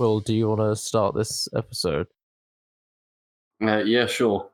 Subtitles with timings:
[0.00, 2.06] Will, do you want to start this episode?
[3.62, 4.48] Uh, yeah, sure.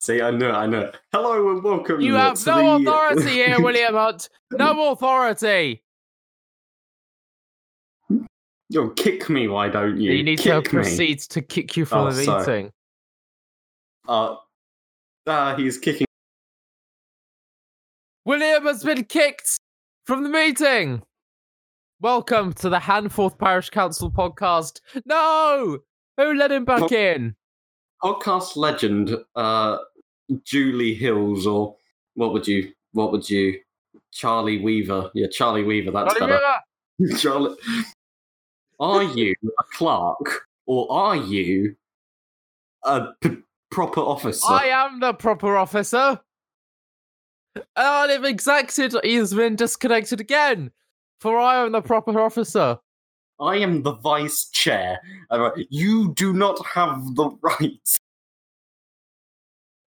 [0.00, 0.92] See, I know, I know.
[1.12, 2.00] Hello and welcome.
[2.00, 4.28] You have to no the- authority here, William Hunt.
[4.52, 5.82] No authority.
[8.68, 10.12] Yo, kick me, why don't you?
[10.12, 10.82] You need to kick me.
[10.82, 12.46] proceed to kick you from Oh, the sorry.
[12.46, 12.72] meeting.
[14.06, 14.36] Uh,
[15.26, 16.06] ah, he's kicking.
[18.24, 19.58] William has been kicked
[20.06, 21.02] from the meeting.
[22.00, 24.80] Welcome to the Handforth Parish Council podcast.
[25.04, 25.78] No!
[26.16, 27.34] Who let him back in?
[28.00, 29.78] podcast legend, uh,
[30.44, 31.74] Julie Hills, or
[32.14, 33.58] what would you, what would you,
[34.12, 35.10] Charlie Weaver?
[35.12, 35.90] Yeah, Charlie Weaver.
[35.90, 36.40] That's Johnny better.
[37.00, 37.16] River!
[37.18, 37.56] Charlie,
[38.78, 41.74] are you a clerk or are you
[42.84, 43.38] a p-
[43.72, 44.46] proper officer?
[44.48, 46.20] I am the proper officer.
[47.74, 50.70] And if exacted, he has been disconnected again.
[51.20, 52.78] For I am the proper officer.
[53.40, 55.00] I am the vice chair.
[55.30, 57.98] Uh, You do not have the right.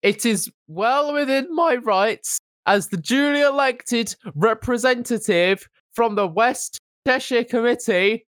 [0.01, 7.43] It is well within my rights as the duly elected representative from the West Cheshire
[7.43, 8.25] Committee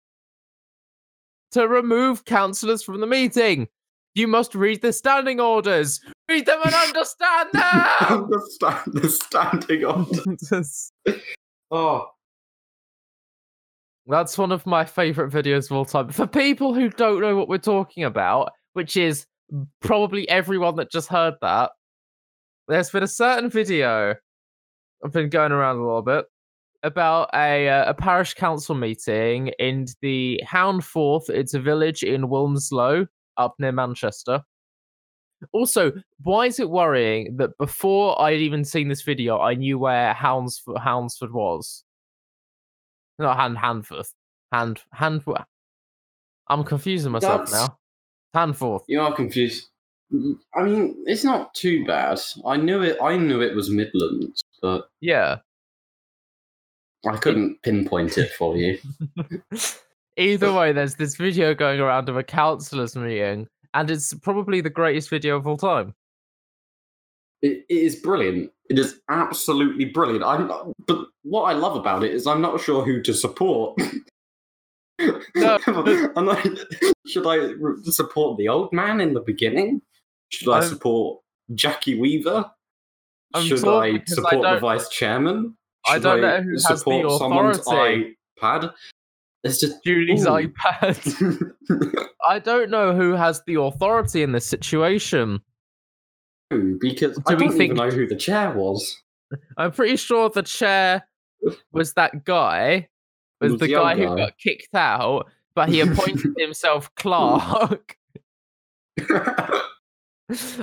[1.52, 3.68] to remove councillors from the meeting.
[4.14, 6.00] You must read the standing orders.
[6.28, 7.86] Read them and understand them.
[8.10, 10.92] Understand the standing orders.
[11.74, 12.08] Oh,
[14.06, 16.10] That's one of my favorite videos of all time.
[16.10, 19.26] For people who don't know what we're talking about, which is
[19.80, 21.70] probably everyone that just heard that,
[22.68, 24.14] there's been a certain video
[25.04, 26.26] I've been going around a little bit
[26.84, 31.28] about a uh, a parish council meeting in the Houndforth.
[31.28, 34.42] It's a village in Wilmslow, up near Manchester.
[35.52, 35.92] Also,
[36.22, 40.78] why is it worrying that before I'd even seen this video, I knew where Houndsford,
[40.78, 41.82] Houndsford was?
[43.18, 44.12] Not Hand Handforth.
[44.52, 45.22] Hand Hand.
[46.48, 47.78] I'm confusing myself That's- now.
[48.34, 48.84] Handforth.
[48.88, 49.68] you are confused.
[50.12, 52.18] Mm, I mean, it's not too bad.
[52.46, 52.96] I knew it.
[53.02, 55.38] I knew it was Midlands, but Yeah.
[57.06, 58.78] I couldn't pinpoint it for you.
[60.16, 64.70] Either way, there's this video going around of a councillors meeting, and it's probably the
[64.70, 65.94] greatest video of all time.
[67.42, 68.50] It, it is brilliant.
[68.70, 70.24] It is absolutely brilliant.
[70.24, 73.78] I'm not, but what I love about it is I'm not sure who to support.
[75.34, 75.58] No.
[76.16, 76.46] I'm not,
[77.06, 77.54] should I
[77.84, 79.82] support the old man in the beginning?
[80.28, 81.20] Should I I'm- support
[81.54, 82.50] Jackie Weaver?
[83.34, 85.56] I'm should I because I support the vice chairman?
[85.86, 88.16] I don't know who has the support someone's authority.
[88.40, 88.72] iPad?
[89.42, 90.28] It's just Julie's Ooh.
[90.30, 91.52] iPad.
[92.28, 95.40] I don't know who has the authority in this situation.
[96.80, 99.00] Because Do I don't even know who the chair was.
[99.56, 101.06] I'm pretty sure the chair
[101.72, 102.88] was that guy,
[103.40, 107.96] was Was the the young guy who got kicked out, but he appointed himself clerk.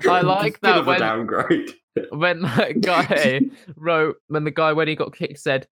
[0.07, 1.73] I like that when downgrade.
[2.11, 3.41] when that guy
[3.75, 5.67] wrote when the guy when he got kicked said,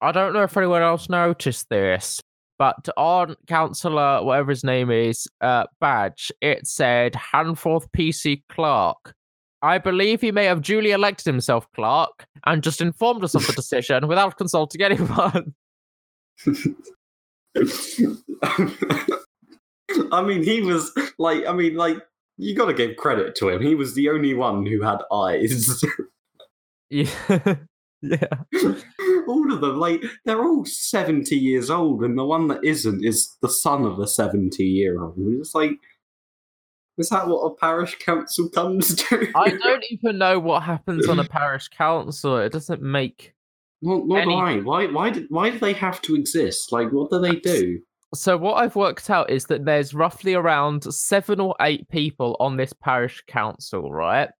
[0.00, 2.20] I don't know if anyone else noticed this,
[2.58, 9.14] but on councillor whatever his name is, uh badge, it said Handforth PC Clark.
[9.62, 13.52] I believe he may have duly elected himself Clark and just informed us of the
[13.52, 15.54] decision without consulting anyone.
[20.12, 21.98] I mean, he was like, I mean, like,
[22.36, 23.62] you got to give credit to him.
[23.62, 25.82] He was the only one who had eyes.
[26.90, 27.10] yeah.
[28.00, 28.26] yeah.
[29.26, 33.36] all of them, like, they're all 70 years old, and the one that isn't is
[33.42, 35.16] the son of a 70 year old.
[35.18, 35.72] It's like,
[36.98, 39.30] is that what a parish council comes to?
[39.34, 42.38] I don't even know what happens on a parish council.
[42.38, 43.34] It doesn't make
[43.82, 44.56] Not, not any- I.
[44.58, 44.86] Why?
[44.86, 45.26] Why did?
[45.28, 46.72] Why do they have to exist?
[46.72, 47.80] Like, what do they do?
[48.14, 52.56] So what I've worked out is that there's roughly around seven or eight people on
[52.56, 54.30] this parish council, right?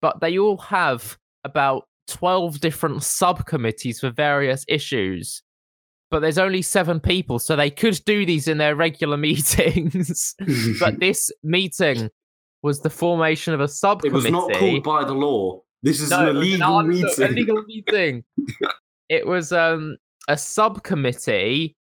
[0.00, 5.42] But they all have about 12 different subcommittees for various issues.
[6.12, 10.34] But there's only seven people, so they could do these in their regular meetings.
[10.78, 12.10] but this meeting
[12.62, 14.14] was the formation of a it subcommittee.
[14.14, 15.62] was not called by the law.
[15.82, 17.26] This is No, an it illegal an meeting.
[17.28, 18.24] illegal meeting.
[19.08, 19.96] it was um
[20.28, 21.76] a subcommittee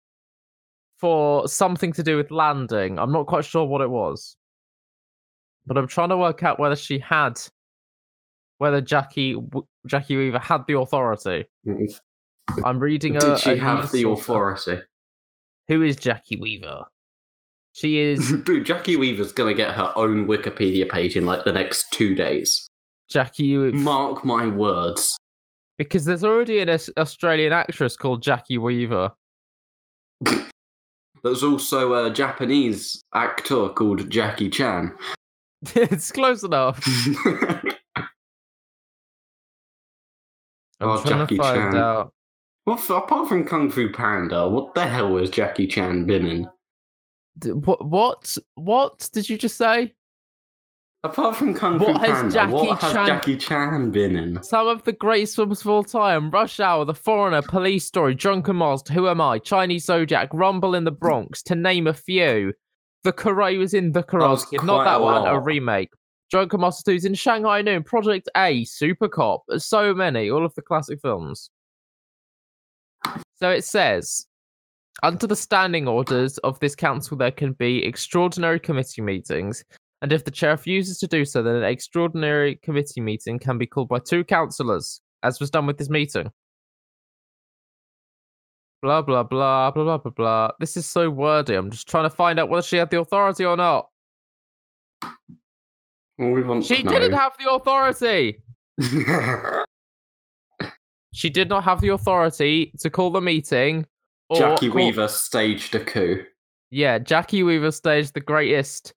[0.99, 2.99] for something to do with landing.
[2.99, 4.37] I'm not quite sure what it was,
[5.67, 7.41] but I'm trying to work out whether she had,
[8.59, 9.37] whether Jackie
[9.87, 11.45] Jackie Weaver had the authority.
[12.65, 13.17] I'm reading.
[13.17, 14.79] a, Did she have the authority?
[15.69, 16.85] Who is Jackie Weaver?
[17.73, 21.91] She is Dude, Jackie Weaver's gonna get her own Wikipedia page in like the next
[21.93, 22.67] two days.
[23.11, 25.17] Jackie Weaver Mark my words.
[25.79, 29.13] because there's already an Australian actress called Jackie Weaver.
[31.23, 34.95] There's also a Japanese actor called Jackie Chan.
[35.75, 36.81] it's close enough.
[37.27, 37.73] I'm
[40.81, 41.77] Oh, trying Jackie to find Chan.
[41.77, 42.13] out.
[42.67, 46.49] Well, apart from Kung Fu Panda, what the hell has Jackie Chan been in?
[47.39, 47.85] D- What?
[47.87, 48.37] What?
[48.57, 49.95] What did you just say?
[51.05, 54.43] Apart from Kung What Fu has Panda, Jackie what has Chan- Jackie Chan been in?
[54.43, 58.59] Some of the greatest films of all time: Rush Hour, The Foreigner, Police Story, Drunken
[58.59, 62.53] Master, Who Am I, Chinese Zodiac, Rumble in the Bronx, to name a few.
[63.05, 65.91] The Karate was in The was Karate Kid, not that a one, a remake.
[66.33, 70.63] Drunken Master 2's in Shanghai Noon, Project A, Super Cop, so many, all of the
[70.63, 71.51] classic films.
[73.37, 74.27] So it says,
[75.03, 79.63] under the standing orders of this council, there can be extraordinary committee meetings,
[80.03, 83.67] and if the chair refuses to do so, then an extraordinary committee meeting can be
[83.67, 86.31] called by two councillors, as was done with this meeting.
[88.83, 90.51] Blah blah blah blah blah blah blah.
[90.61, 91.55] This is so wordy.
[91.55, 93.89] I'm just trying to find out whether she had the authority or not.
[96.19, 98.43] Well, we want She didn't have the authority.
[101.17, 103.87] She did not have the authority to call the meeting.
[104.29, 106.23] Or Jackie call- Weaver staged a coup.
[106.71, 108.93] Yeah, Jackie Weaver staged the greatest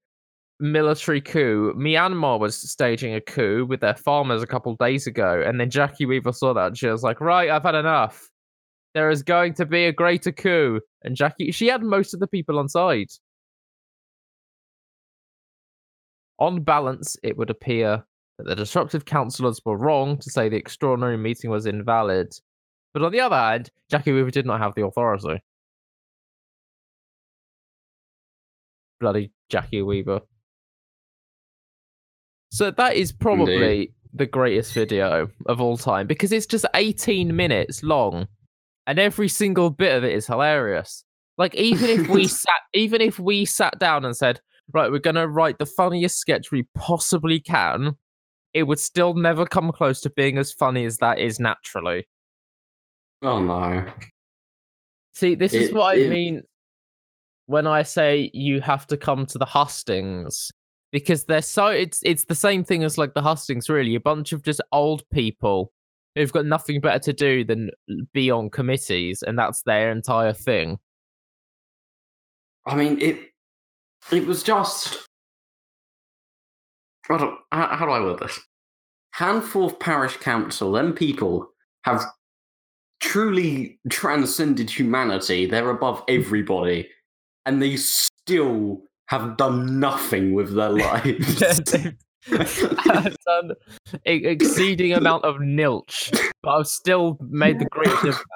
[0.59, 1.73] military coup.
[1.77, 6.05] Myanmar was staging a coup with their farmers a couple days ago, and then Jackie
[6.05, 8.29] Weaver saw that and she was like, "Right, I've had enough.
[8.93, 12.27] There is going to be a greater coup." And Jackie, she had most of the
[12.27, 13.07] people on side.
[16.37, 18.03] On balance, it would appear
[18.39, 22.33] that the disruptive councillors were wrong to say the extraordinary meeting was invalid.
[22.93, 25.43] But on the other hand, Jackie Weaver did not have the authority.
[28.99, 30.21] Bloody Jackie Weaver.
[32.51, 37.83] So that is probably the greatest video of all time because it's just 18 minutes
[37.83, 38.27] long
[38.87, 41.03] and every single bit of it is hilarious.
[41.37, 44.39] Like even if we sat even if we sat down and said,
[44.73, 47.97] right, we're gonna write the funniest sketch we possibly can,
[48.53, 52.07] it would still never come close to being as funny as that is naturally.
[53.21, 53.85] Oh no.
[55.13, 56.43] See, this is It- what I mean
[57.47, 60.51] when I say you have to come to the hustings
[60.91, 64.33] because they're so it's it's the same thing as like the hustings really a bunch
[64.33, 65.71] of just old people
[66.15, 67.69] who've got nothing better to do than
[68.13, 70.77] be on committees and that's their entire thing.
[72.65, 73.19] I mean, it.
[74.11, 75.08] It was just.
[77.09, 78.39] I don't, how, how do I word this?
[79.15, 81.49] Handforth Parish Council, them people
[81.83, 82.03] have
[82.99, 85.45] truly transcended humanity.
[85.45, 86.89] They're above everybody,
[87.45, 91.39] and they still have done nothing with their lives.
[92.27, 93.53] They've done
[94.05, 98.27] e- exceeding amount of nilch, but I've still made the greatest impact.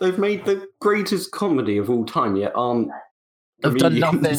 [0.00, 2.90] They've made the greatest comedy of all time, yet aren't.
[3.62, 4.36] Have done nothing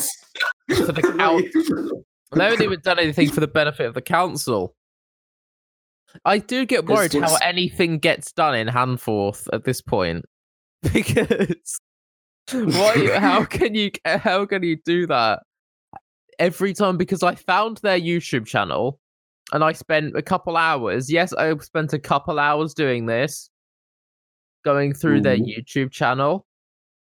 [0.69, 2.03] for the.
[2.31, 4.75] They haven't even done anything for the benefit of the council.
[6.23, 10.25] I do get worried how just- anything gets done in Handforth at this point
[10.93, 11.79] because
[12.51, 13.09] why?
[13.19, 13.89] How can you?
[14.05, 15.41] How can you do that
[16.37, 16.95] every time?
[16.95, 18.99] Because I found their YouTube channel
[19.51, 21.11] and I spent a couple hours.
[21.11, 23.49] Yes, I spent a couple hours doing this,
[24.63, 25.57] going through their Mhm.
[25.57, 26.45] YouTube channel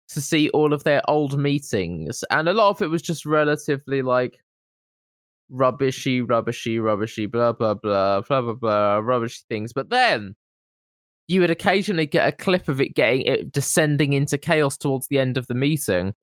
[0.10, 4.02] to see all of their old meetings, and a lot of it was just relatively
[4.02, 4.40] like
[5.52, 9.74] rubbishy, rubbishy, rubbishy, blah blah blah, blah blah blah, rubbishy things.
[9.74, 10.36] But then
[11.28, 15.20] you would occasionally get a clip of it getting it descending into chaos towards the
[15.20, 16.14] end of the meeting,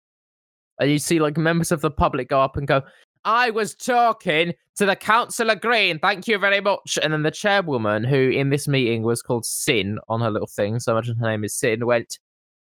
[0.80, 2.82] and you see like members of the public go up and go.
[3.26, 5.98] I was talking to the councillor Green.
[5.98, 6.98] Thank you very much.
[7.02, 10.78] And then the chairwoman, who in this meeting was called Sin on her little thing,
[10.78, 12.18] so I imagine her name is Sin, went,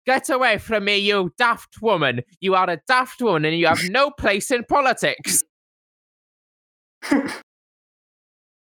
[0.05, 2.21] Get away from me, you daft woman.
[2.41, 5.43] You are a daft woman and you have no place in politics.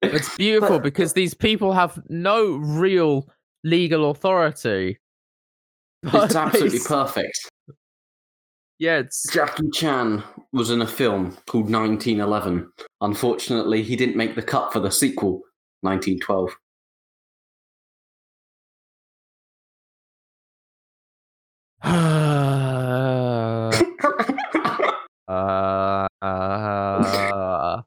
[0.02, 3.28] It's beautiful But- because these people have no real
[3.64, 4.98] legal authority.
[6.02, 7.38] But It's absolutely they- perfect.
[8.80, 12.68] Yeah, it's Jackie Chan was in a film called 1911.
[13.00, 15.42] Unfortunately, he didn't make the cut for the sequel,
[15.82, 16.50] 1912.
[25.28, 27.82] uh, uh,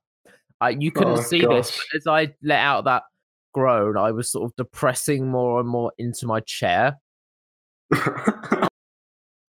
[0.66, 1.88] I, you couldn't Oh, see this, gosh.
[1.92, 3.04] but as I let out that
[3.54, 6.98] groan, I was sort of depressing more and more into my chair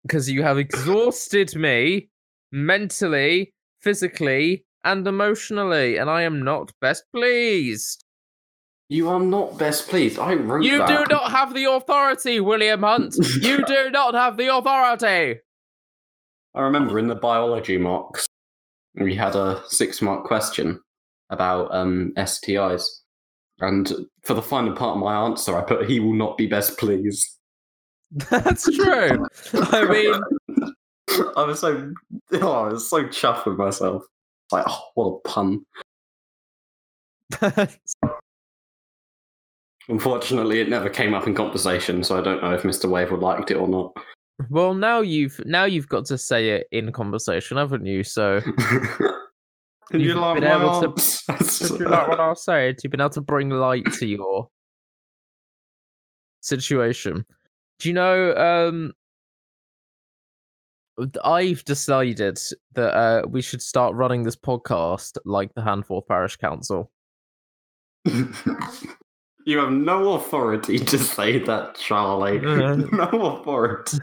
[0.04, 2.10] because you have exhausted me
[2.52, 8.04] mentally, physically, and emotionally, and I am not best pleased.
[8.90, 10.20] you are not best pleased.
[10.20, 10.88] I wrote You that.
[10.88, 13.16] do not have the authority, William Hunt.
[13.42, 15.40] You do not have the authority.
[16.54, 18.28] I remember in the biology mocks,
[18.94, 20.80] we had a six mark question
[21.30, 22.84] about um, STIs.
[23.60, 23.92] And
[24.24, 27.26] for the final part of my answer, I put, he will not be best pleased.
[28.12, 29.26] That's true.
[29.54, 30.14] I mean,
[31.38, 31.92] I was so,
[32.34, 34.04] oh, I was so chuffed with myself.
[34.52, 35.66] Like, oh, what a pun.
[39.88, 42.90] Unfortunately, it never came up in conversation, so I don't know if Mr.
[42.90, 43.94] Wave would liked it or not.
[44.50, 48.04] well, now you've now you've got to say it in conversation, haven't you?
[48.04, 48.42] So,
[49.92, 50.88] You You've like been able to-
[51.38, 52.78] did you like what I was saying?
[52.84, 54.50] You've been able to bring light to your
[56.42, 57.26] situation.
[57.80, 58.36] Do you know?
[58.36, 58.94] Um,
[61.24, 62.40] I've decided
[62.74, 66.90] that uh, we should start running this podcast like the Handforth Parish Council.
[68.06, 72.40] you have no authority to say that, Charlie.
[72.40, 72.76] Uh.
[72.76, 73.98] no authority.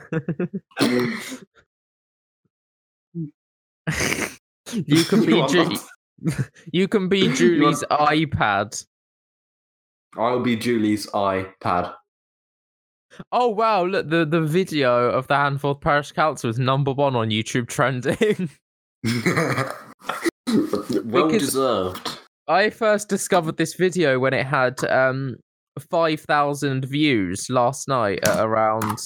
[4.87, 5.77] you can be are Ju-
[6.73, 8.85] you can be You Julie's iPad.
[10.17, 11.95] I'll be Julie's iPad.
[13.31, 13.85] Oh wow!
[13.85, 18.49] Look, the the video of the Handforth Parish Council is number one on YouTube trending.
[19.05, 19.75] well
[21.27, 22.19] Because- deserved.
[22.49, 25.37] I first discovered this video when it had um
[25.91, 28.99] five thousand views last night at around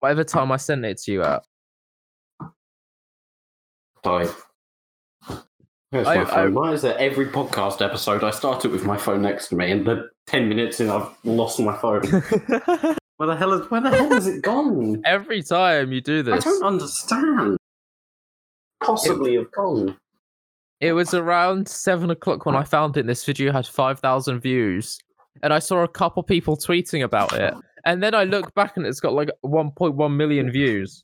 [0.00, 1.44] whatever time I sent it to you at.
[4.04, 4.28] Sorry.
[5.92, 6.54] Where's I- my I- phone?
[6.54, 9.70] Why is it every podcast episode I start it with my phone next to me,
[9.70, 12.00] and the ten minutes in I've lost my phone?
[13.18, 15.02] where the hell is where the hell has it gone?
[15.04, 17.58] Every time you do this, I don't understand.
[18.82, 19.96] Possibly have gone.
[20.80, 23.06] it was around seven o'clock when I found it.
[23.06, 24.98] This video had five thousand views,
[25.42, 27.54] and I saw a couple people tweeting about it.
[27.84, 31.02] And then I look back and it's got like 1.1 million views.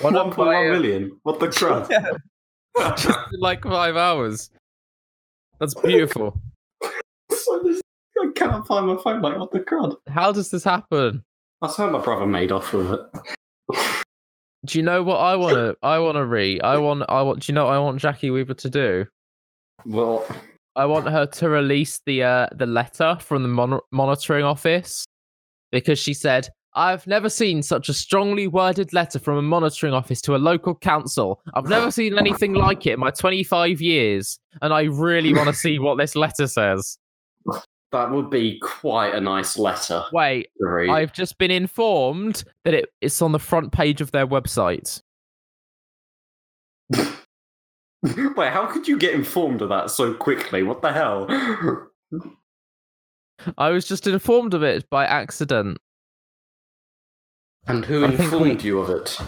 [0.00, 1.18] One One point one uh, million.
[1.22, 1.88] What the crap?
[2.96, 4.50] Just in like five hours.
[5.58, 6.40] That's beautiful.
[8.14, 9.22] So I can't find my phone.
[9.22, 9.96] Like, what the crud?
[10.06, 11.24] How does this happen?
[11.62, 14.04] That's how my brother made off with it.
[14.66, 15.76] Do you know what I want to?
[15.82, 16.60] I want to read.
[16.62, 17.04] I want.
[17.08, 17.40] I want.
[17.40, 19.06] Do you know what I want Jackie Weaver to do?
[19.86, 20.26] Well,
[20.76, 25.06] I want her to release the uh, the letter from the mon- monitoring office
[25.70, 30.20] because she said, "I've never seen such a strongly worded letter from a monitoring office
[30.22, 31.40] to a local council.
[31.54, 35.54] I've never seen anything like it in my 25 years, and I really want to
[35.54, 36.98] see what this letter says."
[37.92, 40.48] that would be quite a nice letter Wait.
[40.90, 45.02] I've just been informed that it, it's on the front page of their website.
[48.02, 50.62] Wait, how could you get informed of that so quickly?
[50.62, 51.28] What the hell?
[53.58, 55.78] I was just informed of it by accident.
[57.66, 59.18] And who I think we- informed you of it?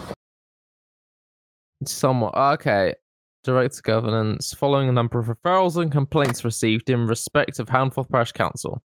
[1.85, 2.35] Somewhat.
[2.35, 2.93] Okay.
[3.43, 4.53] Direct governance.
[4.53, 8.81] Following a number of referrals and complaints received in respect of Houndforth Parish Council.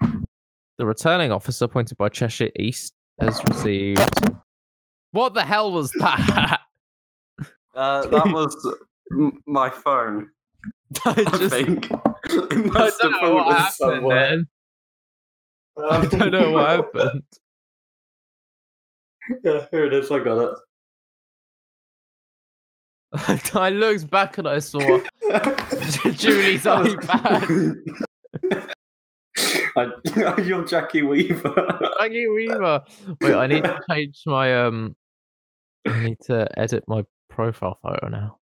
[0.00, 4.00] The returning officer appointed by Cheshire East has received.
[5.12, 6.60] What the hell was that?
[7.74, 8.74] Uh, that was
[9.12, 10.30] m- my phone.
[11.04, 11.50] I I just.
[11.54, 11.90] think.
[12.24, 14.28] It I must don't have know what fallen happened somewhere.
[14.30, 14.46] then.
[15.90, 17.22] I don't know what happened.
[19.42, 20.10] Yeah, here it is.
[20.10, 20.58] I got it.
[23.54, 24.80] I looked back and I saw
[26.12, 27.76] Julie's iPad.
[29.76, 31.54] I, you're Jackie Weaver.
[32.00, 32.82] Maggie Weaver.
[33.20, 34.96] Wait, I need to change my um.
[35.86, 38.38] I need to edit my profile photo now.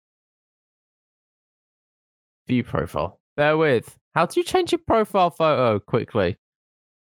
[2.48, 3.20] View profile.
[3.36, 3.98] Bear with.
[4.16, 6.38] How do you change your profile photo quickly?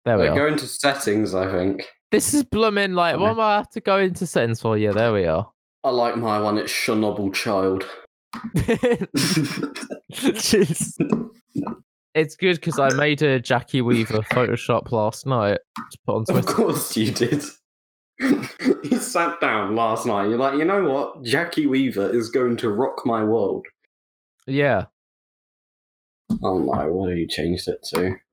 [0.05, 0.37] There we Wait, are.
[0.37, 1.87] go into settings, I think.
[2.12, 3.19] This is blooming like.
[3.19, 4.76] What am I have to go into settings for?
[4.76, 5.50] Yeah, there we are.
[5.83, 6.59] I like my one.
[6.59, 7.88] It's Chernobyl Child.
[10.12, 10.92] Jeez.
[12.14, 16.38] It's good because I made a Jackie Weaver Photoshop last night to put on Twitter.
[16.40, 16.62] Of Twitter.
[16.62, 17.42] course you did.
[18.21, 20.28] you sat down last night.
[20.28, 21.23] You're like, you know what?
[21.25, 23.64] Jackie Weaver is going to rock my world.
[24.47, 24.85] Yeah.
[26.42, 28.16] Oh no, what have you changed it to?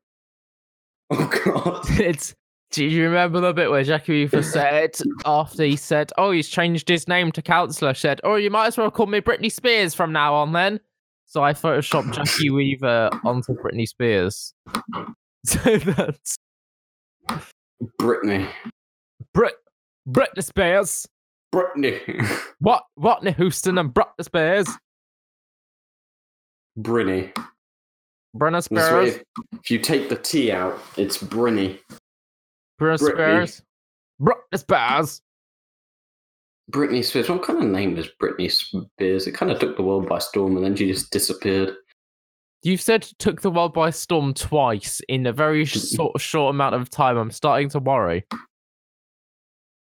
[1.12, 1.86] Oh god.
[2.00, 2.36] It's.
[2.72, 4.96] Do you remember the bit where Jackie Weaver said
[5.26, 7.94] after he said, "Oh, he's changed his name to councillor"?
[7.94, 10.80] Said, "Oh, you might as well call me Britney Spears from now on." Then,
[11.26, 14.54] so I photoshopped Jackie Weaver onto Britney Spears.
[15.46, 16.36] So that's
[17.98, 18.50] Britney.
[19.34, 19.54] Brit
[20.08, 21.08] Britney Spears.
[21.56, 22.26] Britney.
[22.60, 24.68] What Whitney Houston and Britney Spears.
[26.78, 27.34] Brinny.
[28.36, 29.16] Britney Spears.
[29.16, 29.24] if,
[29.54, 31.80] if you take the T out, it's Brinny.
[32.80, 33.00] Britney.
[33.00, 33.62] Spears.
[34.22, 35.22] Britney Spears.
[36.72, 37.30] Britney Spears.
[37.30, 39.28] What kind of name is Britney Spears?
[39.28, 41.76] It kind of took the world by storm, and then she just disappeared.
[42.62, 46.54] You've said took the world by storm twice in a very sh- sort of short
[46.54, 47.18] amount of time.
[47.18, 48.26] I'm starting to worry.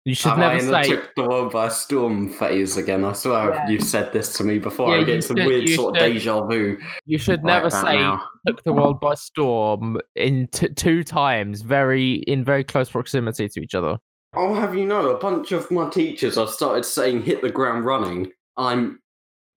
[0.07, 1.01] You should Am never I in the say.
[1.17, 3.05] the world by storm phase again?
[3.05, 3.69] I swear Yeah.
[3.69, 4.89] you've said this to me before.
[4.89, 6.13] Yeah, I'm you getting some should- weird you sort of should.
[6.15, 6.79] deja vu.
[7.07, 8.23] You should right never say now.
[8.47, 13.61] took the world by storm in t- two times, very in very close proximity to
[13.61, 13.99] each other.
[14.33, 17.85] I'll have you know, a bunch of my teachers have started saying hit the ground
[17.85, 18.31] running.
[18.57, 19.01] I'm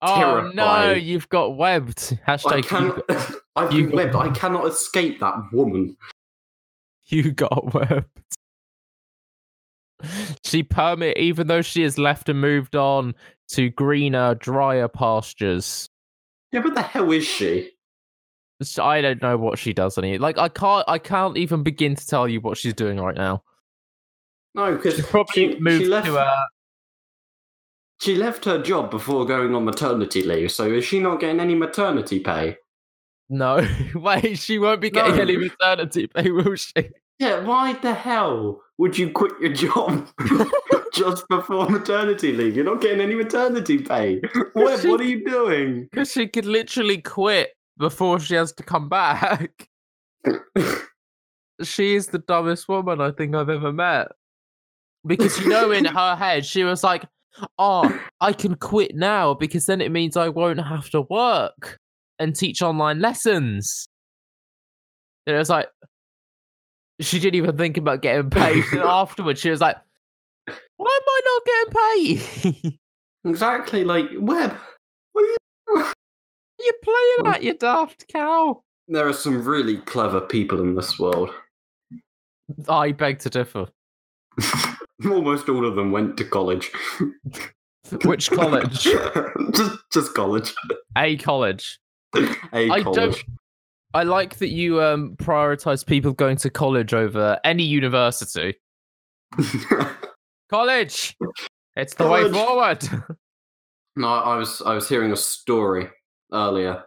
[0.02, 2.18] Oh no, you've got webbed.
[2.26, 3.02] I Hashtag you, cannot
[3.54, 4.16] I've you been got- webbed.
[4.16, 5.96] I cannot escape that woman.
[7.06, 8.06] you got webbed.
[10.44, 13.14] She permit even though she has left and moved on
[13.52, 15.88] to greener, drier pastures.
[16.52, 17.70] Yeah, but the hell is she?
[18.78, 22.06] I don't know what she does any like I can't I can't even begin to
[22.06, 23.42] tell you what she's doing right now.
[24.54, 26.42] No, because She probably she, moved she left to uh
[28.02, 31.54] she left her job before going on maternity leave, so is she not getting any
[31.54, 32.56] maternity pay?
[33.30, 35.22] no wait, she won't be getting No.
[35.22, 36.90] any maternity pay, will she?
[37.18, 40.08] Yeah, why the hell would you quit your job
[40.94, 42.56] just before maternity leave?
[42.56, 44.22] You're not getting any maternity pay.
[44.54, 45.86] Web, she- what are you doing?
[45.90, 49.68] Because she could literally quit before she has to come back.
[51.62, 54.08] she is the dumbest woman I think I've ever met.
[55.06, 57.04] Because you know, in her head, she was like,
[57.58, 61.78] "Oh, I can quit now because then it means I won't have to work
[62.18, 63.88] and teach online lessons."
[65.26, 65.68] And it was like,
[67.00, 68.64] she didn't even think about getting paid.
[68.72, 69.76] and afterwards, she was like,
[70.76, 72.78] "Why am I not getting paid?"
[73.24, 74.54] exactly, like Web.
[75.12, 75.36] What are you?
[76.62, 78.62] You're playing at you daft cow.
[78.88, 81.30] There are some really clever people in this world.
[82.68, 83.66] I beg to differ.
[85.04, 86.70] Almost all of them went to college.
[88.04, 88.82] Which college?
[88.82, 90.54] just, just college.
[90.98, 91.78] A college.
[92.52, 92.94] A I college.
[92.96, 93.24] don't.
[93.92, 98.54] I like that you um prioritize people going to college over any university.
[100.50, 101.16] College.
[101.76, 102.88] It's the way forward.
[103.96, 105.88] no, I was I was hearing a story
[106.32, 106.82] earlier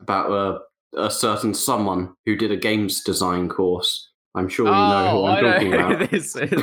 [0.00, 0.60] about a,
[1.00, 4.10] a certain someone who did a games design course.
[4.34, 6.10] I'm sure you know who oh, I'm I know talking who about.
[6.10, 6.60] this is.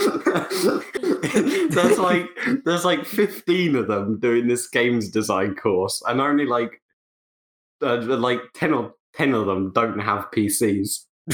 [1.70, 2.26] there's like
[2.64, 6.82] there's like 15 of them doing this games design course and only like
[7.82, 11.06] uh, like 10 or 10 of them don't have PCs.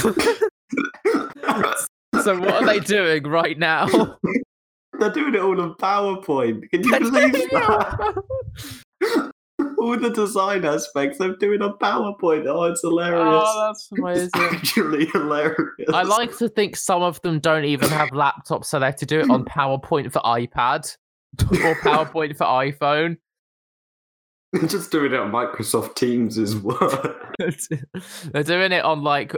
[2.23, 3.87] so what are they doing right now?
[4.99, 6.71] They're doing it all on PowerPoint.
[6.71, 8.23] Can you believe that?
[9.79, 12.47] all the design aspects they're doing on PowerPoint.
[12.47, 13.23] Oh, it's hilarious.
[13.23, 14.57] oh, that's it's amazing.
[14.57, 15.89] actually hilarious.
[15.93, 19.07] I like to think some of them don't even have laptops, so they have to
[19.07, 20.97] do it on PowerPoint for iPad
[21.41, 23.19] or PowerPoint for iPhone.
[24.67, 27.35] just doing it on Microsoft Teams is work.
[28.33, 29.35] They're doing it on like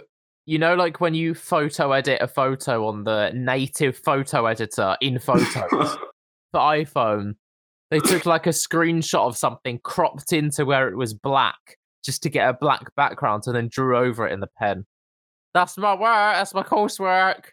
[0.46, 5.18] you know, like when you photo edit a photo on the native photo editor in
[5.18, 5.98] Photos
[6.52, 7.34] for iPhone.
[7.90, 12.30] They took like a screenshot of something cropped into where it was black just to
[12.30, 14.86] get a black background and then drew over it in the pen.
[15.52, 16.34] That's my work.
[16.34, 17.44] That's my coursework.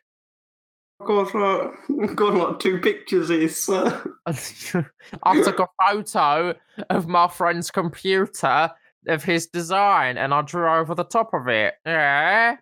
[1.03, 1.71] Got, uh,
[2.15, 4.15] got like two pictures here, sir.
[4.25, 6.53] I took a photo
[6.89, 8.71] of my friend's computer
[9.07, 11.75] of his design and I drew over the top of it.
[11.85, 12.57] Yeah.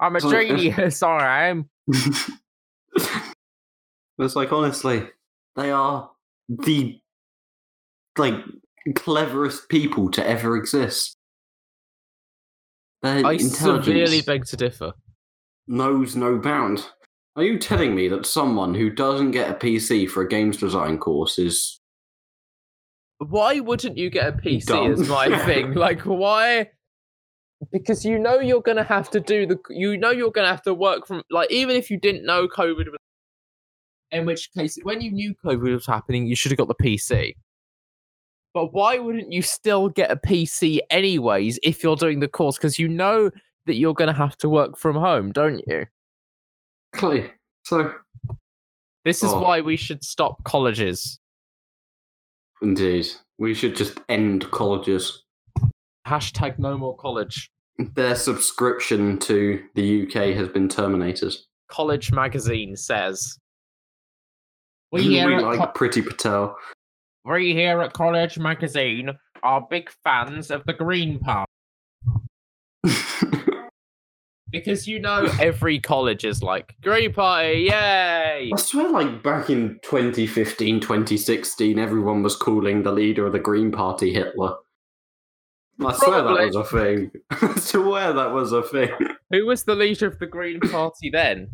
[0.00, 1.68] I'm a So, uh, genius, I am.
[4.18, 5.08] it's like honestly,
[5.56, 6.10] they are
[6.48, 6.98] the
[8.18, 8.34] like
[8.96, 11.16] cleverest people to ever exist.
[13.02, 14.92] Their I intelligence severely beg to differ.
[15.66, 16.86] Knows no bound.
[17.36, 20.98] Are you telling me that someone who doesn't get a PC for a games design
[20.98, 21.80] course is
[23.18, 24.92] Why wouldn't you get a PC Dumb.
[24.92, 25.74] is my thing.
[25.74, 26.68] Like why
[27.70, 30.74] because you know you're gonna have to do the you know you're gonna have to
[30.74, 32.98] work from like even if you didn't know COVID was
[34.10, 37.34] in which case when you knew COVID was happening, you should have got the PC.
[38.54, 42.58] But why wouldn't you still get a PC anyways if you're doing the course?
[42.58, 43.30] Because you know
[43.66, 45.86] that you're gonna have to work from home, don't you?
[46.92, 47.32] Clay?
[47.64, 47.94] So
[49.04, 49.40] This is Oh.
[49.40, 51.18] why we should stop colleges.
[52.60, 53.06] indeed,
[53.38, 55.24] we should just end colleges.
[56.06, 57.50] Hashtag no more college.
[57.78, 61.34] Their subscription to the UK has been terminated.
[61.68, 63.38] College magazine says.
[64.92, 66.56] We We here, at like Co- Priti Patel.
[67.24, 69.10] we here at College Magazine
[69.42, 71.50] are big fans of the Green Party.
[74.52, 78.50] Because you know every college is like Green Party, yay!
[78.52, 83.72] I swear, like back in 2015, 2016, everyone was calling the leader of the Green
[83.72, 84.54] Party Hitler.
[85.80, 87.10] I swear that was a thing.
[87.30, 88.90] I swear that was a thing.
[89.30, 91.50] Who was the leader of the Green Party then?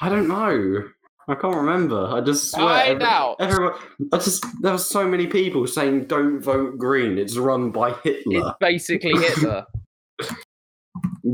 [0.00, 0.84] I don't know.
[1.28, 2.06] I can't remember.
[2.06, 2.86] I just swear.
[2.86, 3.36] Find out.
[3.38, 3.74] Everyone,
[4.12, 7.18] I just there were so many people saying don't vote Green.
[7.18, 8.54] It's run by Hitler." It's Hitler.
[8.58, 9.66] basically Hitler.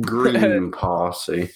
[0.00, 1.50] Green Party.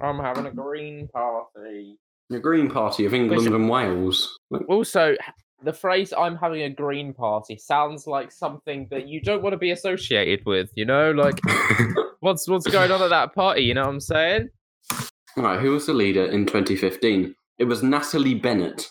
[0.00, 1.96] I'm having a Green Party.
[2.30, 4.36] The Green Party of England Which- and Wales.
[4.68, 5.14] Also,
[5.62, 9.58] the phrase "I'm having a Green Party" sounds like something that you don't want to
[9.58, 10.70] be associated with.
[10.74, 11.38] You know, like
[12.20, 13.62] what's what's going on at that party?
[13.62, 14.48] You know what I'm saying?
[15.36, 17.34] right, who was the leader in 2015?
[17.58, 18.90] It was Natalie Bennett.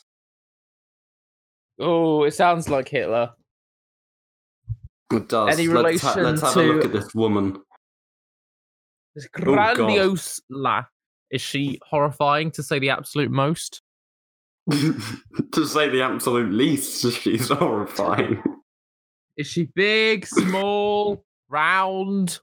[1.79, 3.31] Oh, it sounds like Hitler.
[5.11, 5.57] It does.
[5.57, 7.61] Any let's, ha- relation let's have a look to- at this woman.
[9.15, 10.87] This Oh, grandiose laugh.
[11.31, 13.81] Is she horrifying to say the absolute most?
[14.71, 18.41] to say the absolute least, she's horrifying.
[19.37, 22.39] Is she big, small, round?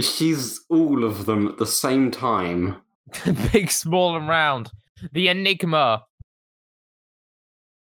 [0.00, 2.76] She's all of them at the same time.
[3.52, 4.70] big, small, and round.
[5.12, 6.04] The Enigma.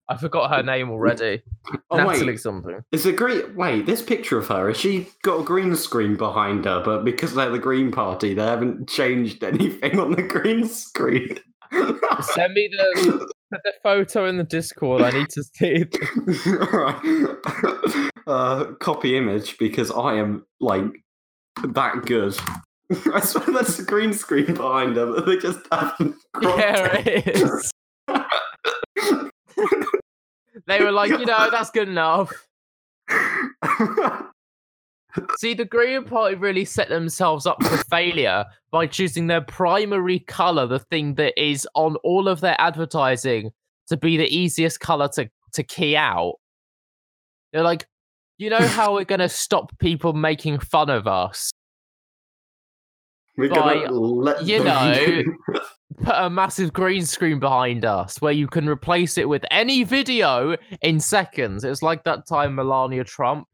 [0.08, 1.41] I forgot her name already.
[1.89, 2.84] Oh Natalie wait, something.
[2.91, 3.56] it's a green.
[3.56, 4.68] Wait, this picture of her.
[4.68, 6.82] Has she got a green screen behind her?
[6.84, 11.39] But because they're the Green Party, they haven't changed anything on the green screen.
[11.72, 15.02] Send me the the photo in the Discord.
[15.02, 15.86] I need to see.
[15.86, 15.98] it.
[16.74, 18.12] Alright.
[18.28, 20.84] Uh, copy image because I am like
[21.63, 22.38] that good.
[23.13, 26.15] I swear that's the green screen behind her, but they just haven't.
[26.41, 27.28] Yeah, it.
[27.28, 27.72] it is.
[30.67, 32.32] They were like, you know, that's good enough.
[35.38, 40.67] See, the Green Party really set themselves up for failure by choosing their primary color,
[40.67, 43.51] the thing that is on all of their advertising,
[43.88, 46.36] to be the easiest color to, to key out.
[47.54, 47.88] They're like,
[48.38, 51.51] you know how we're going to stop people making fun of us?
[53.38, 55.23] We're By, gonna let you know,
[56.03, 60.58] Put a massive green screen behind us where you can replace it with any video
[60.81, 61.63] in seconds.
[61.63, 63.47] It's like that time Melania Trump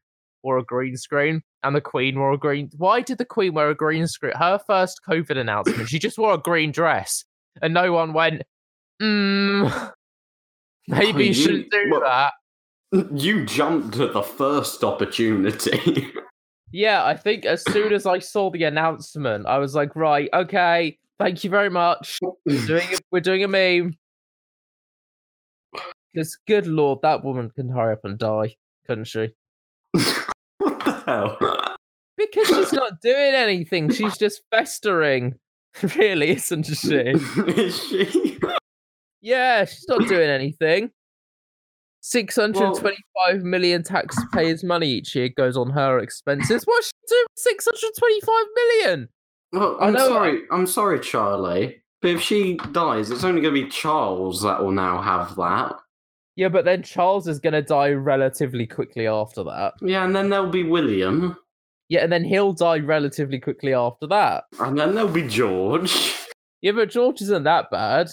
[0.43, 2.69] wore a green screen and the Queen wore a green.
[2.77, 4.33] Why did the Queen wear a green screen?
[4.35, 7.23] Her first COVID announcement, she just wore a green dress,
[7.61, 8.41] and no one went,
[8.99, 9.91] mm,
[10.87, 12.33] maybe Oh, you shouldn't do well- that.
[13.13, 16.07] You jumped at the first opportunity.
[16.73, 20.97] Yeah, I think as soon as I saw the announcement, I was like, right, okay,
[21.21, 22.19] thank you very much.
[22.45, 23.97] We're doing a, we're doing a meme.
[26.13, 28.55] Because good lord, that woman can hurry up and die,
[28.87, 29.29] couldn't she?
[29.91, 31.37] what the hell?
[32.17, 33.91] Because she's not doing anything.
[33.91, 35.35] She's just festering.
[35.95, 36.97] Really, isn't she?
[36.97, 38.37] Is she?
[39.21, 40.91] Yeah, she's not doing anything.
[42.01, 46.63] Six hundred twenty-five million taxpayers' money each year goes on her expenses.
[46.65, 47.25] What's she doing?
[47.37, 49.07] Six hundred twenty-five million.
[49.51, 50.41] Well, I'm sorry.
[50.51, 51.81] I'm sorry, Charlie.
[52.01, 55.75] But if she dies, it's only going to be Charles that will now have that.
[56.35, 59.73] Yeah, but then Charles is going to die relatively quickly after that.
[59.81, 61.37] Yeah, and then there'll be William,
[61.89, 64.45] Yeah, and then he'll die relatively quickly after that.
[64.59, 66.15] and then there'll be George.
[66.61, 68.09] Yeah, but George isn't that bad.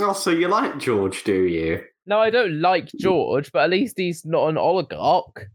[0.00, 1.82] Oh, so you like George, do you?
[2.06, 5.46] No, I don't like George, but at least he's not an oligarch.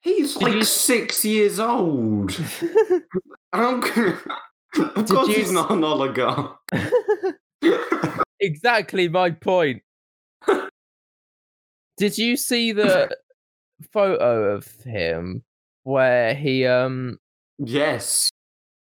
[0.00, 2.32] He's Did like you- six years old.
[2.32, 2.48] C-
[3.54, 6.56] of course, you he's not an oligarch.
[8.40, 9.82] exactly my point.
[11.96, 13.10] Did you see the
[13.92, 15.42] photo of him
[15.84, 17.18] where he um
[17.58, 18.30] yes.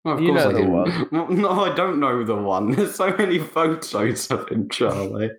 [0.05, 0.67] Of You course know I the do.
[0.69, 1.07] one.
[1.11, 2.71] Well, No, I don't know the one.
[2.71, 5.29] There's so many photos of him, Charlie.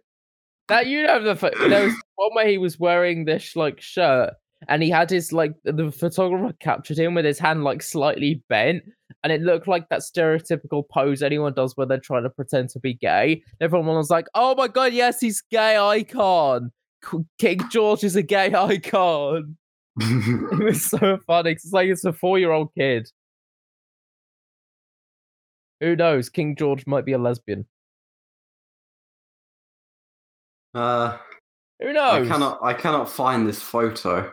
[0.68, 4.34] that you know the pho- there was one where he was wearing this like shirt
[4.68, 8.82] and he had his like the photographer captured him with his hand like slightly bent
[9.24, 12.80] and it looked like that stereotypical pose anyone does when they're trying to pretend to
[12.80, 13.42] be gay.
[13.60, 16.72] Everyone was like, "Oh my god, yes, he's gay icon.
[17.38, 19.56] King George is a gay icon."
[20.00, 21.54] It was so funny.
[21.54, 23.08] 'cause It's like it's a four-year-old kid.
[25.80, 26.28] Who knows?
[26.30, 27.66] King George might be a lesbian.
[30.74, 31.18] uh,
[31.80, 32.28] Who I knows?
[32.28, 32.60] cannot.
[32.62, 34.32] I cannot find this photo.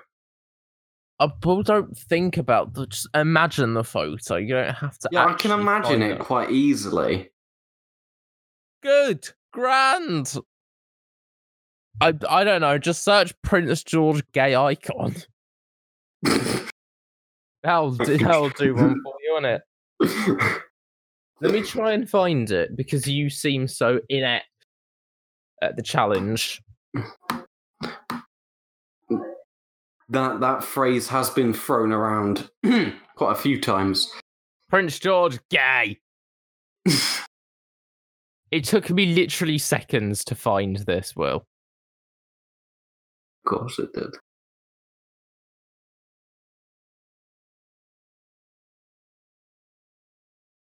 [1.19, 2.88] Uh, people don't think about the.
[2.88, 4.38] Just imagine the photo.
[4.38, 5.10] You don't have to.
[5.12, 7.29] Yeah, I can imagine find it quite easily.
[8.82, 10.38] Good, grand.
[12.01, 12.77] I I don't know.
[12.77, 15.15] Just search Prince George gay icon.
[17.63, 19.62] That'll do, that'll do one for you, on it?
[21.41, 24.45] Let me try and find it because you seem so inept
[25.62, 26.62] at the challenge.
[30.10, 32.50] That that phrase has been thrown around
[33.15, 34.12] quite a few times.
[34.69, 36.00] Prince George, gay.
[38.52, 41.45] It took me literally seconds to find this, Will.
[43.45, 44.15] Of course it did.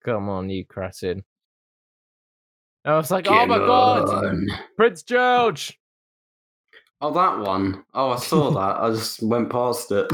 [0.04, 1.24] Come on, you cretin.
[2.84, 4.36] I was like, oh my god,
[4.76, 5.80] Prince George.
[7.02, 7.84] Oh, that one.
[7.94, 8.82] Oh, I saw that.
[8.82, 10.10] I just went past it.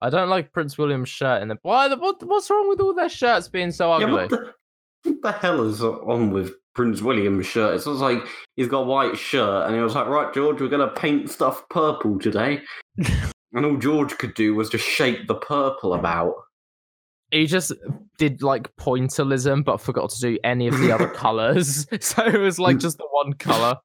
[0.00, 1.42] I don't like Prince William's shirt.
[1.42, 1.88] In the why?
[1.88, 4.12] the- What, what's wrong with all their shirts being so yeah, ugly?
[4.14, 4.54] what the,
[5.04, 7.76] what the hell is on with Prince William's shirt?
[7.76, 8.22] It's just like
[8.56, 11.68] he's got a white shirt, and he was like, "Right, George, we're gonna paint stuff
[11.68, 12.62] purple today."
[13.52, 16.34] and all George could do was just shake the purple about.
[17.32, 17.72] He just
[18.18, 21.86] did like pointillism, but forgot to do any of the other colors.
[22.00, 23.76] So it was like just the one color.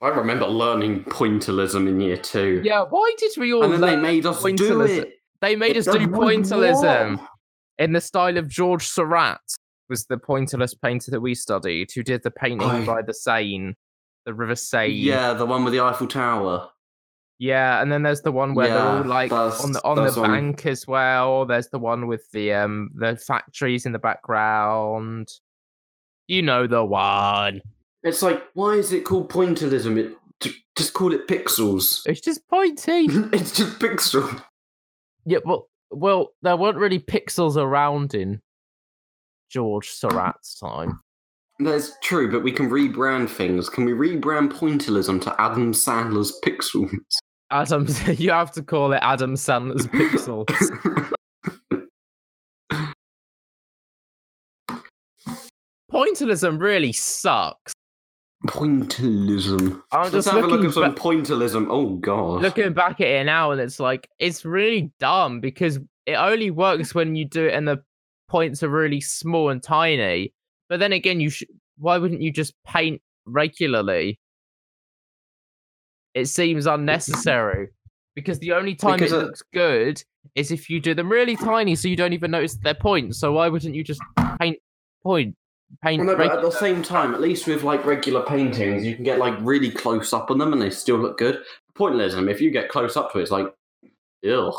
[0.00, 2.62] I remember learning pointillism in year two.
[2.64, 3.64] Yeah, why did we all?
[3.64, 5.14] and then they made us do it.
[5.40, 7.24] They made us do pointillism
[7.78, 9.40] in the style of George Seurat,
[9.88, 13.74] was the pointillist painter that we studied, who did the painting I- by the Seine,
[14.24, 14.92] the River Seine.
[14.94, 16.70] Yeah, the one with the Eiffel Tower.
[17.38, 20.30] Yeah, and then there's the one where they're all like on the on the one.
[20.30, 21.46] bank as well.
[21.46, 25.28] There's the one with the um the factories in the background.
[26.26, 27.62] You know the one.
[28.02, 29.96] It's like, why is it called pointillism?
[29.98, 32.02] It j- just call it pixels.
[32.06, 33.06] It's just pointy.
[33.32, 34.42] it's just pixel.
[35.24, 38.40] yeah, well, well, there weren't really pixels around in
[39.48, 41.00] George Seurat's time.
[41.60, 43.68] That's true, but we can rebrand things.
[43.68, 46.90] Can we rebrand pointillism to Adam Sandler's pixels?
[47.50, 50.48] Adam, you have to call it Adam Sandler's pixels.
[55.90, 57.72] Pointillism really sucks.
[58.46, 59.82] pointillism.
[59.90, 61.66] I'm Let's just have a look at some ba- pointillism.
[61.70, 62.42] Oh god.
[62.42, 66.94] looking back at it now and it's like it's really dumb because it only works
[66.94, 67.82] when you do it and the
[68.28, 70.32] points are really small and tiny
[70.68, 74.18] but then again you should why wouldn't you just paint regularly
[76.18, 77.68] it seems unnecessary
[78.14, 80.02] because the only time Because it looks good
[80.34, 83.32] is if you do them really tiny so you don't even notice their points so
[83.32, 84.00] why wouldn't you just
[84.40, 84.58] paint
[85.02, 85.34] point
[85.82, 88.94] paint Well, no, but at the same time, at least with like regular paintings, you
[88.94, 91.42] can get like really close up on them and they still look good.
[91.74, 92.14] Pointless.
[92.14, 93.52] Pointillism, if you get close up to it, it's like,
[94.28, 94.54] ugh.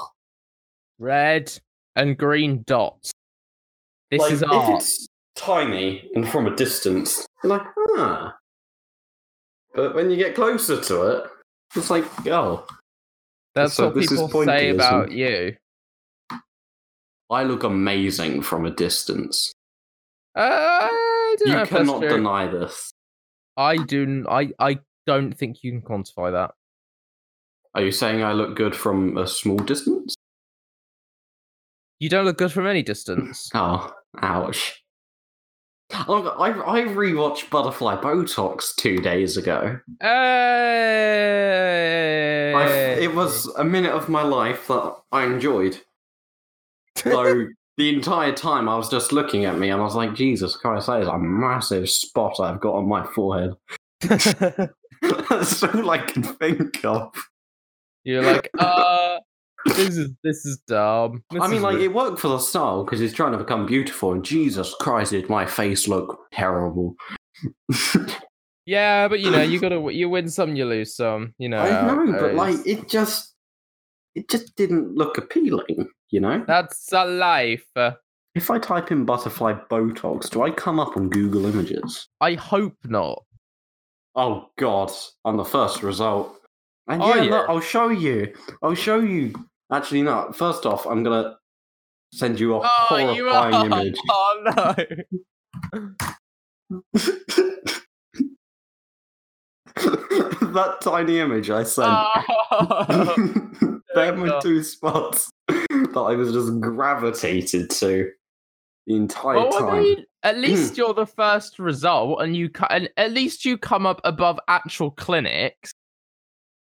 [0.99, 1.51] red
[1.95, 3.11] and green dots
[4.11, 7.67] this like, is if it's tiny and from a distance, you're like,
[7.97, 8.35] ah.
[9.75, 11.23] But when you get closer to it,
[11.75, 12.65] it's like, oh,
[13.55, 15.55] That's So what people say about you.
[17.29, 19.53] I look amazing from a distance.
[20.35, 20.87] Uh,
[21.45, 22.91] You cannot deny this.
[23.57, 24.25] I do.
[24.29, 26.51] I I don't think you can quantify that.
[27.75, 30.15] Are you saying I look good from a small distance?
[31.99, 33.49] You don't look good from any distance.
[33.53, 34.81] Oh, ouch.
[35.91, 39.79] I, I rewatched Butterfly Botox two days ago.
[40.01, 40.99] Hey!
[42.55, 42.67] I,
[43.01, 45.79] it was a minute of my life that I enjoyed.
[46.95, 47.47] So
[47.77, 50.87] the entire time I was just looking at me and I was like, Jesus Christ,
[50.87, 53.55] that is a massive spot I've got on my forehead.
[54.01, 57.13] That's all I can think of.
[58.03, 59.19] You're like, uh,
[59.65, 61.23] this is this is dumb.
[61.31, 63.65] This I mean, like, ri- it worked for the style because he's trying to become
[63.65, 66.95] beautiful, and Jesus Christ, did my face look terrible.
[68.65, 71.33] yeah, but you know, you gotta you win some, you lose some.
[71.37, 73.33] You know, I know, but like, it just,
[74.15, 76.43] it just didn't look appealing, you know?
[76.47, 77.65] that's a life.
[77.75, 77.91] Uh,
[78.35, 82.07] If I type in butterfly Botox, do I come up on Google Images?
[82.21, 83.23] I hope not.
[84.15, 84.91] Oh God,
[85.25, 86.35] I'm the first result.
[86.87, 87.29] And Oh, yeah, yeah.
[87.31, 88.33] look, I'll show you.
[88.63, 89.33] I'll show you.
[89.71, 90.31] Actually, no.
[90.33, 91.37] First off, I'm gonna
[92.13, 93.51] send you a Oh, you are.
[93.51, 93.97] horrifying image.
[94.09, 94.75] Oh no.
[99.75, 101.87] that tiny image I sent.
[101.89, 103.15] Oh.
[103.95, 108.11] They're my my two spots that I was just gravitated to
[108.87, 109.83] the entire Well, I time.
[109.83, 113.85] mean, at least you're the first result, and you co- and at least you come
[113.85, 115.71] up above actual clinics.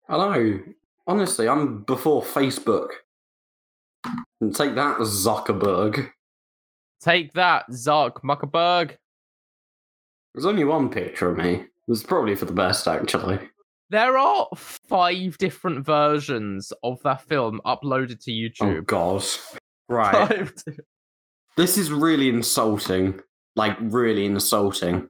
[0.10, 0.60] Know.
[1.08, 2.89] Honestly, I'm before Facebook.
[4.41, 6.12] And take that, Zuckerberg.
[7.02, 8.98] Take that, Zark Muckerberg.
[10.34, 11.54] There's only one picture of me.
[11.54, 13.39] It was probably for the best, actually.
[13.89, 18.62] There are five different versions of that film uploaded to YouTube.
[18.62, 18.86] Oh YouTube.
[18.86, 19.24] god.
[19.89, 20.52] Right.
[21.56, 23.22] This is really insulting.
[23.56, 25.08] Like, really insulting.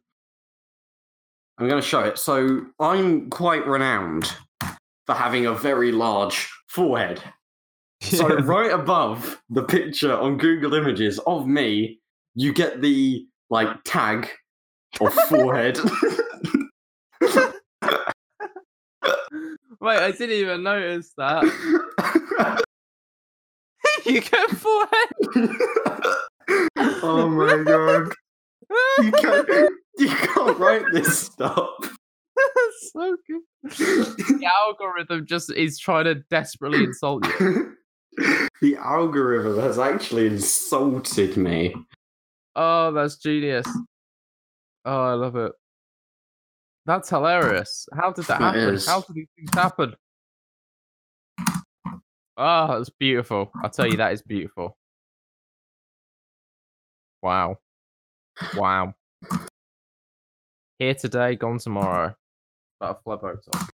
[1.57, 2.19] I'm going to show it.
[2.19, 4.31] So, I'm quite renowned
[5.07, 7.21] for having a very large forehead.
[8.01, 11.99] So, right above the picture on Google Images of me,
[12.35, 14.29] you get the, like, tag
[15.01, 15.79] of forehead.
[19.79, 21.43] Wait, I didn't even notice that.
[24.05, 25.11] you get forehead.
[27.01, 28.11] oh my god.
[28.99, 29.49] You can't,
[29.97, 31.96] you can't write this stuff.
[32.93, 33.41] so good.
[33.77, 37.75] The algorithm just is trying to desperately insult you.
[38.61, 41.75] the algorithm has actually insulted me.
[42.55, 43.67] Oh, that's genius.
[44.85, 45.51] Oh, I love it.
[46.85, 47.87] That's hilarious.
[47.93, 48.75] How did that That happen?
[48.75, 48.85] is.
[48.87, 49.93] How did these things happen?
[52.37, 53.51] Oh, that's beautiful.
[53.61, 54.77] I'll tell you, that is beautiful.
[57.21, 57.57] Wow.
[58.55, 58.93] Wow.
[60.79, 62.15] Here today, gone tomorrow.
[62.79, 63.67] Butterfly Botox.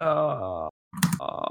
[0.00, 0.68] Oh.
[1.20, 1.50] Oh.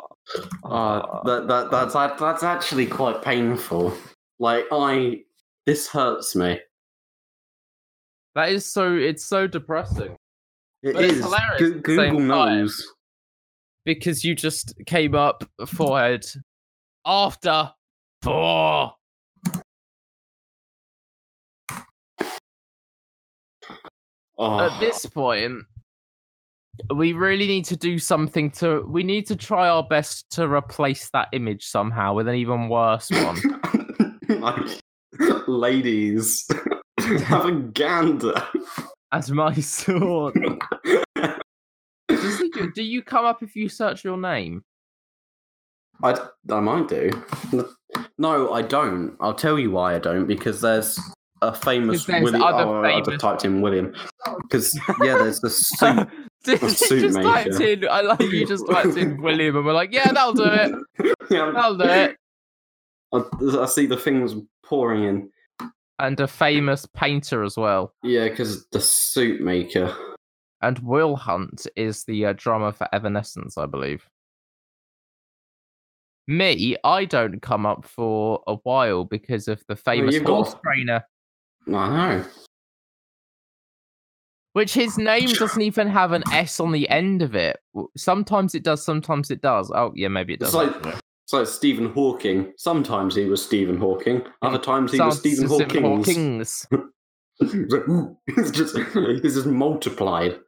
[0.64, 3.94] Uh, that, that that's that's actually quite painful.
[4.40, 5.22] Like I,
[5.66, 6.60] this hurts me.
[8.36, 8.94] That is so.
[8.96, 10.16] It's so depressing
[10.84, 12.58] It But it's hilarious Go- at the same Google time.
[12.60, 12.88] knows.
[13.86, 16.26] because you just came up forehead
[17.06, 17.72] after
[18.22, 18.94] four.
[24.38, 24.80] Oh, At ah.
[24.80, 25.64] this point,
[26.94, 28.82] we really need to do something to.
[28.88, 33.10] We need to try our best to replace that image somehow with an even worse
[33.12, 33.40] one.
[34.30, 34.82] like,
[35.48, 36.48] ladies,
[37.26, 38.36] have a gander.
[39.12, 40.34] as my sword.
[42.08, 44.64] Do- do you come up if you search your name?
[46.04, 46.18] I,
[46.50, 47.10] I might do.
[48.18, 49.16] No, I don't.
[49.20, 50.26] I'll tell you why I don't.
[50.28, 51.00] Because there's
[51.42, 52.42] a famous William.
[52.42, 53.94] other Oh, I just typed in William.
[54.44, 56.08] Because yeah, there's the suit.
[56.44, 57.30] Did A you suit just maker.
[57.30, 57.88] typed in?
[57.90, 60.72] I like you just typed in William, and we're like, yeah, that'll do it.
[61.30, 62.16] yeah, That'll do it.
[63.14, 63.24] I,
[63.62, 65.30] I see the things pouring in.
[66.00, 67.94] And a famous painter as well.
[68.04, 69.96] Yeah, because the suit maker.
[70.62, 74.08] And Will Hunt is the uh, drummer for Evanescence, I believe.
[76.28, 81.04] Me, I don't come up for a while because of the famous got- horse trainer,
[81.68, 82.26] I know.
[84.54, 87.58] which his name doesn't even have an S on the end of it.
[87.98, 89.70] Sometimes it does, sometimes it does.
[89.76, 90.68] Oh, yeah, maybe it It's does.
[90.84, 92.54] like it's like Stephen Hawking.
[92.58, 94.22] Sometimes he was Stephen Hawking.
[94.44, 96.68] Other times he was Sounds Stephen Hawking's.
[96.68, 96.68] Hawking's.
[98.28, 100.40] it's just it's just multiplied.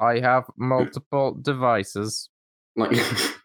[0.00, 2.30] I have multiple devices.
[2.76, 2.92] Like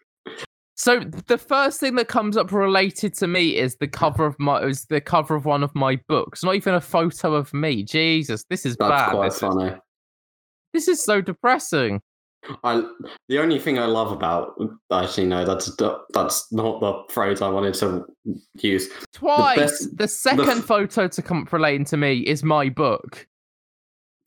[0.80, 4.62] So the first thing that comes up related to me is the cover of my
[4.62, 6.42] is the cover of one of my books.
[6.42, 7.82] Not even a photo of me.
[7.82, 9.10] Jesus, this is that's bad.
[9.10, 9.72] quite This is, funny.
[10.72, 12.00] this is so depressing.
[12.64, 12.82] I
[13.28, 14.58] the only thing I love about
[14.90, 15.70] actually no that's
[16.14, 18.06] that's not the phrase I wanted to
[18.62, 18.88] use.
[19.12, 19.58] Twice.
[19.58, 23.28] best- the second f- photo to come up relating to me is my book.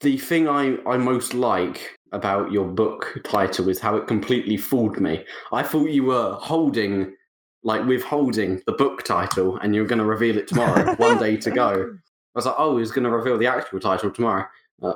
[0.01, 4.99] The thing I I most like about your book title is how it completely fooled
[4.99, 5.25] me.
[5.51, 7.15] I thought you were holding
[7.63, 10.95] like withholding the book title and you were going to reveal it tomorrow.
[10.97, 11.71] one day to go.
[11.71, 14.45] I was like, oh, he's going to reveal the actual title tomorrow.
[14.81, 14.93] Uh,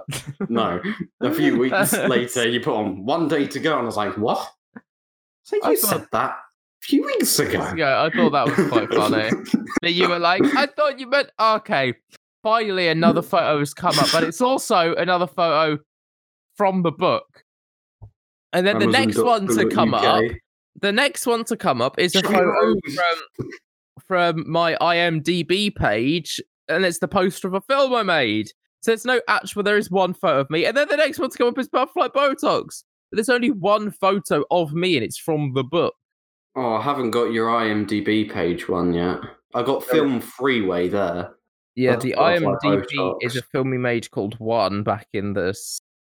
[0.50, 0.82] no,
[1.22, 4.18] a few weeks later, you put on one day to go, and I was like,
[4.18, 4.50] what?
[5.44, 7.74] So you I said thought- that a few weeks ago.
[7.76, 9.30] Yeah, I thought that was quite funny.
[9.84, 11.94] You were like, I thought you meant okay.
[12.44, 15.80] Finally, another photo has come up, but it's also another photo
[16.58, 17.43] from the book.
[18.53, 20.03] And then the next one to come UK.
[20.03, 20.24] up,
[20.82, 23.49] the next one to come up is a photo from
[24.08, 28.51] from my IMDb page, and it's the poster of a film I made.
[28.82, 29.64] So it's no actual.
[29.64, 31.68] There is one photo of me, and then the next one to come up is
[31.68, 32.84] Butterfly Botox.
[33.12, 35.95] But there's only one photo of me, and it's from the book.
[36.55, 39.20] Oh, I haven't got your IMDb page one yet.
[39.53, 39.80] I got oh.
[39.82, 41.32] Film Freeway there.
[41.76, 45.53] Yeah, That's the IMDb is a film we made called One back in the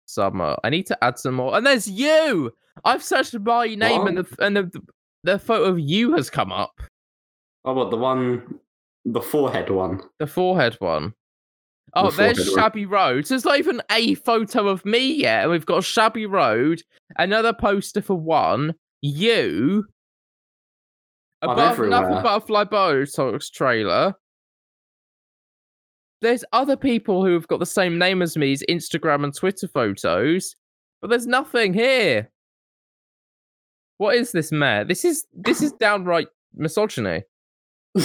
[0.05, 0.55] summer.
[0.63, 1.55] I need to add some more.
[1.55, 2.51] And there's you.
[2.83, 4.81] I've searched my name, and the and the
[5.23, 6.81] the photo of you has come up.
[7.63, 8.59] Oh, what the one,
[9.05, 10.01] the forehead one?
[10.19, 11.13] The forehead one.
[11.95, 12.63] Oh, The there's forehead one.
[12.63, 13.25] Shabby Road.
[13.25, 15.43] So there's not even a photo of me yet.
[15.43, 16.83] And we've got Shabby Road,
[17.17, 19.85] another poster for one, you,
[21.41, 22.21] above another.
[22.21, 24.13] Butterfly Botox trailer.
[26.25, 30.55] There's other people who've got the same name as me's Instagram and Twitter photos,
[31.01, 32.31] but there's nothing here.
[33.97, 34.83] What is this, mayor?
[34.83, 37.23] This is this is downright misogyny.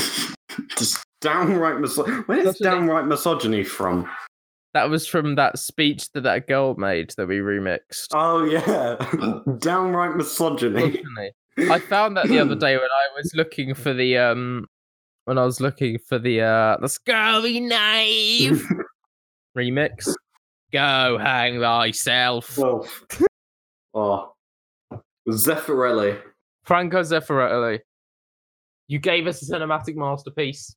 [0.76, 2.22] Just downright misogyny.
[2.26, 4.08] Where is downright misogyny from?
[4.74, 8.08] That was from that speech that that girl made that we remixed.
[8.12, 8.96] Oh yeah,
[9.58, 11.02] downright misogyny.
[11.02, 11.32] Misogyny.
[11.72, 14.66] I found that the other day when I was looking for the um
[15.30, 18.66] when I was looking for the uh the scurvy knave
[19.56, 20.12] remix.
[20.72, 22.58] Go hang thyself.
[22.58, 22.84] well,
[23.94, 24.32] oh,
[25.28, 26.20] Zeffirelli.
[26.64, 27.78] Franco Zeffirelli.
[28.88, 30.74] You gave us a cinematic masterpiece.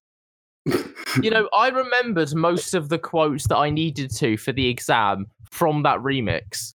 [1.22, 5.28] You know, I remembered most of the quotes that I needed to for the exam
[5.52, 6.74] from that remix.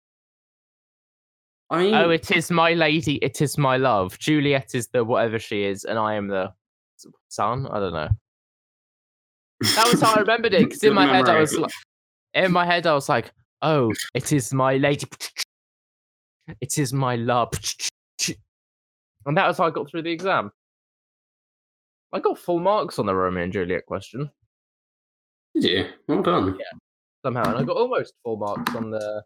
[1.71, 4.17] I mean, Oh, it is my lady, it is my love.
[4.21, 6.53] Juliet is the whatever she is, and I am the
[7.29, 7.67] son.
[7.67, 8.09] I don't know.
[9.61, 10.65] That was how I remembered it.
[10.65, 11.73] Because in Good my head, I was like,
[12.35, 13.33] in my head, I was like,
[13.63, 15.07] "Oh, it is my lady,
[16.61, 17.51] it is my love,"
[19.27, 20.53] and that was how I got through the exam.
[22.13, 24.31] I got full marks on the Romeo and Juliet question
[25.61, 25.87] did you?
[26.07, 26.59] Well done.
[27.25, 29.23] somehow, and I got almost full marks on the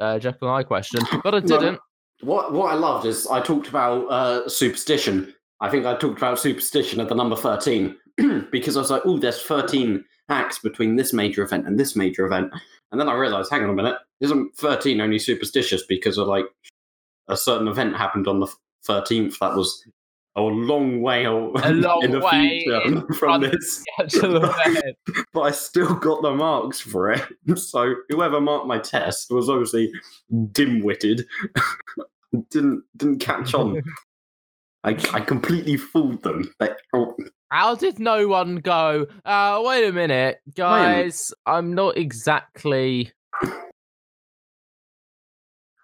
[0.00, 1.78] uh, Jekyll and Hyde question, but I didn't.
[2.20, 5.34] What what I loved is I talked about uh, superstition.
[5.60, 7.96] I think I talked about superstition at the number thirteen
[8.50, 12.26] because I was like, oh, there's thirteen acts between this major event and this major
[12.26, 12.52] event,
[12.92, 16.46] and then I realized, hang on a minute, isn't thirteen only superstitious because of like
[17.28, 18.48] a certain event happened on the
[18.84, 19.84] thirteenth that was
[20.36, 21.54] a long way A long
[22.04, 23.82] in the way future from this.
[25.32, 27.22] But I still got the marks for it.
[27.56, 29.92] So whoever marked my test was obviously
[30.52, 31.26] dim-witted.
[32.50, 33.82] didn't didn't catch on.
[34.86, 36.48] I, I completely fooled them.
[36.94, 37.16] Oh,
[37.50, 39.06] How did no one go?
[39.24, 41.34] Uh, wait a minute, guys.
[41.44, 43.10] I'm not exactly.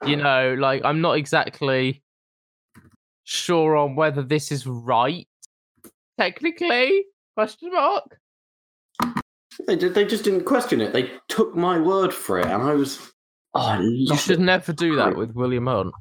[0.06, 2.02] You know, like I'm not exactly
[3.24, 5.26] sure on whether this is right.
[6.18, 7.04] Technically,
[7.36, 8.18] question mark.
[9.66, 9.94] they did.
[9.94, 10.92] They just didn't question it.
[10.92, 12.98] They took my word for it, and I was.
[13.54, 14.44] Oh, I You should it.
[14.44, 15.92] never do that with William Hunt.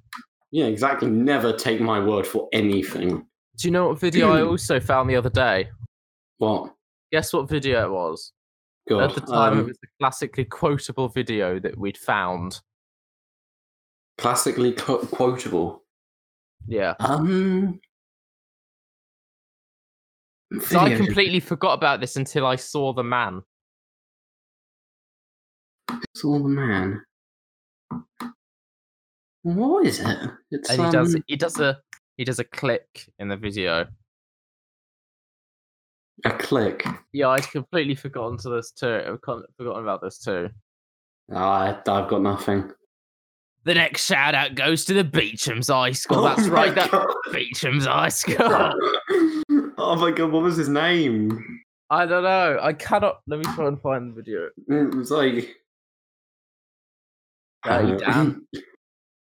[0.52, 1.10] Yeah, exactly.
[1.10, 3.26] Never take my word for anything.
[3.58, 5.70] Do you know what video I also found the other day?
[6.38, 6.74] What?
[7.12, 8.34] Guess what video it was?
[8.90, 9.04] God.
[9.10, 12.60] At the time, um, it was a classically quotable video that we'd found.
[14.18, 15.84] classically qu- quotable.
[16.68, 16.96] Yeah.
[17.00, 17.80] Um.
[20.68, 23.42] So I completely forgot about this until I saw the man.
[26.16, 27.04] Saw the man.
[29.44, 30.18] What is it?
[30.52, 31.80] It's and he does um, he does a
[32.18, 33.88] he does a click in the video.
[36.26, 36.86] a click.
[37.14, 39.02] Yeah, I'd completely forgotten to this too.
[39.08, 40.50] I've forgotten about this too.
[41.32, 42.72] Oh, I, I've got nothing.
[43.64, 46.20] The next shout out goes to the Beauchamps High School.
[46.20, 47.08] Oh That's right, that God.
[47.32, 48.36] Beauchamps High School.
[49.78, 51.62] oh my god, what was his name?
[51.90, 52.60] I don't know.
[52.62, 53.22] I cannot.
[53.28, 54.50] Let me try and find the video.
[54.68, 55.56] It was like.
[57.66, 57.98] Oh, you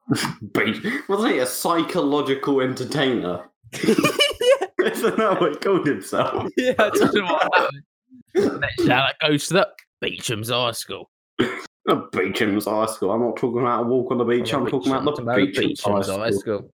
[1.09, 3.49] Wasn't he a psychological entertainer?
[3.73, 6.51] Isn't that what he called himself?
[6.57, 8.61] yeah, I don't know what happened.
[8.61, 9.69] Next shout out goes to the
[10.01, 11.11] Beauchamps High School.
[11.39, 13.11] The Beauchamps High School.
[13.11, 14.53] I'm not talking about a walk on the beach.
[14.53, 16.71] I'm talking about the Beauchamps, High School.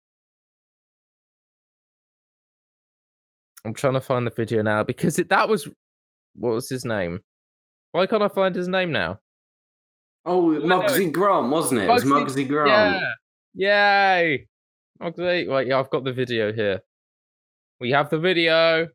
[3.66, 5.68] I'm trying to find the video now because it, that was
[6.36, 7.20] what was his name?
[7.92, 9.20] Why can't I find his name now?
[10.26, 11.86] Oh, no, Muggsy Grant, wasn't it?
[11.86, 12.70] It was Muggsy- Muggsy Grant.
[12.70, 13.12] Yeah.
[13.54, 14.48] Yay.
[15.02, 15.48] Okay.
[15.48, 16.82] Wait, yeah, I've got the video here.
[17.80, 18.88] We have the video.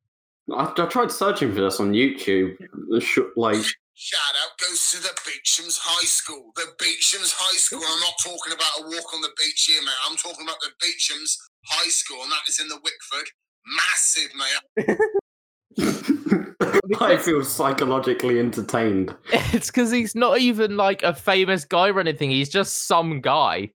[0.54, 2.56] I, I tried searching for this on YouTube.
[2.90, 3.56] The sh- Like,
[3.96, 6.50] Shout out goes to the Beauchamps High School.
[6.56, 7.80] The Beauchamps High School.
[7.86, 9.94] I'm not talking about a walk on the beach here, mate.
[10.08, 13.28] I'm talking about the Beauchamps High School, and that is in the Wickford.
[13.66, 14.98] Massive, mate.
[17.00, 19.14] I feel psychologically entertained.
[19.54, 22.30] It's because he's not even like a famous guy or anything.
[22.30, 23.70] He's just some guy.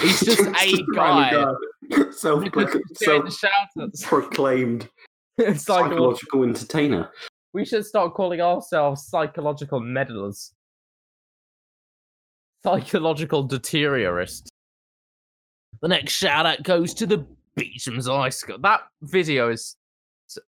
[0.00, 1.44] He's just a guy.
[2.12, 4.04] Self Because he's doing the shout-outs.
[4.04, 4.88] proclaimed
[5.56, 7.10] psychological entertainer.
[7.52, 10.52] we should start calling ourselves psychological meddlers.
[12.64, 14.46] Psychological deteriorists.
[15.80, 17.26] The next shout out goes to the
[17.56, 18.58] Beauchamps High School.
[18.60, 19.76] That video is,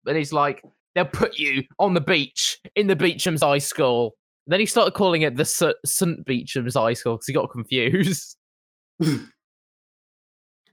[0.06, 0.64] and he's like,
[0.96, 4.16] they'll put you on the beach in the Beauchamps High School.
[4.48, 6.26] Then he started calling it the St.
[6.26, 8.38] Beauchamps High School because he got confused.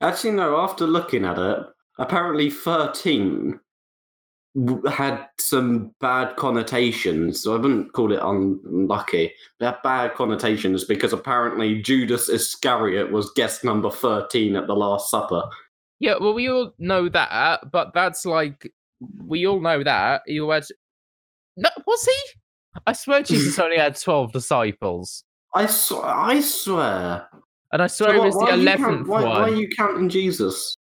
[0.00, 1.58] Actually, no, after looking at it,
[1.98, 3.58] apparently 13
[4.88, 7.42] had some bad connotations.
[7.42, 9.32] So I wouldn't call it unlucky.
[9.58, 15.10] They had bad connotations because apparently Judas Iscariot was guest number 13 at the Last
[15.10, 15.42] Supper.
[15.98, 18.72] Yeah, well, we all know that, but that's like
[19.26, 20.66] we all know that he had.
[21.56, 22.80] No, was he?
[22.86, 27.28] I swear Jesus only had twelve disciples, I, sw- I swear.
[27.74, 29.30] And I So swear it was the are you count- eleventh why, one.
[29.30, 30.74] why are you counting Jesus?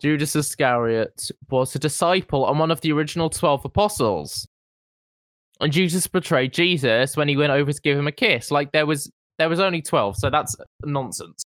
[0.00, 4.46] Judas Iscariot was a disciple and one of the original 12 apostles.
[5.60, 8.50] And Judas betrayed Jesus when he went over to give him a kiss.
[8.50, 10.54] Like there was there was only 12, so that's
[10.84, 11.42] nonsense.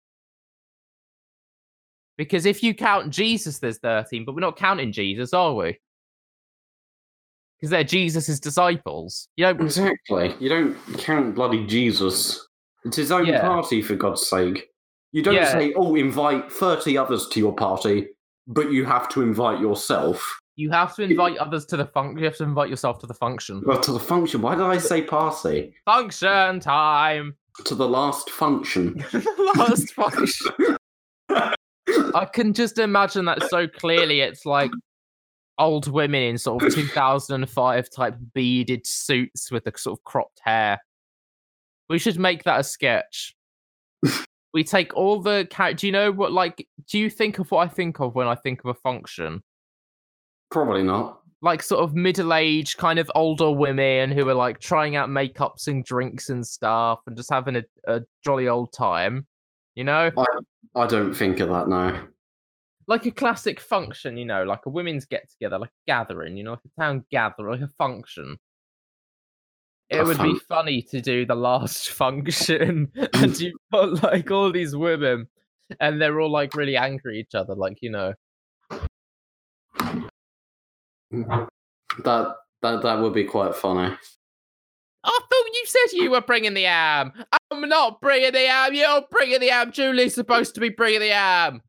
[2.18, 5.78] Because if you count Jesus, there's 13, but we're not counting Jesus, are we?
[7.60, 9.28] Because they're Jesus' disciples.
[9.36, 10.36] You know, Exactly.
[10.40, 12.47] You don't count bloody Jesus.
[12.88, 13.42] It's his own Yeah.
[13.42, 14.70] party, for God's sake.
[15.12, 15.52] You don't Yeah.
[15.52, 18.10] say, oh, invite 30 others to your party,
[18.48, 20.40] but you have to invite yourself.
[20.60, 22.18] you have to invite others to the function.
[22.18, 23.62] You have to invite yourself to the function.
[23.64, 24.42] Well, to the function.
[24.42, 25.72] Why did I say party?
[25.86, 27.36] Function time.
[27.66, 29.06] To the last function.
[29.56, 30.78] Last function.
[31.30, 34.22] I can just imagine that so clearly.
[34.22, 34.72] It's like
[35.60, 40.80] old women in sort of 2005 type beaded suits with the sort of cropped hair.
[41.90, 43.36] We should make that a sketch.
[44.54, 46.32] we take all the car- Do you know what?
[46.32, 49.42] Like, do you think of what I think of when I think of a function?
[50.52, 51.22] Probably not.
[51.42, 55.84] Like sort of middle-aged, kind of older women who are like trying out makeups and
[55.86, 59.28] drinks and stuff, and just having a, a jolly old time.
[59.76, 60.10] You know,
[60.76, 62.08] I don't think of that now.
[62.88, 66.44] like a classic function, you know, like a women's get together, like a gathering, you
[66.44, 68.38] know, like a town gather, like a function.
[69.90, 73.24] It would be funny to do the last function mm.
[73.24, 75.28] and you put like all these women
[75.80, 78.14] and they're all like really angry at each other, like, you know.
[82.04, 83.96] That that that would be quite funny.
[85.04, 87.14] I thought you said you were bringing the ham.
[87.52, 88.74] I'm not bringing the ham.
[88.74, 89.72] You're bringing the ham.
[89.72, 91.62] Julie's supposed to be bringing the.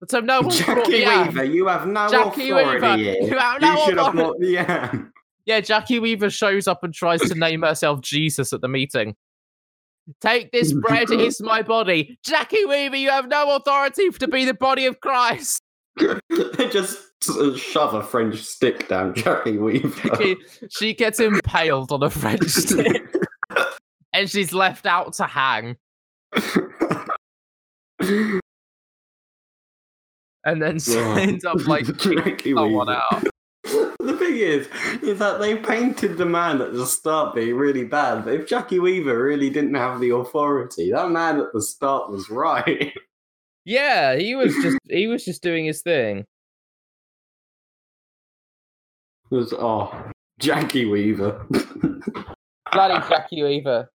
[0.00, 1.06] But so no brought Jackie.
[1.06, 3.16] Weaver, you have no Jackie authority Weaver, here.
[3.20, 5.12] you have no You should have brought the yam.
[5.50, 9.16] Yeah, Jackie Weaver shows up and tries to name herself Jesus at the meeting.
[10.20, 12.16] Take this bread, it's my body.
[12.24, 15.60] Jackie Weaver, you have no authority to be the body of Christ.
[15.96, 16.98] they just
[17.28, 20.14] uh, shove a French stick down Jackie Weaver.
[20.22, 20.36] She,
[20.70, 23.12] she gets impaled on a French stick
[24.12, 25.76] and she's left out to hang.
[30.44, 31.16] And then she Yeah.
[31.18, 33.24] ends up like someone out.
[34.02, 34.68] The thing is,
[35.02, 38.24] is that they painted the man at the start being really bad.
[38.24, 42.30] But if Jackie Weaver really didn't have the authority, that man at the start was
[42.30, 42.92] right.
[43.66, 46.24] Yeah, he was just he was just doing his thing.
[49.30, 49.94] It was oh,
[50.38, 51.46] Jackie Weaver.
[52.72, 53.90] Bloody Jackie Weaver.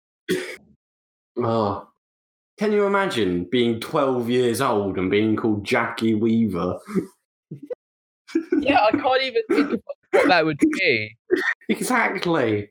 [1.38, 1.88] oh.
[2.60, 6.78] Can you imagine being 12 years old and being called Jackie Weaver?
[8.60, 9.82] Yeah, I can't even think of
[10.12, 11.18] what that would be.
[11.70, 12.70] Exactly.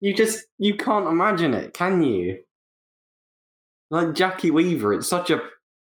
[0.00, 2.38] You just you can't imagine it, can you?
[3.90, 5.40] Like Jackie Weaver, it's such a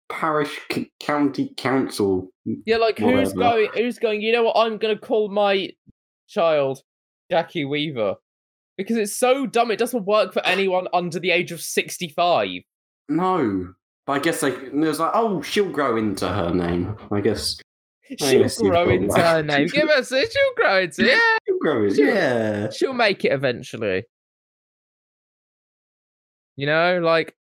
[0.09, 2.31] parish c- county council.
[2.45, 3.69] Yeah, like who's going?
[3.75, 4.21] Who's going?
[4.23, 4.57] You know what?
[4.57, 5.71] I'm gonna call my
[6.29, 6.83] child
[7.31, 8.17] Jackie Weaver
[8.77, 9.71] because it's so dumb.
[9.71, 12.61] It doesn't work for anyone under the age of sixty-five.
[13.09, 13.75] No,
[14.07, 16.97] but I guess like there's like oh she'll grow into her name.
[17.11, 17.59] I guess
[18.19, 19.69] She'll grow into her name.
[19.69, 20.33] Give us it.
[20.33, 21.09] She'll grow into it.
[21.09, 21.95] Yeah, she'll grow in.
[21.95, 22.71] She'll- Yeah.
[22.71, 24.05] she'll make it eventually.
[26.57, 27.35] You know, like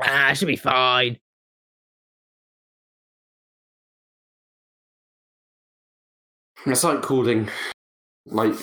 [0.00, 1.18] ah, she'll be fine.
[6.66, 7.48] It's like calling
[8.26, 8.54] like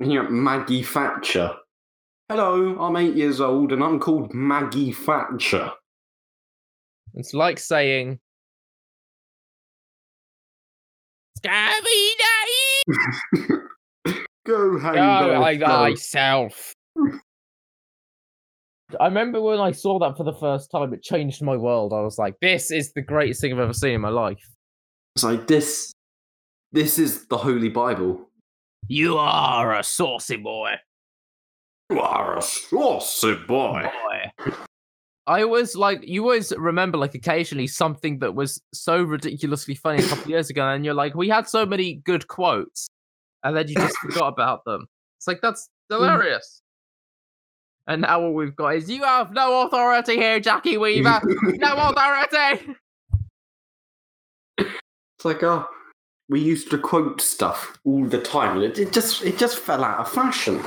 [0.00, 1.54] you know Maggie Thatcher.
[2.28, 5.70] Hello, I'm eight years old and I'm called Maggie Thatcher.
[7.14, 8.18] It's like saying.
[11.44, 14.16] Scabby Daddy!
[14.46, 16.74] Go hang Go like thyself.
[16.96, 17.20] thyself.
[19.00, 21.92] I remember when I saw that for the first time, it changed my world.
[21.92, 24.42] I was like, this is the greatest thing I've ever seen in my life.
[25.16, 25.92] It's like this.
[26.72, 28.30] This is the Holy Bible.
[28.88, 30.76] You are a saucy boy.
[31.90, 33.90] You are a saucy boy.
[35.26, 40.06] I always like you always remember like occasionally something that was so ridiculously funny a
[40.06, 42.88] couple years ago, and you're like, we had so many good quotes,
[43.42, 44.86] and then you just forgot about them.
[45.18, 45.96] It's like that's mm.
[45.96, 46.60] hilarious.
[47.86, 51.20] And now all we've got is you have no authority here, Jackie Weaver.
[51.42, 52.74] no authority.
[54.58, 55.66] It's like, oh,
[56.28, 59.84] we used to quote stuff all the time, and it, it just it just fell
[59.84, 60.62] out of fashion.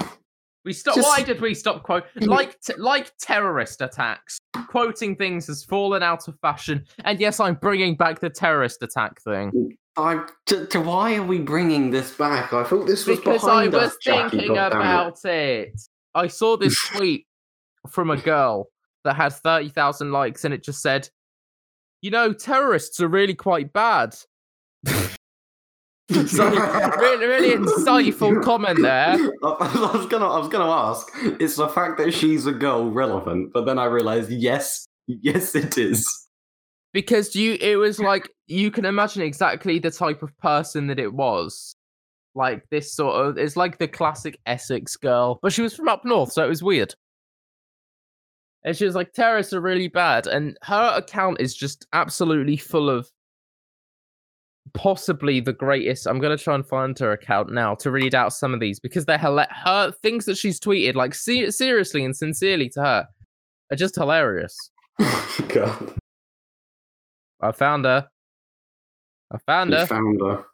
[0.67, 0.95] We stop.
[0.95, 4.37] Just- Why did we stop quote like t- like terrorist attacks?
[4.67, 9.21] Quoting things has fallen out of fashion, and yes, I'm bringing back the terrorist attack
[9.21, 12.51] thing I, t- t- why are we bringing this back?
[12.51, 13.97] I thought this was because I was us.
[14.03, 14.67] Thinking goddammit.
[14.67, 15.81] about it.
[16.13, 17.27] I saw this tweet
[17.89, 18.67] from a girl
[19.05, 21.09] that had thirty thousand likes, and it just said,
[22.01, 24.17] "You know, terrorists are really quite bad."
[26.27, 29.13] so really, really insightful comment there.
[29.43, 31.07] I, was gonna, I was gonna ask.
[31.41, 33.51] Is the fact that she's a girl relevant?
[33.53, 36.07] But then I realized, yes, yes, it is.
[36.93, 41.13] because you it was like you can imagine exactly the type of person that it
[41.13, 41.75] was
[42.33, 46.03] like this sort of it's like the classic essex girl but she was from up
[46.05, 46.93] north so it was weird
[48.63, 52.89] and she was like terrorists are really bad and her account is just absolutely full
[52.89, 53.09] of
[54.73, 58.33] possibly the greatest i'm going to try and find her account now to read out
[58.33, 62.15] some of these because they're hila- her things that she's tweeted like se- seriously and
[62.15, 63.07] sincerely to her
[63.71, 64.55] are just hilarious
[65.49, 65.93] God,
[67.41, 68.07] i found her
[69.31, 70.45] i found her found her.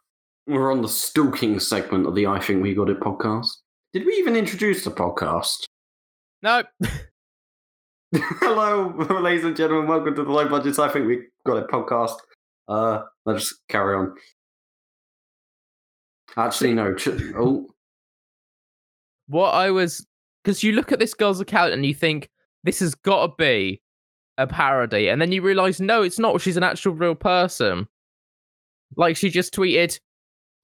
[0.46, 3.48] We're on the stalking segment of the I Think We Got It podcast.
[3.94, 5.64] Did we even introduce the podcast?
[6.42, 6.62] no
[8.14, 8.88] Hello,
[9.22, 9.88] ladies and gentlemen.
[9.88, 12.16] Welcome to the Low Budgets I Think We Got It podcast.
[12.68, 14.14] Uh, let's carry on.
[16.36, 16.96] Actually, no.
[17.36, 17.66] Oh,
[19.28, 20.06] what I was
[20.42, 22.28] because you look at this girl's account and you think
[22.64, 23.80] this has got to be
[24.36, 26.40] a parody, and then you realize no, it's not.
[26.40, 27.86] She's an actual real person.
[28.96, 29.98] Like she just tweeted,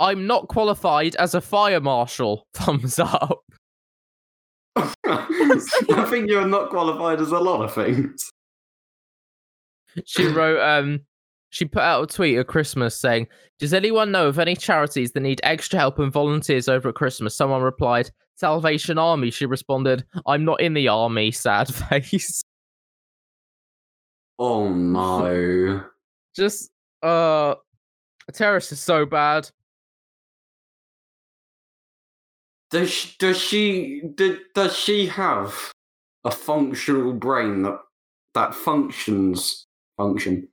[0.01, 3.41] "I'm not qualified as a fire marshal." Thumbs up.
[4.77, 8.31] I think you're not qualified as a lot of things.
[10.07, 11.01] She wrote, um,
[11.51, 13.29] she put out a tweet at Christmas saying,
[13.59, 17.37] "Does anyone know of any charities that need extra help and volunteers over at Christmas?"
[17.37, 22.43] Someone replied, "Salvation Army." She responded, "I'm not in the army." Sad face.
[24.39, 25.85] Oh no.
[26.37, 26.71] just
[27.03, 27.55] uh
[28.33, 29.51] terrorist is so bad
[32.71, 35.73] Does she, does she do, does she have
[36.25, 37.79] a functional brain that
[38.35, 40.49] that functions function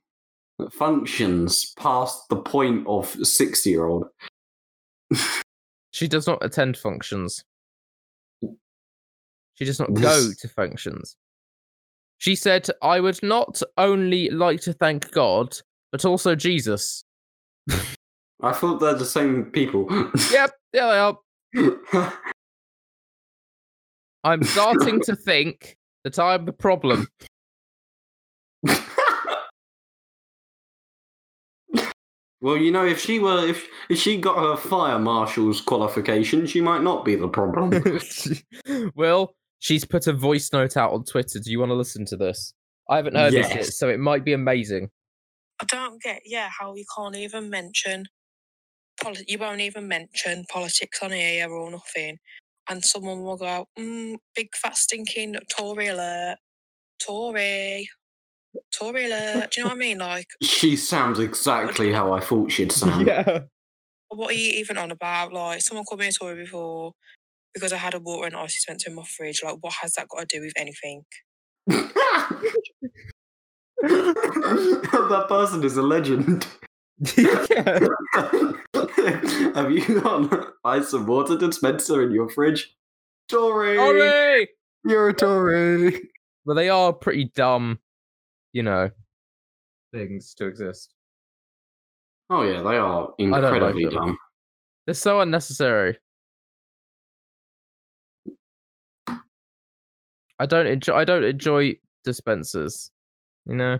[0.70, 4.06] functions past the point of sixty year old?
[5.90, 7.44] she does not attend functions.
[9.54, 11.16] She does not go to functions.
[12.18, 15.56] She said i would not only like to thank god
[15.92, 17.04] but also jesus.
[18.40, 19.86] I thought they're the same people.
[20.32, 21.18] yep there they are.
[24.24, 27.08] I'm starting to think that i'm the problem
[32.40, 36.60] well, you know, if she were if if she got her fire marshal's qualification, she
[36.60, 37.82] might not be the problem.
[38.94, 41.38] well she's put a voice note out on twitter.
[41.38, 42.54] Do you want to listen to this?
[42.88, 44.90] I haven't heard this yet so it might be amazing.
[45.60, 48.06] I don't get, yeah, how you can't even mention,
[49.02, 52.18] poli- you won't even mention politics on here or nothing.
[52.70, 56.36] And someone will go, mm, big fat stinking Tory alert,
[57.04, 57.88] Tory,
[58.72, 59.52] Tory alert.
[59.52, 59.98] Do you know what I mean?
[59.98, 63.06] Like, she sounds exactly how I thought she'd sound.
[63.06, 63.40] yeah
[64.10, 65.32] what are you even on about?
[65.32, 66.92] Like, someone called me a Tory before
[67.54, 69.40] because I had a water and ice dispenser in my fridge.
[69.44, 71.04] Like, what has that got to do with anything?
[71.66, 71.92] that
[75.28, 76.46] person is a legend.
[77.16, 77.78] yeah.
[79.54, 82.74] Have you got ice and water dispenser in your fridge?
[83.28, 83.76] Tory!
[83.76, 84.48] Sorry!
[84.84, 86.08] You're a Tory!
[86.46, 87.78] But they are pretty dumb,
[88.58, 88.90] you know,
[89.94, 90.92] things to exist.
[92.28, 94.18] Oh yeah, they are don't like incredibly dumb.
[94.84, 95.96] They're so unnecessary.
[100.40, 100.94] I don't enjoy.
[100.96, 102.90] I don't enjoy dispensers.
[103.46, 103.78] You know,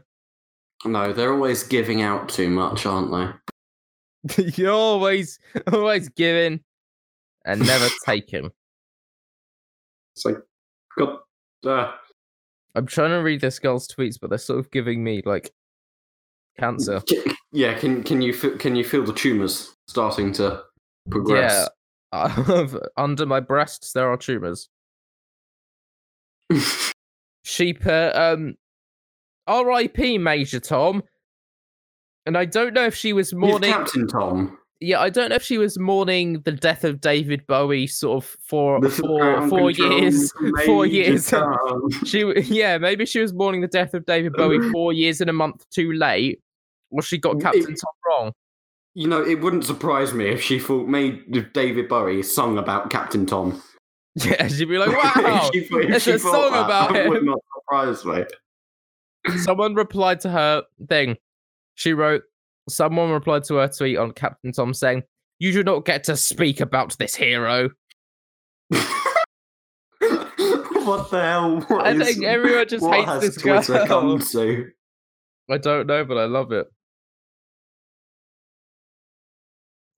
[0.85, 3.11] No, they're always giving out too much, aren't
[4.37, 4.53] they?
[4.55, 5.41] you're always
[5.73, 6.61] always giving
[7.45, 8.53] and never taking.
[10.15, 10.37] It's like,
[10.97, 11.19] God,
[11.67, 11.95] uh,
[12.79, 15.51] I'm trying to read this girl's tweets, but they're sort of giving me like
[16.59, 17.03] cancer.
[17.53, 17.75] yeah.
[17.75, 20.63] Can can you can you feel the tumors starting to
[21.11, 21.69] progress?
[22.13, 24.69] Yeah, under my breasts there are tumors.
[27.45, 28.55] Sheep, uh, um,
[29.49, 30.19] R.I.P.
[30.19, 31.03] Major Tom.
[32.27, 33.73] And I don't know if she was mourning.
[33.73, 34.59] Captain Tom.
[34.81, 38.37] Yeah, I don't know if she was mourning the death of David Bowie, sort of
[38.41, 40.33] for for four years.
[40.67, 41.33] Four years.
[42.05, 45.33] She, yeah, maybe she was mourning the death of David Bowie four years and a
[45.33, 46.41] month too late,
[46.91, 48.33] or she got It- Captain Tom wrong.
[48.95, 53.27] You know, it wouldn't surprise me if she thought made David Bowie sung about Captain
[53.27, 53.63] Tom.
[54.25, 55.49] Yeah, she'd be like, wow.
[55.53, 55.65] she
[56.01, 58.25] she a song that, about that would not surprise me.
[59.37, 61.17] Someone replied to her thing.
[61.77, 62.25] She wrote,
[62.69, 65.03] someone replied to her tweet on Captain Tom saying,
[65.39, 67.71] You do not get to speak about this hero.
[68.71, 68.87] what
[71.11, 71.61] the hell?
[71.69, 73.87] What I is- think everyone just what hates has this Twitter girl.
[73.87, 74.71] come to?
[75.51, 76.67] I don't know, but I love it.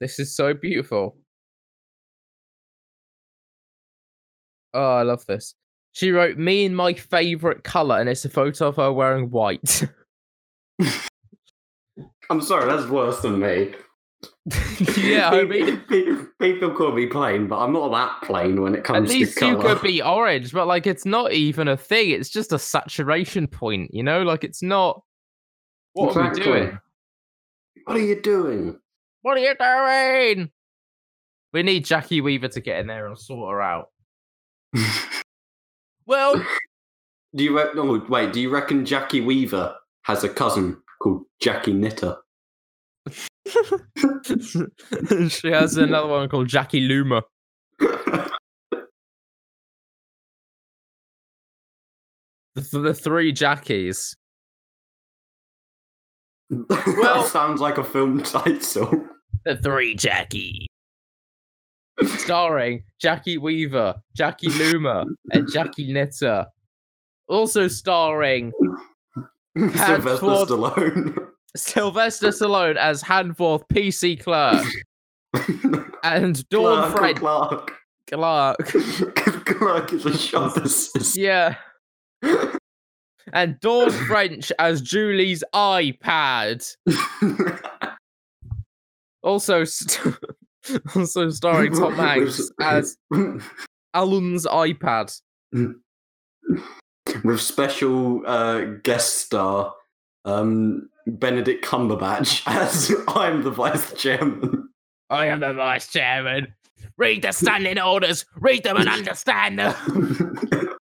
[0.01, 1.16] This is so beautiful.
[4.73, 5.55] Oh, I love this.
[5.93, 9.85] She wrote me in my favorite color, and it's a photo of her wearing white.
[12.31, 13.74] I'm sorry, that's worse than me.
[14.97, 15.81] yeah, I mean,
[16.41, 18.97] people call me plain, but I'm not that plain when it comes.
[18.97, 22.11] at comes least to you could be orange, but like it's not even a thing.
[22.11, 24.22] It's just a saturation point, you know?
[24.22, 25.03] Like it's not.
[25.93, 26.78] What are we doing?
[27.85, 28.78] What are you doing?
[29.22, 29.55] What are you
[30.35, 30.51] doing?
[31.53, 33.89] We need Jackie Weaver to get in there and sort her out.
[36.11, 36.45] Well,
[37.37, 38.33] Do you re- oh, wait?
[38.33, 40.76] Do you reckon Jackie Weaver has a cousin
[41.41, 42.16] Jackie Knitter?
[45.28, 47.22] she has another one called Jackie Luma.
[52.55, 54.14] The, the three Jackies.
[56.51, 59.07] that sounds like a film title.
[59.45, 60.66] The three Jackie.
[62.03, 66.47] Starring Jackie Weaver, Jackie Luma, and Jackie Knitter.
[67.28, 68.53] Also starring
[69.57, 71.30] Sylvester Ford- Stallone.
[71.57, 74.64] Sylvester Stallone as Handforth PC Clerk
[76.05, 77.72] and Dawn Clark, French Clark.
[78.11, 78.59] Clark.
[79.46, 81.16] Clark is a shop assistant.
[81.16, 81.57] Yeah.
[83.32, 86.66] And Dawn French as Julie's iPad.
[89.22, 90.16] Also, st-
[90.96, 92.96] also starring Tom Hanks as
[93.94, 95.16] Alan's iPad.
[95.53, 99.74] with special uh, guest star
[100.24, 104.68] um, Benedict Cumberbatch as I'm the vice chairman.
[105.09, 106.55] I am the vice chairman.
[106.96, 108.24] Read the standing orders.
[108.36, 110.76] Read them and understand them.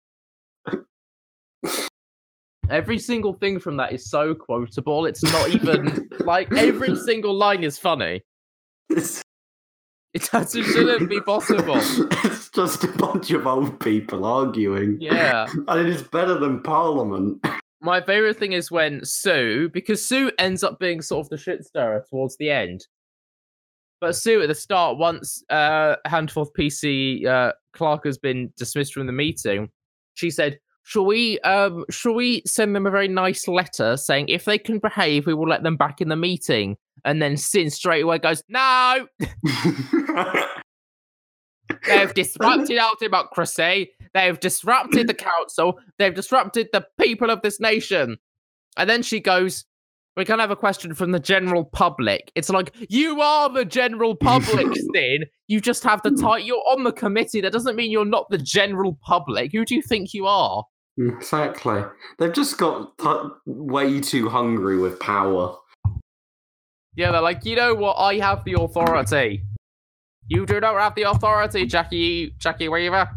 [2.69, 5.07] Every single thing from that is so quotable.
[5.07, 8.23] It's not even like every single line is funny.
[8.91, 9.23] it's,
[10.13, 11.77] It doesn't shouldn't be possible.
[11.77, 14.99] it's just a bunch of old people arguing.
[15.01, 15.47] Yeah.
[15.69, 17.45] And it is better than Parliament.
[17.81, 21.65] My favorite thing is when Sue, because Sue ends up being sort of the shit
[21.65, 22.87] stirrer towards the end.
[24.01, 29.07] But Sue at the start, once uh Handforth PC uh Clark has been dismissed from
[29.07, 29.71] the meeting,
[30.15, 34.45] she said, Shall we um shall we send them a very nice letter saying if
[34.45, 36.77] they can behave, we will let them back in the meeting?
[37.05, 39.07] And then Sin straight away goes, No,
[41.87, 48.17] they've disrupted our democracy, they've disrupted the council, they've disrupted the people of this nation.
[48.77, 49.65] And then she goes,
[50.17, 52.33] We can have a question from the general public.
[52.35, 55.25] It's like, you are the general public, Sin.
[55.47, 56.39] You just have the title.
[56.39, 57.41] You're on the committee.
[57.41, 59.53] That doesn't mean you're not the general public.
[59.53, 60.65] Who do you think you are?
[60.99, 61.83] exactly.
[62.19, 65.55] They've just got t- way too hungry with power.
[66.95, 67.97] Yeah, they're like, you know what?
[67.97, 69.43] I have the authority.
[70.29, 73.11] You do not have the authority, Jackie Jackie Weaver.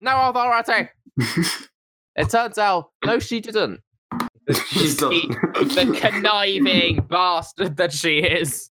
[0.00, 0.90] No authority.
[2.16, 3.80] It turns out, no, she didn't.
[4.66, 8.70] She She- the conniving bastard that she is.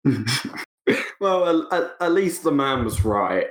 [1.20, 3.46] well, at, at least the man was right.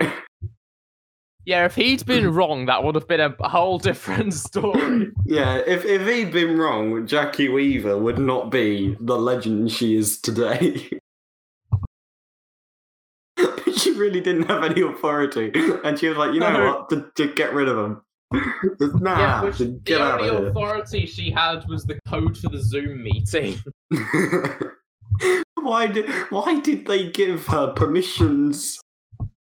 [1.46, 5.12] Yeah, if he'd been wrong, that would have been a whole different story.
[5.26, 10.20] Yeah, if, if he'd been wrong, Jackie Weaver would not be the legend she is
[10.20, 10.90] today.
[13.96, 15.52] Really didn't have any authority,
[15.84, 16.66] and she was like, you know No.
[16.66, 18.02] what, to, to get rid of him.
[19.00, 20.48] nah, yeah, which the out only of here.
[20.50, 23.58] authority she had was the code for the Zoom meeting.
[25.62, 28.80] why did why did they give her permissions?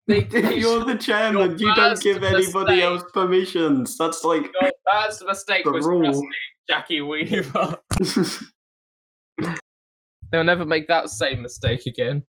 [0.06, 0.26] They.
[0.56, 1.58] You're the chairman.
[1.58, 2.82] You don't give anybody mistake.
[2.82, 3.96] else permissions.
[3.96, 6.26] That's like Your first mistake The was rule.
[6.68, 7.78] Jackie Weaver.
[10.30, 12.22] They'll never make that same mistake again.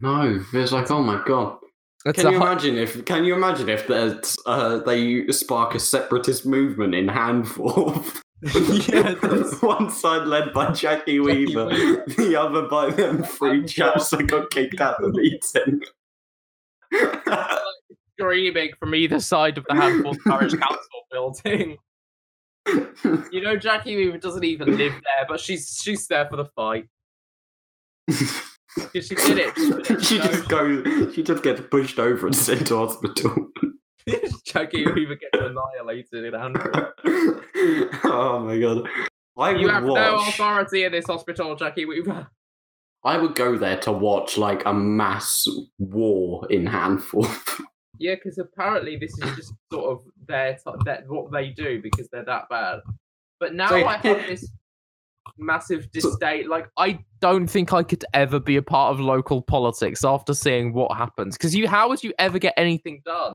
[0.00, 0.40] No.
[0.52, 1.58] It's like oh my god.
[2.06, 3.04] It's Can a you hu- imagine if?
[3.04, 8.20] Can you imagine if there's, uh, they spark a separatist movement in Handforth?
[8.40, 12.04] Yeah, that's- One side led by Jackie Weaver, Weaver.
[12.16, 15.80] the other by them three chaps that got kicked out of the meeting.
[18.16, 21.76] screaming from either side of the Handforth Parish Council building.
[23.32, 26.86] You know, Jackie Weaver doesn't even live there, but she's she's there for the fight.
[28.92, 30.02] Because she did it.
[30.04, 31.14] she just goes.
[31.14, 33.48] She just gets pushed over and sent to hospital.
[34.44, 36.72] Jackie Weaver gets annihilated in Andrew.
[38.04, 38.88] oh my god!
[39.36, 42.28] I You have no authority in this hospital, Jackie Weaver.
[43.04, 45.46] I would go there to watch like a mass
[45.78, 47.60] war in Handforth.
[47.98, 52.08] Yeah, because apparently this is just sort of their t- that what they do because
[52.10, 52.80] they're that bad.
[53.40, 54.50] But now So- I have this
[55.36, 56.48] massive disdain.
[56.48, 60.72] Like I don't think I could ever be a part of local politics after seeing
[60.72, 61.36] what happens.
[61.36, 63.32] Because you, how would you ever get anything done?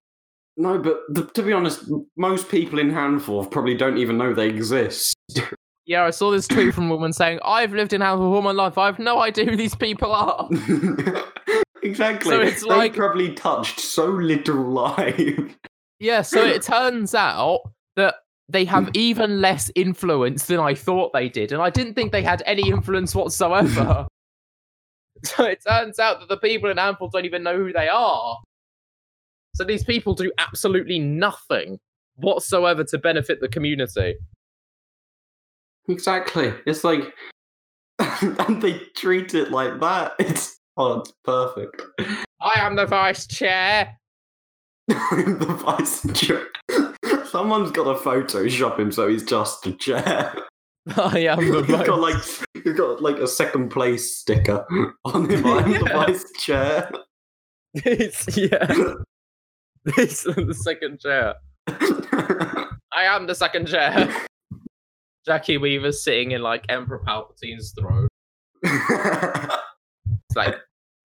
[0.55, 4.49] no, but th- to be honest, most people in Handforth probably don't even know they
[4.49, 5.15] exist.
[5.85, 8.51] Yeah, I saw this tweet from a woman saying, "I've lived in Hamilton all my
[8.53, 8.77] life.
[8.77, 10.47] I have no idea who these people are."
[11.83, 12.31] exactly.
[12.31, 15.57] So it's they like- probably touched so little life.
[15.99, 17.61] Yeah, so it turns out
[17.97, 18.15] that
[18.49, 18.91] they have hmm.
[18.93, 22.69] even less influence than I thought they did, and I didn't think they had any
[22.69, 24.07] influence whatsoever.
[25.23, 28.37] so it turns out that the people in Ample don't even know who they are.
[29.55, 31.79] So these people do absolutely nothing
[32.15, 34.15] whatsoever to benefit the community.
[35.87, 36.53] Exactly.
[36.65, 37.13] It's like,
[37.99, 40.13] and they treat it like that.
[40.19, 41.81] It's oh, it's perfect.
[42.41, 43.99] I am the vice chair.
[44.89, 46.47] I'm the vice chair.
[47.33, 50.35] Someone's got to Photoshop him so he's just a chair.
[50.95, 52.23] I am the he's got like
[52.63, 54.63] he's got like a second place sticker
[55.03, 55.43] on him.
[55.47, 56.91] I'm the vice chair.
[57.75, 58.67] It's, yeah,
[59.97, 61.33] it's the second chair.
[61.67, 64.15] I am the second chair.
[65.25, 68.09] Jackie Weaver's sitting in like Emperor Palpatine's throne.
[68.61, 69.55] It's
[70.35, 70.55] like,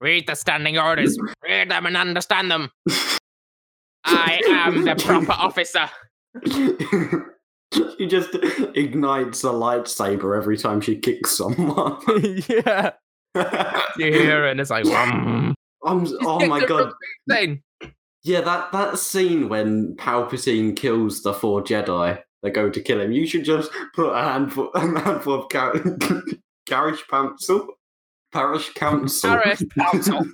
[0.03, 2.69] read the standing orders, read them and understand them.
[4.05, 5.89] I am the proper officer.
[6.47, 8.35] She just
[8.75, 11.99] ignites a lightsaber every time she kicks someone.
[12.49, 12.93] yeah,
[13.97, 16.93] you hear it and it's like, "Wham." I'm, oh my god.
[18.25, 23.13] Yeah, that, that scene when Palpatine kills the four Jedi that go to kill him,
[23.13, 25.75] you should just put a handful, a handful of car-
[26.69, 27.69] Parish Council.
[28.33, 29.31] Parish Council.
[29.31, 30.25] Parish Council.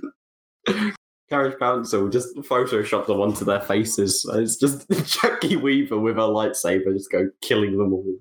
[1.31, 4.29] Parish Council, just Photoshop them onto their faces.
[4.35, 4.89] It's just
[5.21, 8.17] Jackie Weaver with a lightsaber just go killing them all.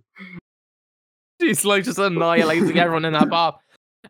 [1.42, 3.58] She's like just annihilating everyone in that bar.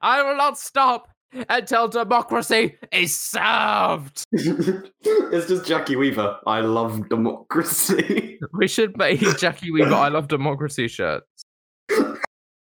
[0.01, 1.07] I will not stop
[1.49, 4.23] until democracy is served.
[4.31, 6.37] it's just Jackie Weaver.
[6.45, 8.39] I love democracy.
[8.51, 11.25] We should make Jackie Weaver I Love Democracy shirts.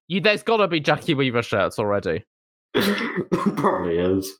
[0.07, 2.24] You, there's got to be Jackie Weaver shirts already.
[2.74, 4.32] Probably is.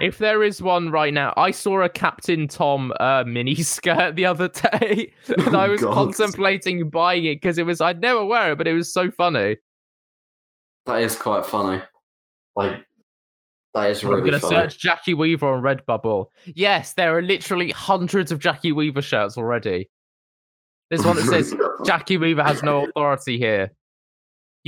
[0.00, 4.26] If there is one right now, I saw a Captain Tom uh, mini skirt the
[4.26, 5.94] other day, and I Oh, was God.
[5.94, 9.56] contemplating buying it because it was I'd never wear it, but it was so funny.
[10.86, 11.80] That is quite funny.
[12.56, 12.84] Like,
[13.74, 14.20] that is really.
[14.20, 14.56] I'm gonna funny.
[14.56, 16.26] search Jackie Weaver on Redbubble.
[16.46, 19.88] Yes, there are literally hundreds of Jackie Weaver shirts already.
[20.90, 21.54] There's one that says
[21.86, 23.70] Jackie Weaver has no authority here.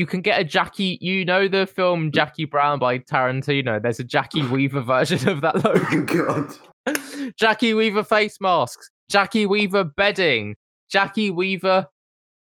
[0.01, 3.83] You can get a Jackie, you know the film Jackie Brown by Tarantino.
[3.83, 6.49] There's a Jackie Weaver version of that oh logo.
[6.87, 7.33] Oh, God.
[7.37, 10.57] Jackie Weaver face masks, Jackie Weaver bedding,
[10.91, 11.87] Jackie Weaver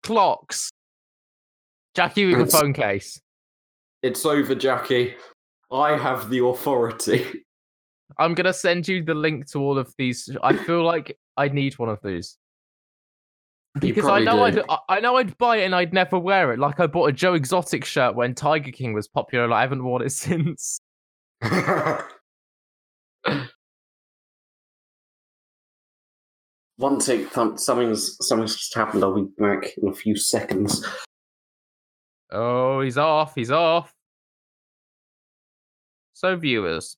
[0.01, 0.71] clocks,
[1.93, 3.19] Jackie Weaver It's- phone case.
[4.01, 5.15] It's over, Jackie.
[5.73, 7.43] I have the authority.
[8.17, 10.29] I'm gonna send you the link to all of these.
[10.41, 12.37] I feel like I need one of these.
[13.79, 14.63] Because I know do.
[14.67, 16.59] I'd I- know I'd buy it and I'd never wear it.
[16.59, 19.45] Like I bought a Joe Exotic shirt when Tiger King was popular.
[19.45, 20.79] and I haven't worn it since.
[26.77, 29.03] One thing, th- something's something's just happened.
[29.03, 30.85] I'll be back in a few seconds.
[32.31, 33.35] Oh, he's off.
[33.35, 33.93] He's off.
[36.13, 36.97] So viewers,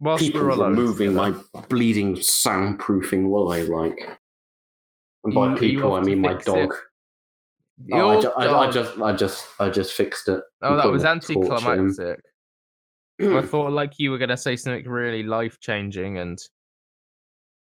[0.00, 1.32] whilst People we're alone, removing my
[1.68, 4.18] bleeding soundproofing will I like.
[5.24, 6.74] And by You- you people, I mean my dog.
[7.92, 10.40] Oh, I, ju- I, I just, I just, I just fixed it.
[10.62, 12.20] Oh, that was anticlimactic.
[13.20, 16.38] I thought like you were gonna say something really life changing, and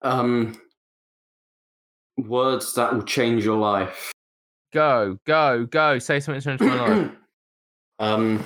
[0.02, 0.60] um,
[2.16, 4.12] words that will change your life.
[4.72, 5.98] go, go, go.
[6.00, 7.10] Say something to change my life.
[8.00, 8.44] um,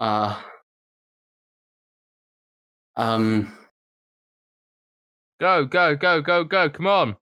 [0.00, 0.40] uh,
[2.96, 3.52] um.
[5.40, 6.68] Go, go, go, go, go.
[6.70, 7.16] Come on.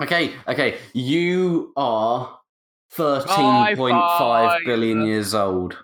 [0.00, 0.78] Okay, okay.
[0.92, 2.38] You are
[2.90, 5.78] thirteen point five billion years old.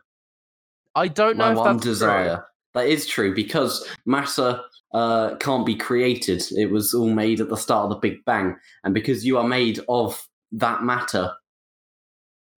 [0.94, 1.92] I don't know My if one that's true.
[1.92, 2.44] desire.
[2.74, 4.61] That is true because matter
[4.92, 6.42] uh, can't be created.
[6.52, 9.46] It was all made at the start of the Big Bang, and because you are
[9.46, 10.20] made of
[10.52, 11.32] that matter,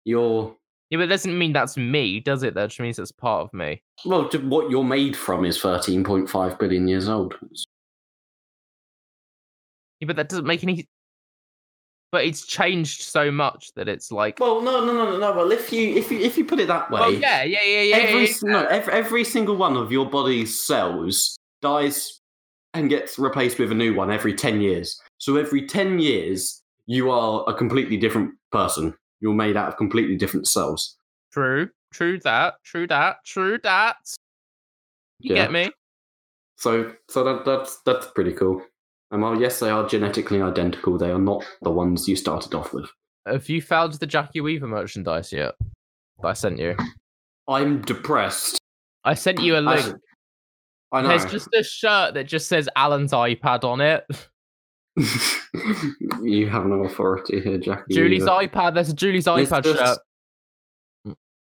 [0.04, 0.56] you're
[0.90, 2.54] Yeah, but it doesn't mean that's me, does it?
[2.54, 3.82] That just means it's part of me.
[4.04, 7.34] Well, what you're made from is 13.5 billion years old.
[10.00, 10.88] Yeah, but that doesn't make any.
[12.12, 14.38] But it's changed so much that it's like.
[14.38, 15.32] Well, no, no, no, no, no.
[15.32, 17.80] Well, if you if you if you put it that way, Well, yeah, yeah, yeah,
[17.82, 17.96] yeah.
[17.96, 22.20] every yeah, s- no, every, every single one of your body's cells dies
[22.74, 25.00] and gets replaced with a new one every 10 years.
[25.18, 28.94] So every 10 years, you are a completely different person.
[29.20, 30.96] You're made out of completely different cells.
[31.32, 33.96] True, true that, true that, true that.
[35.20, 35.42] You Yeah.
[35.44, 35.70] get me?
[36.56, 38.62] So so that that's that's pretty cool.
[39.12, 42.54] Um, and while yes, they are genetically identical, they are not the ones you started
[42.54, 42.88] off with.
[43.26, 45.54] Have you found the Jackie Weaver merchandise yet?
[46.22, 46.76] That I sent you.
[47.46, 48.58] I'm depressed.
[49.04, 49.94] I sent you a link.
[50.92, 51.08] I know.
[51.08, 54.04] There's just a shirt that just says Alan's iPad on it.
[56.22, 57.94] you have no authority here, Jackie.
[57.94, 58.48] Julie's Weaver.
[58.48, 58.74] iPad.
[58.74, 59.98] There's a Julie's It's iPad just- shirt.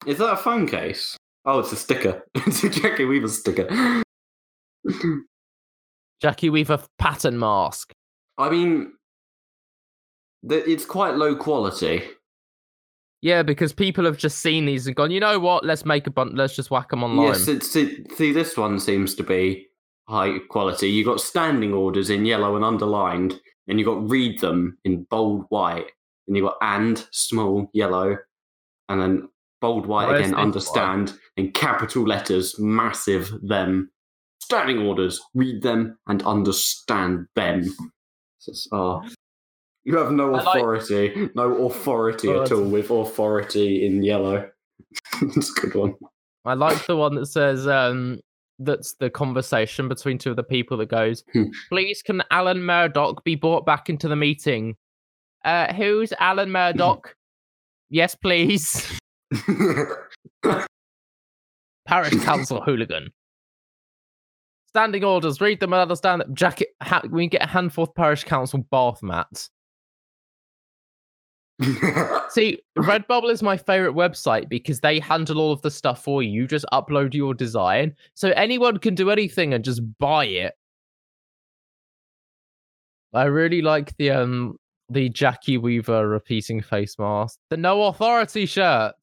[0.05, 1.17] Is that a phone case?
[1.45, 2.23] Oh, it's a sticker.
[2.35, 4.03] it's a Jackie Weaver sticker.
[6.21, 7.93] Jackie Weaver pattern mask.
[8.37, 8.93] I mean,
[10.43, 12.03] it's quite low quality.
[13.21, 15.65] Yeah, because people have just seen these and gone, you know what?
[15.65, 16.33] Let's make a bunch.
[16.35, 17.27] Let's just whack them online.
[17.27, 19.67] Yes, it's, it, see, this one seems to be
[20.07, 20.89] high quality.
[20.89, 25.45] You got standing orders in yellow and underlined, and you got read them in bold
[25.49, 25.87] white,
[26.27, 28.17] and you got and small yellow,
[28.87, 29.29] and then
[29.61, 33.89] bold white Where's again, understand, in capital letters, massive them.
[34.47, 37.65] Standing orders, read them and understand them.
[38.41, 39.03] Just, oh.
[39.83, 44.49] You have no I like- authority, no authority Oh, at all with authority in yellow.
[45.21, 45.95] It's a good one.
[46.45, 48.21] I like the one that says, um,
[48.57, 51.43] that's the conversation between two of the people that goes, Hmm.
[51.67, 54.77] please can Alan Murdoch be brought back into the meeting?
[55.43, 57.13] Uh, who's Alan Murdoch?
[57.89, 58.97] yes, please.
[61.85, 63.09] Parish Council hooligan.
[64.67, 66.69] Standing orders, read them and understand that jacket.
[66.83, 69.49] Ha- we get a Handforth Parish Council bath mats.
[72.29, 76.29] See, Redbubble is my favorite website because they handle all of the stuff for you.
[76.41, 80.53] You just upload your design, so anyone can do anything and just buy it.
[83.13, 84.57] I really like the um
[84.89, 88.95] the Jackie Weaver repeating face mask, the no authority shirt.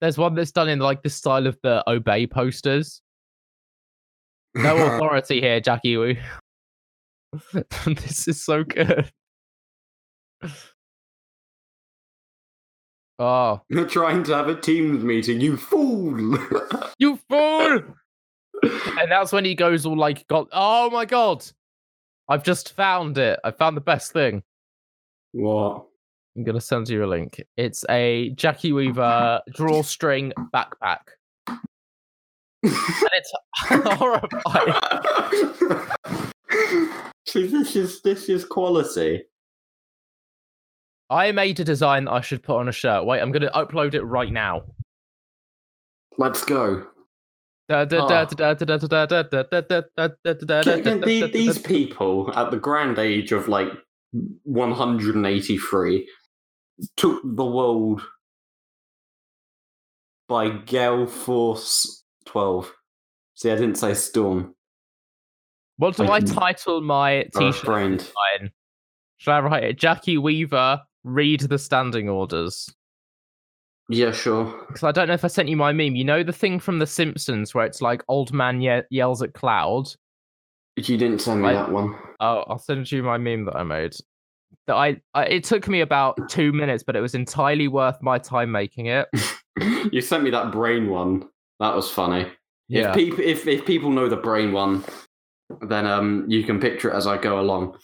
[0.00, 3.00] There's one that's done in like the style of the obey posters.
[4.58, 6.20] No authority here, Jackie Weaver.
[7.86, 9.10] this is so good.
[13.20, 16.38] Oh, You're trying to have a Teams meeting, you fool!
[16.98, 17.82] you fool!
[18.62, 21.44] and that's when he goes all like, "God, oh my god,
[22.28, 23.38] I've just found it!
[23.42, 24.42] I found the best thing."
[25.32, 25.84] what?
[26.36, 27.42] I'm gonna send you a link.
[27.56, 31.00] It's a Jackie Weaver drawstring backpack,
[32.62, 32.74] and
[33.12, 33.32] it's
[33.98, 34.74] horrifying.
[37.26, 39.22] See, this is this is quality.
[41.10, 43.06] I made a design that I should put on a shirt.
[43.06, 44.64] Wait, I'm going to upload it right now.
[46.18, 46.86] Let's go.
[47.68, 47.86] These
[51.58, 53.68] people at the grand age of like
[54.44, 56.08] 183
[56.96, 58.02] took the world
[60.28, 62.72] by gale force 12.
[63.34, 64.54] See, I didn't say storm.
[65.78, 68.12] What do I I title my uh, t-shirt?
[69.18, 69.78] Should I write it?
[69.78, 72.68] Jackie Weaver, read the standing orders.
[73.88, 74.44] Yeah, sure.
[74.66, 75.96] Because I don't know if I sent you my meme.
[75.96, 79.32] You know the thing from The Simpsons where it's like old man ye- yells at
[79.32, 79.88] cloud.
[80.76, 81.96] You didn't send me I- that one.
[82.20, 83.94] Oh, I'll send you my meme that I made.
[84.66, 88.18] That I, I it took me about two minutes, but it was entirely worth my
[88.18, 89.08] time making it.
[89.92, 91.26] you sent me that brain one.
[91.60, 92.30] That was funny.
[92.68, 92.90] Yeah.
[92.90, 94.84] If people if, if people know the brain one,
[95.62, 97.76] then um you can picture it as I go along.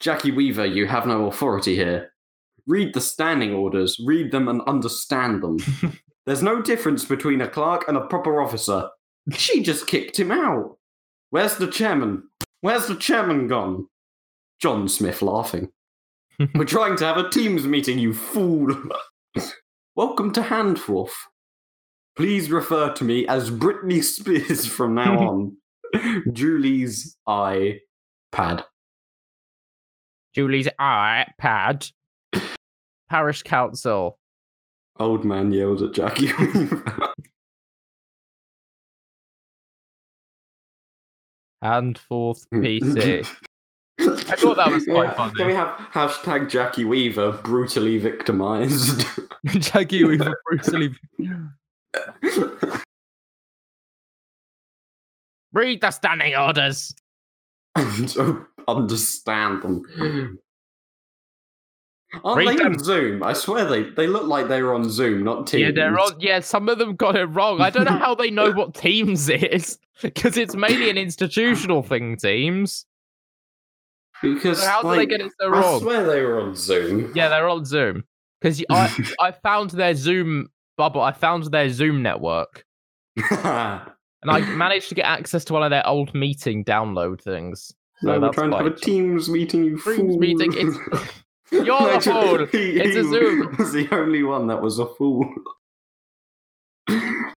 [0.00, 2.12] Jackie Weaver, you have no authority here.
[2.66, 5.58] Read the standing orders, read them and understand them.
[6.26, 8.88] There's no difference between a clerk and a proper officer.
[9.32, 10.78] She just kicked him out.
[11.30, 12.24] Where's the chairman?
[12.60, 13.86] Where's the chairman gone?
[14.60, 15.70] John Smith laughing.
[16.54, 18.74] We're trying to have a Teams meeting, you fool.
[19.94, 21.12] Welcome to Handforth.
[22.16, 25.56] Please refer to me as Britney Spears from now on.
[26.32, 28.64] Julie's iPad.
[30.34, 31.92] Julie's iPad.
[33.08, 34.18] Parish Council.
[34.98, 36.30] Old man yelled at Jackie.
[41.62, 43.26] And fourth PC.
[43.98, 44.04] I
[44.36, 45.32] thought that was quite funny.
[45.34, 49.06] Can we have hashtag Jackie Weaver brutally victimized?
[49.46, 50.94] Jackie Weaver brutally.
[55.52, 56.94] Read the standing orders.
[57.76, 59.82] and understand them.
[59.96, 60.34] Hmm.
[62.22, 62.72] Aren't Read they them.
[62.74, 63.22] on Zoom?
[63.22, 65.62] I swear they, they look like they were on Zoom, not Teams.
[65.62, 66.12] Yeah, they're on.
[66.20, 67.60] Yeah, some of them got it wrong.
[67.60, 72.16] I don't know how they know what Teams is because it's mainly an institutional thing.
[72.16, 72.86] Teams.
[74.22, 75.76] Because So how do they get it so wrong?
[75.76, 77.12] I swear they were on Zoom.
[77.14, 78.04] Yeah, they're on Zoom
[78.40, 81.00] because I I found their Zoom bubble.
[81.00, 82.64] I found their Zoom network,
[83.16, 83.30] and
[84.30, 87.72] I managed to get access to one of their old meeting download things.
[88.00, 90.18] So no, we're trying to have a Teams meeting, you Teams fool.
[90.18, 91.10] meeting, it's-
[91.52, 92.46] You're Imagine fool.
[92.52, 93.54] he- It's a Zoom.
[93.58, 95.24] was the only one that was a fool.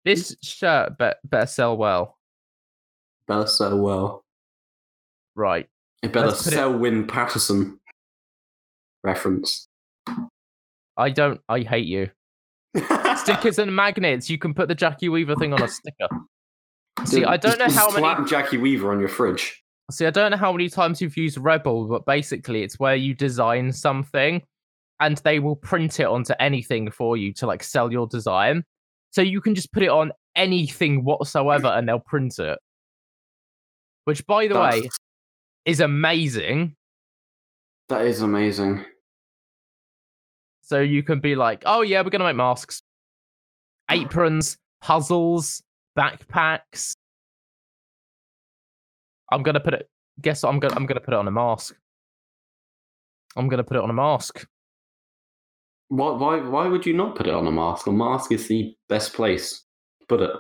[0.06, 2.18] This shirt bet better sell well,
[3.28, 4.24] better sell well.
[5.36, 5.68] right?
[6.04, 7.80] It better Let's it- sell Win Patterson.
[9.04, 9.68] Reference.
[10.98, 11.42] I don't.
[11.50, 12.10] I hate you.
[13.18, 14.30] Stickers and magnets.
[14.30, 16.08] You can put the Jackie Weaver thing on a sticker.
[17.06, 18.00] See, Dude, I don't know how many.
[18.00, 19.62] Slap Jackie Weaver on your fridge.
[19.92, 23.14] See, I don't know how many times you've used Rebel, but basically, it's where you
[23.14, 24.42] design something,
[25.00, 28.64] and they will print it onto anything for you to like sell your design.
[29.12, 32.58] So you can just put it on anything whatsoever, and they'll print it.
[34.06, 34.90] Which, by the way,
[35.66, 36.76] is amazing.
[37.90, 38.86] that is amazing.
[40.66, 42.82] So you can be like, oh yeah, we're gonna make masks,
[43.92, 45.62] aprons, puzzles,
[45.96, 46.94] backpacks.
[49.32, 49.88] I'm gonna put it.
[50.22, 50.50] Guess what?
[50.50, 51.76] I'm gonna I'm gonna put it on a mask.
[53.36, 54.48] I'm gonna put it on a mask.
[55.90, 57.86] Why, why, why would you not put it on a mask?
[57.86, 59.66] A mask is the best place
[60.00, 60.32] to put it.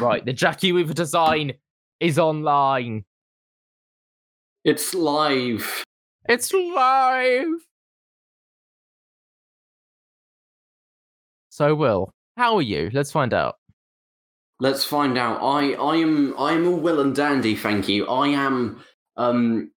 [0.00, 1.52] Right, the Jackie Weaver design
[2.00, 3.04] is online.
[4.64, 5.84] It's live.
[6.28, 7.46] It's live.
[11.50, 12.90] So, Will, how are you?
[12.92, 13.56] Let's find out.
[14.60, 15.40] Let's find out.
[15.42, 17.56] I, I am, I am all well and dandy.
[17.56, 18.06] Thank you.
[18.06, 18.82] I am,
[19.16, 19.70] um,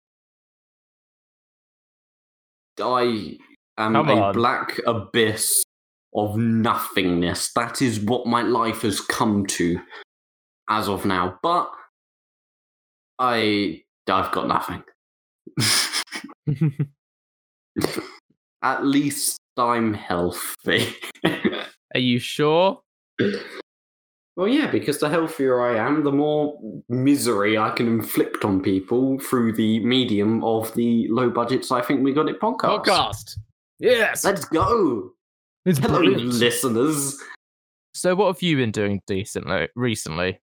[2.79, 3.37] I
[3.77, 4.33] am Come a on.
[4.33, 5.63] black abyss
[6.13, 7.51] of nothingness.
[7.53, 9.79] That is what my life has come to
[10.69, 11.39] as of now.
[11.41, 11.71] But
[13.17, 14.83] I, I've got nothing.
[18.63, 20.95] At least I'm healthy.
[21.93, 22.79] are you sure?
[24.35, 26.57] well, yeah, because the healthier I am, the more
[26.89, 32.03] misery I can inflict on people through the medium of the low budgets I think
[32.03, 32.83] we got it podcast.
[32.85, 33.37] Podcast.
[33.79, 34.23] Yes.
[34.23, 35.11] Let's go.
[35.65, 36.33] It's Hello, brilliant.
[36.33, 37.17] listeners.
[37.93, 40.39] So, what have you been doing decently recently?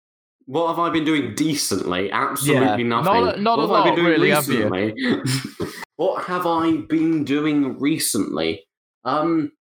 [0.46, 2.10] What have I been doing decently?
[2.10, 3.04] Absolutely Yeah, nothing.
[3.24, 4.68] not a- not a what have I been lot, doing really, have you?
[4.68, 5.72] recently?
[6.02, 8.66] what have I been doing recently?
[9.04, 9.52] Um,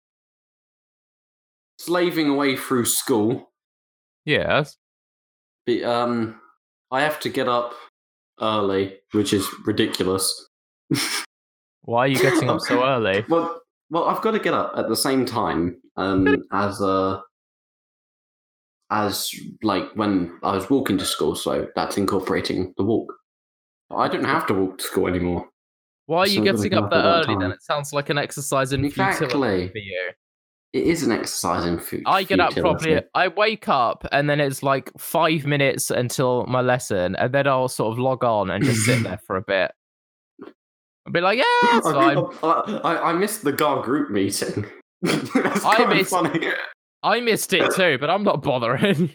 [1.78, 3.52] slaving away through school.
[4.26, 4.76] Yes.
[5.68, 6.42] Be- um,
[6.90, 7.76] I have to get up
[8.42, 10.50] early, which is ridiculous.
[11.84, 13.24] Why are you getting up so early?
[13.30, 13.62] Well,
[13.92, 17.20] well, I've got to get up at the same time um, as uh,
[18.90, 19.30] as
[19.62, 23.14] like when I was walking to school, so that's incorporating the walk.
[23.92, 25.51] I don't have to walk to school anymore.
[26.06, 27.52] Why are you So I'm getting up up that at that early then?
[27.52, 30.12] It sounds like an exercise in futility for you.
[30.74, 32.04] It is an exercise in food.
[32.06, 33.02] I get up properly.
[33.14, 37.68] I wake up and then it's like five minutes until my lesson, and then I'll
[37.68, 39.72] sort of log on and just sit there for a bit.
[41.06, 42.80] I'll be like, yeah, it's I, fine.
[42.84, 44.66] I, I missed the GAR group meeting.
[45.02, 46.48] That's I missed- funny.
[47.04, 49.12] I missed it too, but I'm not bothering.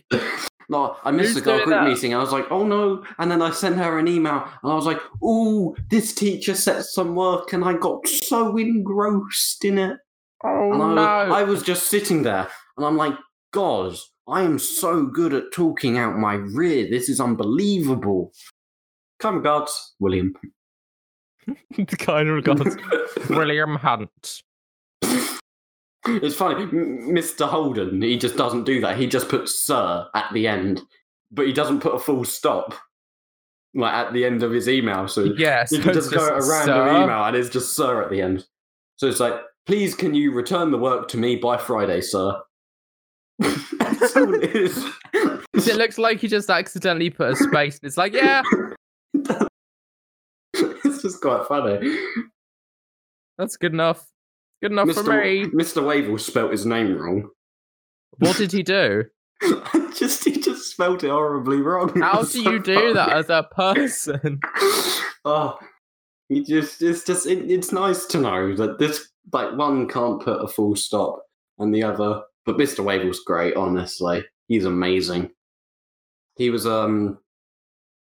[0.68, 1.88] No, I missed Who's the girl group that?
[1.88, 2.14] meeting.
[2.14, 3.04] I was like, oh no.
[3.18, 6.84] And then I sent her an email and I was like, oh, this teacher set
[6.84, 9.98] some work and I got so engrossed in it.
[10.44, 11.34] Oh And I, no!
[11.34, 13.14] I was just sitting there and I'm like,
[13.52, 13.96] God,
[14.28, 16.88] I am so good at talking out my rear.
[16.90, 18.32] This is unbelievable.
[19.20, 20.34] Kind regards, William.
[21.98, 22.76] kind regards,
[23.30, 24.42] William Hunt.
[26.08, 27.46] It's funny, Mr.
[27.48, 28.96] Holden, he just doesn't do that.
[28.98, 30.80] He just puts sir at the end,
[31.30, 32.74] but he doesn't put a full stop
[33.74, 35.06] like at the end of his email.
[35.08, 37.02] So Yes, you can it's just go a random sir.
[37.02, 38.46] email and it's just sir at the end.
[38.96, 39.34] So it's like,
[39.66, 42.40] please can you return the work to me by Friday, sir?
[43.38, 44.84] That's all it is.
[45.66, 47.80] It looks like he just accidentally put a space.
[47.82, 48.42] It's like, yeah,
[50.52, 51.98] it's just quite funny.
[53.38, 54.06] that's good enough.
[54.62, 55.22] Good enough for Mr.
[55.22, 55.44] me.
[55.50, 55.82] Mr.
[55.84, 57.28] Wavell spelt his name wrong.
[58.18, 59.04] What did he do?
[59.94, 62.00] just he just spelled it horribly wrong.
[62.00, 64.40] How do you do that as a person?
[65.24, 65.58] oh,
[66.28, 70.42] you just it's just it, it's nice to know that this like one can't put
[70.42, 71.22] a full stop
[71.58, 72.22] and the other.
[72.46, 72.84] But Mr.
[72.84, 74.24] Wavell's great, honestly.
[74.48, 75.30] He's amazing.
[76.36, 77.18] He was um.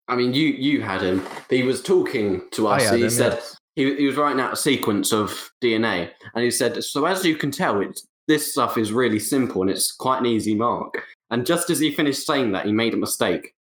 [0.07, 1.27] I mean, you you had him.
[1.51, 2.91] He was talking to us.
[2.91, 3.58] he him, said yes.
[3.79, 7.37] He, he was writing out a sequence of DNA, and he said, "So as you
[7.37, 11.01] can tell, it's this stuff is really simple and it's quite an easy mark."
[11.31, 13.55] And just as he finished saying that, he made a mistake.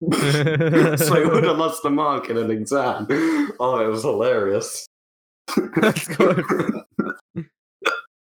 [0.12, 3.08] so he would have lost the mark in an exam.
[3.58, 4.86] Oh, it was hilarious.
[5.80, 6.44] That's good.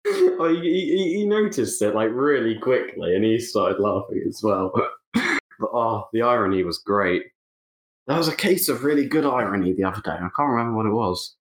[0.07, 4.73] oh, he, he, he noticed it like really quickly, and he started laughing as well.
[5.61, 7.23] But oh, the irony was great.
[8.09, 10.09] There was a case of really good irony the other day.
[10.09, 11.35] I can't remember what it was.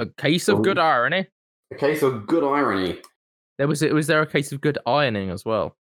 [0.00, 0.82] a case of good Oh.
[0.82, 1.26] irony.
[1.72, 3.02] A case of good irony.
[3.56, 5.76] There was was there a case of good ironing as well?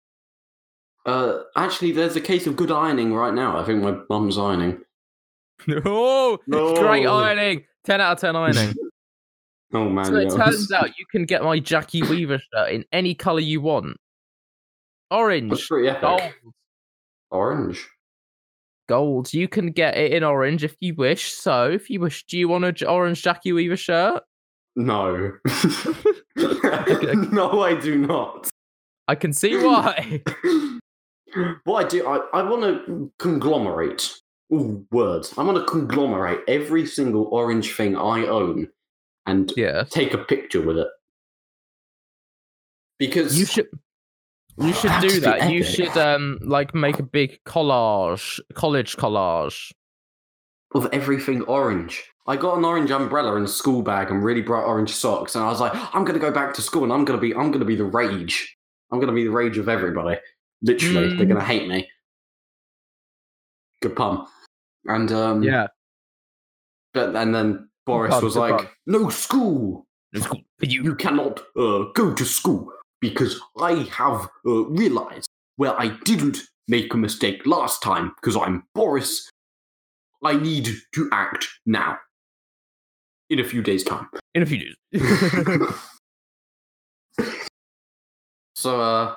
[1.06, 3.59] Uh, actually, there's a case of good ironing right now.
[3.59, 4.82] I think my mum's ironing.
[5.86, 7.64] oh, great ironing.
[7.84, 8.74] Ten out of ten ironing.
[9.74, 13.14] Oh man, so it turns out you can get my Jackie Weaver shirt in any
[13.14, 13.97] color you want.
[15.10, 16.20] Orange, gold,
[17.32, 17.88] Orange.
[18.88, 19.32] gold.
[19.32, 21.32] You can get it in orange if you wish.
[21.32, 24.22] So, if you wish, do you want an orange Jackie Weaver shirt?
[24.76, 25.32] No.
[26.36, 28.50] no, I do not.
[29.09, 30.22] I can see why.
[31.64, 34.14] what I do, I, I want to conglomerate.
[34.52, 35.32] Ooh, words.
[35.38, 38.68] I want to conglomerate every single orange thing I own
[39.26, 40.88] and yeah, take a picture with it.
[42.98, 43.68] Because you should.
[44.59, 45.51] You should do that.
[45.51, 49.73] You should um like make a big collage, college collage.
[50.74, 52.03] of everything orange.
[52.27, 55.45] I got an orange umbrella and a school bag and really bright orange socks, and
[55.45, 57.65] I was like, I'm gonna go back to school and I'm gonna be I'm gonna
[57.65, 58.57] be the rage.
[58.91, 60.19] I'm gonna be the rage of everybody.
[60.62, 61.29] Literally, they're Mm.
[61.29, 61.89] gonna hate me.
[63.81, 64.27] Good pun.
[64.85, 65.66] And um Yeah,
[66.95, 68.69] but and then Boris pun, was like, pun.
[68.87, 69.87] No school.
[70.12, 70.85] it's cool for you.
[70.85, 72.70] You cannot uh, go to school
[73.03, 76.39] because I have uh, realized where I didn't
[76.69, 79.29] make a mistake last time because I'm Boris.
[80.24, 81.99] I need to act now.
[83.29, 84.09] In a few days' time.
[84.35, 85.03] In a few days.
[88.55, 89.15] so, uh,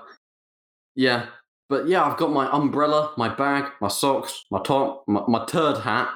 [0.95, 1.27] yeah.
[1.69, 5.77] But yeah, I've got my umbrella, my bag, my socks, my top, my, my turd
[5.79, 6.09] hat.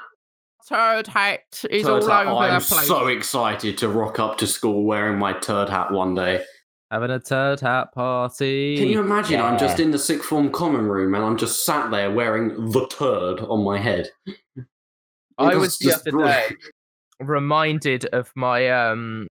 [0.68, 2.28] Turd hat is Turd all hat.
[2.28, 2.88] over I'm the place.
[2.88, 6.44] so excited to rock up to school wearing my turd hat one day.
[6.92, 8.78] Having a turd hat party.
[8.78, 9.40] Can you imagine?
[9.40, 12.88] I'm just in the sixth form common room and I'm just sat there wearing the
[12.88, 14.10] turd on my head.
[15.38, 16.56] I was the just other day
[17.20, 19.28] reminded of my um,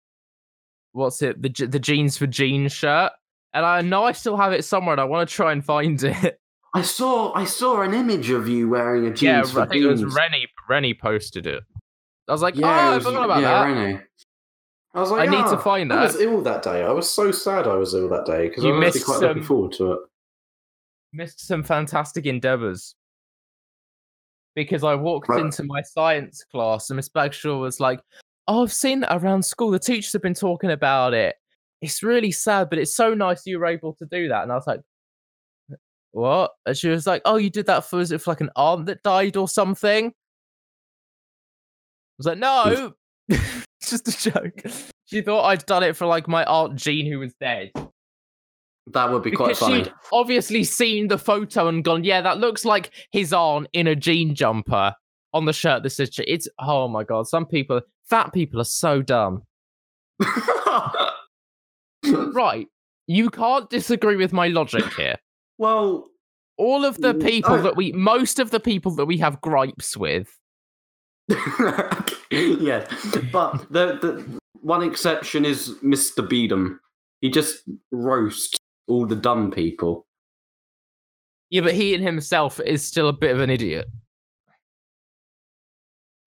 [0.91, 1.41] what's it?
[1.41, 3.11] The the jeans for jeans shirt,
[3.53, 6.01] and I know I still have it somewhere, and I want to try and find
[6.03, 6.39] it.
[6.73, 9.83] I saw I saw an image of you wearing a jeans yeah, for I think
[9.83, 10.13] it was jeans.
[10.13, 10.47] Rennie.
[10.67, 11.63] Rennie posted it.
[12.27, 13.63] I was like, Yeah, oh, it I forgot about yeah, that.
[13.63, 13.99] Rennie.
[14.95, 16.81] I was like, I need to find find I was ill that day.
[16.83, 19.43] I was so sad I was ill that day because I was missed quite looking
[19.43, 19.99] forward to it.
[21.11, 22.95] Missed some fantastic endeavors.
[24.55, 25.41] Because I walked Right.
[25.41, 27.99] into my science class and Miss Bagshaw was like,
[28.47, 29.69] Oh, I've seen it around school.
[29.71, 31.35] The teachers have been talking about it.
[31.81, 34.43] It's really sad, but it's so nice you were able to do that.
[34.43, 34.79] And I was like,
[36.11, 36.51] What?
[36.65, 38.85] And she was like, Oh, you did that for was it for like an aunt
[38.85, 40.07] that died or something?
[40.07, 40.11] I
[42.17, 42.93] was like, No,
[43.93, 44.61] it's just a joke.
[45.05, 47.71] She thought I'd done it for like my aunt Jean who was dead.
[48.93, 49.83] That would be quite Because funny.
[49.85, 53.95] she'd obviously seen the photo and gone, yeah, that looks like his aunt in a
[53.95, 54.93] jean jumper
[55.33, 58.63] on the shirt that says, Ch- it's, oh my God, some people, fat people are
[58.65, 59.43] so dumb.
[62.05, 62.67] Right.
[63.07, 65.15] You can't disagree with my logic here.
[65.57, 66.07] well,
[66.57, 67.61] All of the Mm, people oh.
[67.63, 70.29] that we, most of the people that we have gripes with,
[72.31, 72.87] yes,
[73.31, 76.27] but the the one exception is Mr.
[76.27, 76.77] Beedham.
[77.21, 78.57] He just roasts
[78.87, 80.05] all the dumb people.
[81.49, 83.87] yeah, but he in himself is still a bit of an idiot.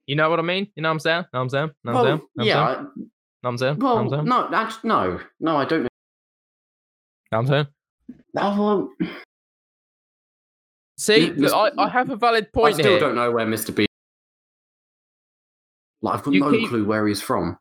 [0.06, 0.68] You know what I mean?
[0.74, 1.24] You know what I'm saying?
[1.32, 1.70] Know what I'm saying?
[1.84, 2.16] Know what I'm saying?
[2.36, 2.48] Know what I'm saying?
[2.48, 2.82] yeah.
[3.42, 3.78] Know I'm saying?
[3.78, 4.24] Know what Well, I'm saying?
[4.24, 5.82] no, that's, no, no, I don't.
[5.82, 5.88] Know
[7.30, 7.66] what I'm saying?
[8.38, 9.10] Oh, well,
[10.98, 13.00] See, Yeah, I, I have a valid point I still here.
[13.00, 13.70] don't know where Mr.
[13.70, 13.86] Beedham.
[16.02, 17.58] Like, I've got You no keep- clue where he's from.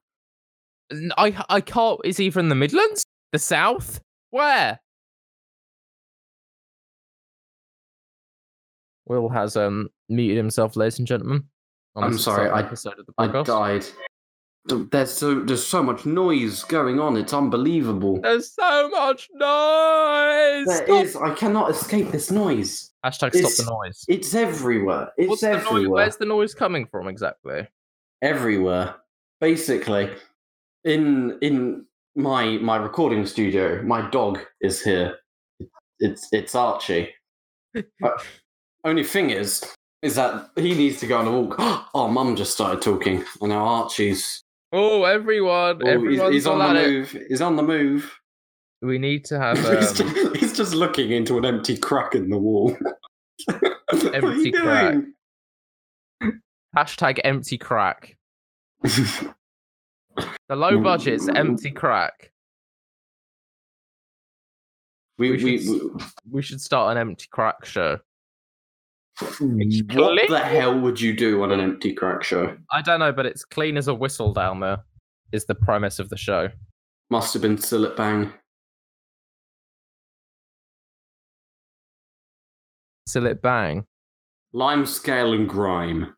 [1.18, 1.99] I I can't.
[2.05, 3.05] Is he from the Midlands?
[3.34, 3.99] The South?
[4.30, 4.80] Where?
[9.05, 11.43] Will has um muted himself, ladies and gentlemen.
[11.95, 13.85] I'm sorry, I- episode of the I died.
[14.91, 17.18] there's so there's so much noise going on.
[17.18, 18.19] It's unbelievable.
[18.22, 20.68] There's so much noise.
[20.68, 21.03] There Stop.
[21.05, 21.15] is.
[21.15, 22.91] I cannot escape this noise.
[23.05, 24.05] Hashtag It's- stop the noise.
[24.07, 25.11] It's everywhere.
[25.18, 25.65] It's What's the noise?
[25.65, 25.89] everywhere.
[26.03, 27.68] Where's the noise coming from exactly?
[28.22, 28.95] Everywhere.
[29.39, 30.10] Basically,
[30.84, 31.85] in in
[32.15, 35.18] my my recording studio, my dog is here.
[35.99, 37.10] It's it's Archie.
[38.84, 39.64] Only thing is,
[40.02, 41.56] is that he needs to go on a walk.
[41.94, 44.44] Oh, Mum just started talking, and now Archie's.
[44.72, 45.81] Oh, everyone!
[45.84, 46.88] Oh, he's, everyone's he's on the at it.
[46.89, 47.18] move.
[47.30, 48.19] He's on the move.
[48.81, 52.30] We need to have he's, um, just, he's just looking into an empty crack in
[52.30, 52.77] the wall.
[54.14, 54.94] Empty crack.
[54.94, 55.14] doing?
[56.81, 58.15] Hashtag empty crack.
[60.49, 60.59] The Mm.
[60.59, 62.31] low budget's empty crack.
[65.19, 65.91] we, We we, should we,
[66.31, 67.99] We should start an empty crack show.
[69.19, 72.55] what the hell would you do on an empty crack show?
[72.71, 74.77] I don't know, but it's clean as a whistle down there.
[75.31, 76.49] Is the premise of the show?
[77.11, 78.33] Must have been Cillit Bang.
[83.07, 83.85] Cillit Bang.
[84.53, 86.15] Lime scale and grime.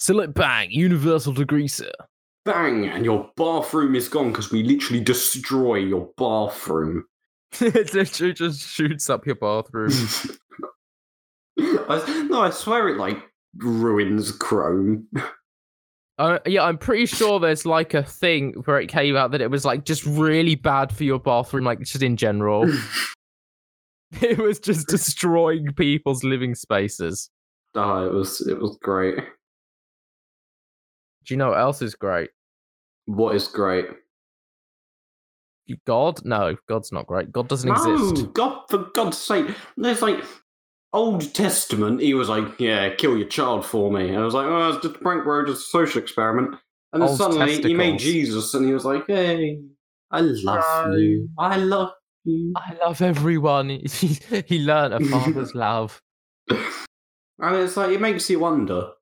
[0.00, 0.70] Cillit Bang.
[0.70, 1.90] Universal degreaser.
[2.44, 2.86] Bang!
[2.86, 7.04] And your bathroom is gone because we literally destroy your bathroom.
[7.60, 9.92] it literally just shoots up your bathroom.
[11.58, 13.18] I, no, I swear it like
[13.56, 15.08] ruins Chrome.
[16.18, 19.52] Uh, yeah, I'm pretty sure there's like a thing where it came out that it
[19.52, 22.68] was like just really bad for your bathroom, like just in general.
[24.20, 27.30] it was just destroying people's living spaces.
[27.76, 29.20] oh, it was it was great.
[31.28, 32.30] Do you know what else is great?
[33.04, 33.84] What is great?
[35.84, 36.24] God?
[36.24, 37.30] No, God's not great.
[37.30, 38.32] God doesn't no, exist.
[38.32, 39.54] God, for God's sake!
[39.76, 40.24] There's like
[40.94, 42.00] Old Testament.
[42.00, 44.82] He was like, "Yeah, kill your child for me." And I was like, "Oh, it's
[44.82, 45.44] just a prank, bro.
[45.44, 46.56] Just a social experiment."
[46.94, 47.98] And then Old suddenly he made.
[47.98, 49.60] Jesus, and he was like, "Hey,
[50.10, 50.96] I love No.
[50.96, 51.28] you.
[51.36, 51.92] I love
[52.24, 53.68] you." I love everyone.
[53.84, 56.00] He, he learned a father's love.
[56.48, 58.92] And it's like it makes you wonder: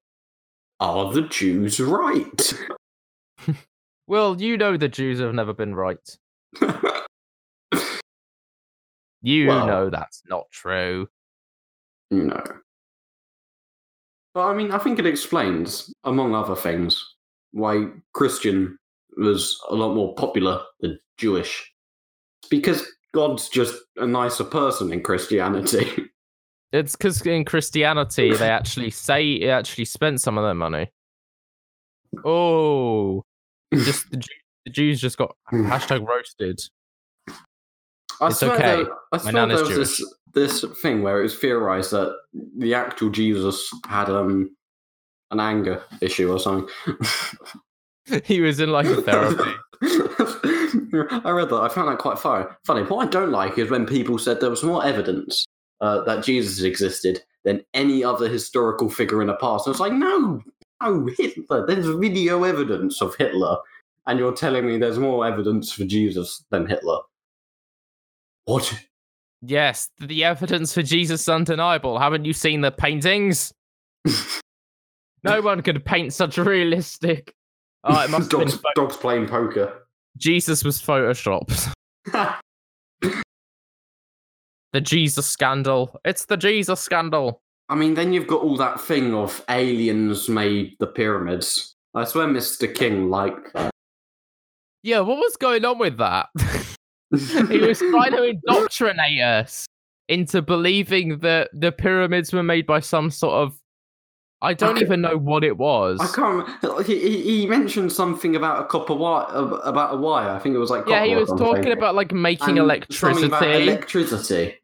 [0.81, 2.55] Are the Jews right?
[4.09, 5.99] Well, you know the Jews have never been right.
[9.23, 11.09] You Well- know that's not true.
[12.13, 12.41] No.
[14.35, 17.05] But I mean, I think it explains, among other things,
[17.53, 18.79] why Christian
[19.17, 21.73] was a lot more popular than Jewish.
[22.43, 26.05] It's because God's just a nicer person in Christianity.
[26.73, 30.91] It's because in Christianity they actually say it actually spent some of their money.
[32.25, 33.23] Oh,
[33.73, 34.35] just the, Jew-
[34.65, 36.61] the Jews just got hashtag roasted.
[38.21, 38.63] I It's swear, okay.
[38.85, 42.17] there, I swear nana's there was this, this thing where it was theorized that
[42.59, 44.57] the actual Jesus had um
[45.31, 46.69] an anger issue or something.
[48.25, 49.51] he was in like a therapy.
[49.83, 51.61] I read that.
[51.63, 52.47] I found that quite funny.
[52.65, 52.83] Funny.
[52.83, 55.45] What I don't like is when people said there was more evidence
[55.81, 59.67] uh, that Jesus existed than any other historical figure in the past.
[59.67, 60.43] And it's like, no,
[60.83, 61.67] no, Hitler.
[61.67, 63.57] There's video evidence of Hitler,
[64.07, 66.99] and you're telling me there's more evidence for Jesus than Hitler.
[68.45, 68.73] What?
[69.43, 71.99] Yes, the evidence for Jesus is undeniable.
[71.99, 73.53] Haven't you seen the paintings?
[75.27, 77.35] No one could paint such realistic.
[77.83, 79.87] Oh, it must have been dogs playing poker.
[80.17, 81.73] Jesus was photoshopped.
[84.77, 85.99] The Jesus scandal.
[86.05, 87.41] It's the Jesus scandal.
[87.71, 91.75] I mean, then you've got all that thing of aliens made the pyramids.
[91.95, 92.73] I swear Mr.
[92.75, 93.71] King liked that.
[94.83, 96.27] Yeah, what was going on with that?
[97.49, 99.65] he was trying to indoctrinate us
[100.11, 103.59] into believing that the pyramids were made by some sort of.
[104.43, 104.85] I don't Okay.
[104.85, 106.01] even know what it was.
[106.03, 106.87] I can't.
[106.87, 109.25] He, he, mentioned something about a copper wire.
[109.33, 110.29] About a wire.
[110.29, 110.87] I think it was like.
[110.87, 113.63] Yeah, he was talking about like making And electricity.
[113.63, 114.57] electricity.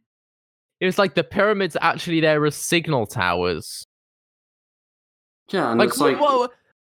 [0.83, 3.87] It was like the pyramids actually there as signal towers.
[5.49, 6.19] Yeah, and Like, it's like.
[6.19, 6.49] whoa,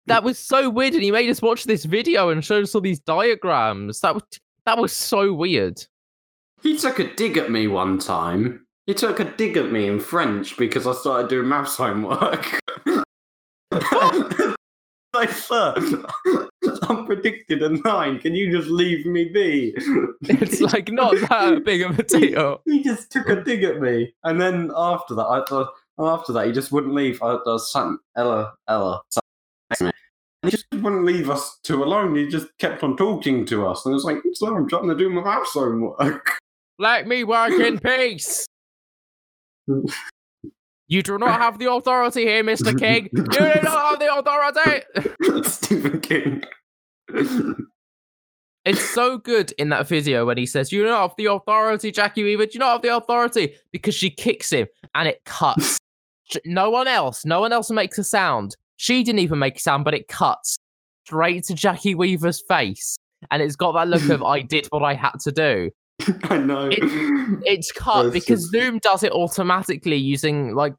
[0.06, 2.82] that was so weird, and he made us watch this video and showed us all
[2.82, 4.02] these diagrams.
[4.02, 4.24] That was
[4.68, 5.84] that was so weird.
[6.62, 8.68] He took a dig at me one time.
[8.86, 12.60] He took a dig at me in French because I started doing maths homework.
[15.14, 15.74] like, sir,
[16.84, 18.20] I'm predicted a nine.
[18.20, 19.76] Can you just leave me be?
[20.24, 22.62] It's like not that big of a deal.
[22.66, 25.70] he just took a dig at me, and then after that, I thought.
[26.02, 27.22] After that, he just wouldn't leave.
[27.22, 29.22] I, I was sat, Ella, Ella, sat
[29.70, 29.92] next to me.
[30.44, 32.16] And he just wouldn't leave us two alone.
[32.16, 34.96] He just kept on talking to us, and it was like, "Sir, I'm trying to
[34.96, 36.38] do my maths homework."
[36.78, 38.46] Let me work in peace.
[40.90, 42.78] You do not have the authority here, Mr.
[42.78, 43.10] King.
[43.14, 45.44] You do not have the authority.
[45.50, 46.44] Stephen King.
[48.66, 52.24] It's so good in that video when he says, "You don't have the authority, Jackie
[52.24, 52.48] Weaver.
[52.48, 55.78] Do you not have the authority?" Because she kicks him and it cuts.
[56.46, 58.56] No one else, no one else makes a sound.
[58.78, 60.58] She didn't even make a sound, but it cuts
[61.04, 62.98] straight to Jackie Weaver's face,
[63.32, 65.72] and it's got that look of "I did what I had to do."
[66.24, 66.70] I know.
[66.72, 70.74] It's cut That's because just- Zoom does it automatically using like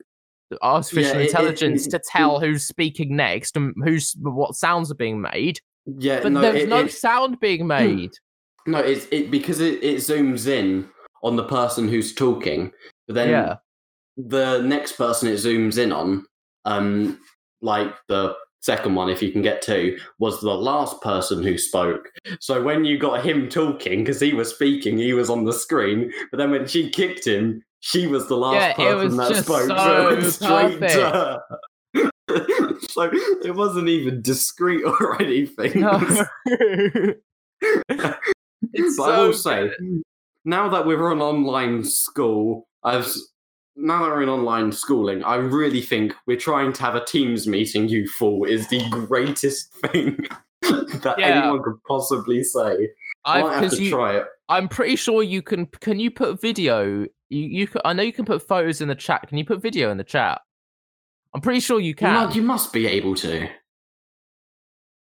[0.62, 4.94] artificial Yeah, it- it- intelligence to tell who's speaking next and who's what sounds are
[4.96, 5.60] being made.
[5.98, 8.12] yeah, But no, there's no sound being made.
[8.66, 10.88] No, it's it because it, it zooms in
[11.22, 12.72] on the person who's talking,
[13.06, 13.56] but then Yeah.
[14.16, 16.26] the next person it zooms in on,
[16.64, 17.18] um,
[17.62, 22.10] like the second one, if you can get to, was the last person who spoke.
[22.40, 26.12] So when you got him talking, because he was speaking, he was on the screen,
[26.30, 29.66] but then when she kicked him, she was the last Yeah, person that spoke.
[29.66, 30.92] so it went straight perfect.
[30.92, 31.42] to her.
[32.90, 33.10] so
[33.44, 35.80] it wasn't even discreet or anything.
[35.80, 35.98] No.
[37.88, 38.18] but
[38.74, 39.70] it's I so will say,
[40.44, 43.10] now that we're on online school, I've
[43.80, 47.46] now that we're in online schooling, I really think we're trying to have a Teams
[47.46, 47.88] meeting.
[47.88, 50.18] You fool is the greatest thing
[50.62, 51.26] that Yeah.
[51.42, 52.88] anyone could possibly say.
[53.24, 54.24] I might have to you, try it.
[54.48, 55.66] I'm pretty sure you can.
[55.80, 57.06] Can you put video?
[57.28, 57.66] You you.
[57.66, 59.28] Can, I know you can put photos in the chat.
[59.28, 60.40] Can you put video in the chat?
[61.34, 62.12] I'm pretty sure you can.
[62.14, 63.48] No, you must be able to.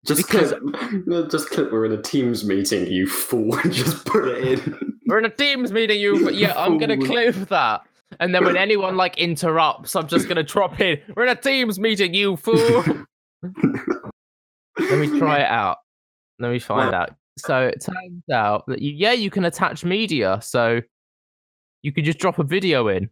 [0.04, 1.72] Just Because- clip, just clip.
[1.72, 2.86] We're in a Teams meeting.
[2.86, 4.98] You fool, and just put it in.
[5.06, 6.00] We're in a Teams meeting.
[6.00, 6.30] You.
[6.30, 7.82] Yeah, I'm gonna clip that.
[8.22, 11.00] And then when anyone like interrupts, I'm just gonna drop in.
[11.16, 12.14] We're in a Teams meeting.
[12.14, 12.84] You fool.
[13.42, 15.78] Let me try it out.
[16.38, 17.10] Let me find out.
[17.36, 20.38] So it turns out that you, yeah, you can attach media.
[20.40, 20.82] So
[21.82, 23.10] you could just drop a video in.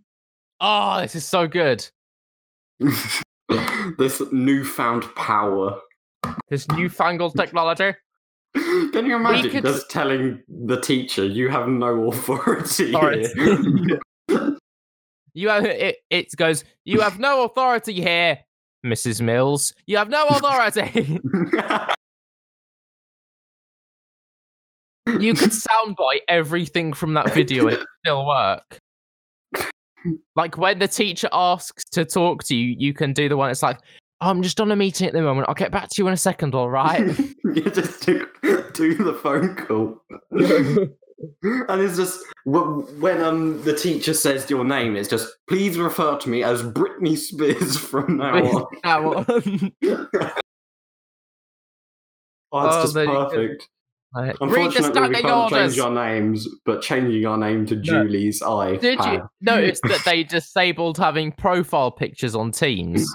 [0.60, 1.84] Oh, this is so good.
[3.98, 5.80] this newfound power.
[6.50, 7.96] This newfangled technology.
[8.54, 12.94] Can you imagine could- just telling the teacher you have no authority?
[15.36, 15.42] Authority.
[15.42, 15.42] here?
[15.42, 15.96] You have it.
[16.10, 16.64] It goes.
[16.84, 18.38] You have no authority here,
[18.86, 19.20] Mrs.
[19.20, 19.74] Mills.
[19.86, 21.20] You have no authority.
[25.18, 28.78] you could soundbite everything from that video and it still work.
[30.34, 33.50] Like when the teacher asks to talk to you, you can do the one.
[33.50, 33.78] It's like,
[34.20, 35.48] "Oh, I'm just on a meeting at the moment.
[35.48, 36.54] I'll get back to you in a second.
[36.54, 37.18] All right.
[37.44, 38.26] you just do,
[38.72, 40.02] do the phone call.
[41.42, 46.28] and it's just when um the teacher says your name, it's just please refer to
[46.28, 48.66] me as Britney Spears from now on.
[48.82, 49.24] That one.
[52.52, 53.28] Oh, it's Oh, just there you go.
[53.30, 53.68] perfect.
[54.12, 55.74] The Unfortunately, we can't orders.
[55.76, 57.82] change our names, but changing our name to No.
[57.82, 58.76] Julie's eye.
[58.76, 63.06] Did you notice that they disabled having profile pictures on Teams?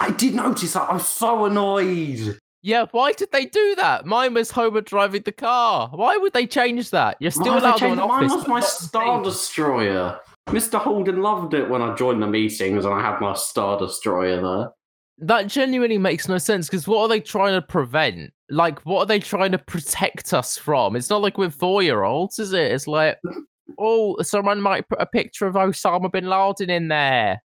[0.00, 0.90] I did notice that.
[0.90, 2.40] I'm so annoyed.
[2.62, 4.06] Yeah, why did they do that?
[4.06, 5.88] Mine was Homer driving the car.
[5.92, 7.16] Why would they change that?
[7.18, 8.06] You're still Why have they allowed to?
[8.06, 8.32] Mine office.
[8.32, 9.22] was my Star.
[9.22, 10.20] Destroyer.
[10.48, 10.78] Mr.
[10.78, 14.70] Holden loved it when I joined the meetings and I had my Star Destroyer there.
[15.18, 18.32] That genuinely makes no sense because what are they trying to prevent?
[18.48, 20.94] Like, what are they trying to protect us from?
[20.94, 22.70] It's not like we're four year olds, is it?
[22.70, 23.18] It's like,
[23.78, 27.42] oh, someone might put a picture of Osama bin Laden in there.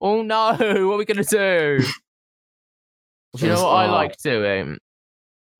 [0.00, 1.86] Oh no, what are we going to do?
[3.36, 4.78] Do you know what I like doing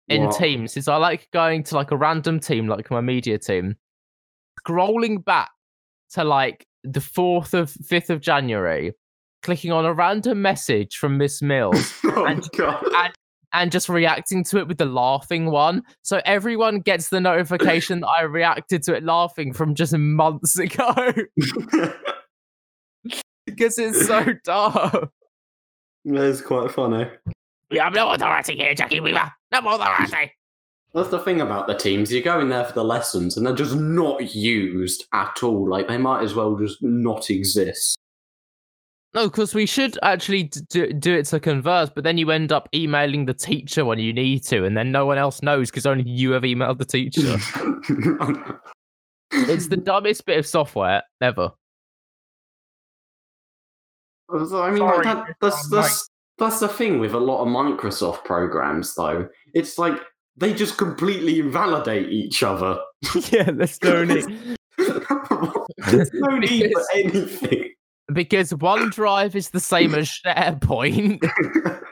[0.08, 0.36] in What?
[0.36, 0.76] teams?
[0.76, 3.76] Is I like going to like a random team, like my media team,
[4.66, 5.50] scrolling back
[6.12, 8.92] to like the 4th of 5th of January,
[9.42, 12.84] clicking on a random message from Miss Mills Oh, And- God.
[13.52, 15.82] and just reacting to it with the laughing one.
[16.02, 20.94] So everyone gets the notification that I reacted to it laughing from just months ago
[23.46, 25.10] because it's so dumb.
[26.04, 27.08] that is quite funny.
[27.70, 29.32] You have no authority here, Jackie Weaver.
[29.52, 30.32] No authority.
[30.94, 32.12] That's the thing about the teams.
[32.12, 35.68] You go in there for the lessons and they're just not used at all.
[35.68, 37.98] Like, they might as well just not exist.
[39.12, 42.68] No, because we should actually do, do it to converse, but then you end up
[42.74, 46.04] emailing the teacher when you need to, and then no one else knows because only
[46.08, 47.22] you have emailed the teacher.
[49.32, 51.50] it's the dumbest bit of software ever.
[54.28, 57.48] I mean, like, Sorry, that, that's, um, that's, that's the thing with a lot of
[57.48, 59.28] Microsoft programs, though.
[59.54, 59.98] It's like
[60.36, 62.78] they just completely invalidate each other.
[63.30, 64.26] yeah, there's no need.
[64.76, 67.70] There's no need for Because- anything.
[68.12, 71.22] because OneDrive is the same as SharePoint.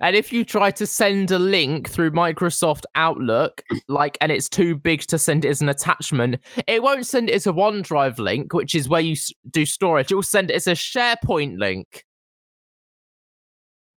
[0.00, 4.76] And if you try to send a link through Microsoft Outlook, like, and it's too
[4.76, 6.36] big to send it as an attachment,
[6.68, 9.16] it won't send it as a OneDrive link, which is where you
[9.50, 10.12] do storage.
[10.12, 12.04] It will send it as a SharePoint link,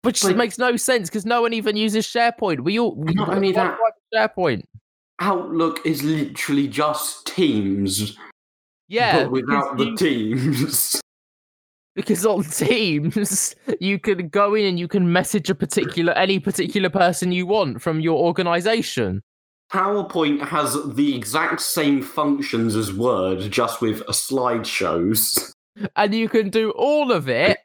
[0.05, 2.61] which Like- makes no sense because no one even uses SharePoint.
[2.61, 3.77] We all we, Not only that-
[4.15, 4.63] SharePoint.
[5.21, 8.17] Outlook is literally just Teams,
[8.89, 11.01] Yeah, but without the you- Teams.
[11.95, 16.91] because on Teams you can go in and you can message a particular any particular
[16.91, 19.23] person you want from your organization.
[19.73, 25.53] PowerPoint has the exact same functions as Word, just with slideshows.
[25.97, 27.59] and you can do all of it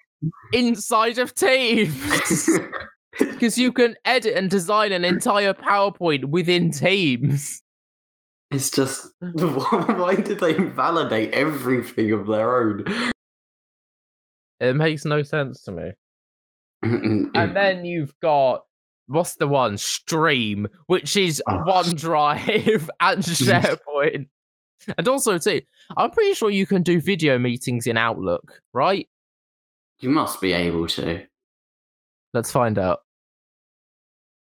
[0.54, 2.50] inside of Teams
[3.20, 7.62] because you can edit and design an entire PowerPoint within Teams.
[8.52, 12.84] It's just why did they invalidate everything of their own?
[14.60, 15.92] It makes no sense to me.
[16.82, 18.64] And then you've got
[19.08, 21.64] what's the one Stream, which is Oh.
[21.68, 24.28] OneDrive and SharePoint.
[24.98, 25.62] And also, too,
[25.98, 29.08] I'm pretty sure you can do video meetings in Outlook, right?
[30.00, 31.24] You must be able to.
[32.34, 33.00] Let's find out.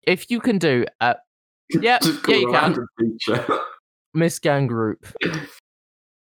[0.03, 1.15] If you can do, uh,
[1.71, 2.87] yeah, Just yeah, you can.
[4.15, 5.07] Miss Gang Group.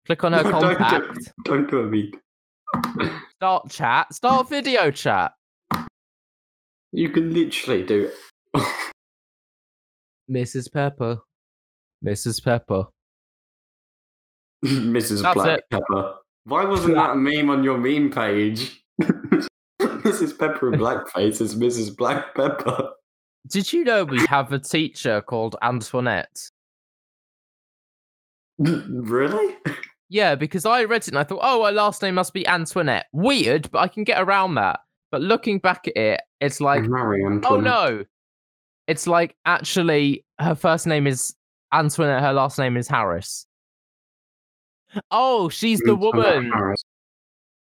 [0.05, 1.33] Click on her No, don't do- contact.
[1.43, 2.15] Don't do a meet.
[3.35, 4.13] Start chat.
[4.13, 5.33] Start video chat.
[6.91, 8.09] You can literally do.
[8.53, 8.63] It.
[10.31, 10.71] Mrs.
[10.71, 11.19] Pepper.
[12.03, 12.43] Mrs.
[12.43, 12.85] Pepper.
[14.63, 15.21] Mrs.
[15.21, 15.63] That's Black it.
[15.69, 16.15] Pepper.
[16.45, 18.83] Why wasn't that a meme on your meme page?
[19.81, 20.37] Mrs.
[20.37, 21.95] Pepper in blackface is Mrs.
[21.95, 22.89] Black Pepper.
[23.47, 26.49] Did you know we have a teacher called Antoinette?
[28.57, 29.55] really?
[30.09, 33.07] Yeah, because I read it and I thought, oh, her last name must be Antoinette.
[33.11, 34.79] Weird, but I can get around that.
[35.11, 38.03] But looking back at it, it's like, oh no.
[38.87, 41.35] It's like actually her first name is
[41.73, 43.45] Antoinette, her last name is Harris.
[45.11, 46.51] Oh, she's the woman.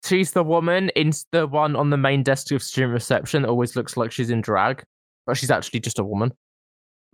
[0.05, 3.75] She's the woman in the one on the main desk of student reception that always
[3.75, 4.83] looks like she's in drag,
[5.25, 6.31] but she's actually just a woman.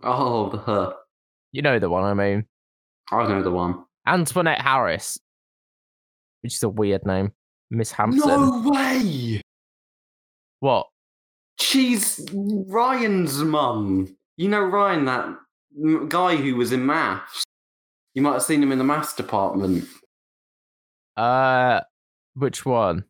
[0.02, 0.94] Oh, the her.
[1.52, 2.44] You know the one I mean.
[3.10, 3.84] I know the one.
[4.06, 5.18] Antoinette Harris,
[6.42, 7.32] which is a weird name.
[7.70, 8.28] Miss Hampson.
[8.28, 9.40] No way!
[10.60, 10.88] What?
[11.58, 14.14] She's Ryan's mum.
[14.36, 17.44] You know Ryan, that guy who was in maths.
[18.14, 19.88] You might have seen him in the maths department.
[21.16, 21.80] Uh,
[22.34, 23.04] which one?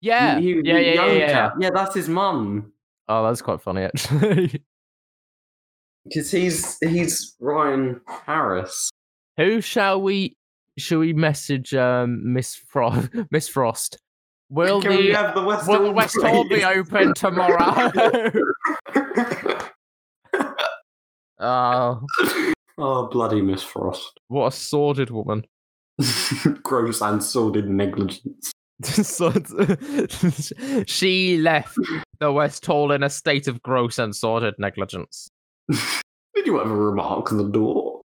[0.00, 1.50] Yeah, He- he was yeah, yeah, yeah, yeah.
[1.58, 2.72] Yeah, that's his mum.
[3.08, 4.62] Oh, that's quite funny actually.
[6.06, 8.90] Because he's he's Ryan Harris.
[9.38, 10.36] Who shall we?
[10.76, 13.08] Shall we message um Miss Frost?
[13.30, 13.96] Miss Frost.
[14.50, 17.90] Will Can we the have the West will the Hall, West Hall be open tomorrow?
[21.40, 22.00] Oh,
[22.78, 24.20] oh, bloody Miss Frost.
[24.28, 25.44] what a sordid woman.
[26.62, 28.52] Gross and sordid negligence.
[30.86, 31.76] She left
[32.20, 35.28] the West Hall in a state of gross and sordid negligence.
[36.34, 38.00] Did you ever remark the door?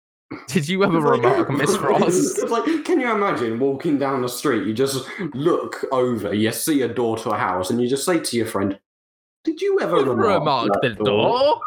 [0.47, 2.39] Did you ever It's like- remark, Miss Frost?
[2.39, 4.65] It's like, can you imagine walking down the street?
[4.67, 8.19] You just look over, you see a door to a house, and you just say
[8.19, 8.77] to your friend,
[9.43, 11.61] "Did you ever remark, remark the door?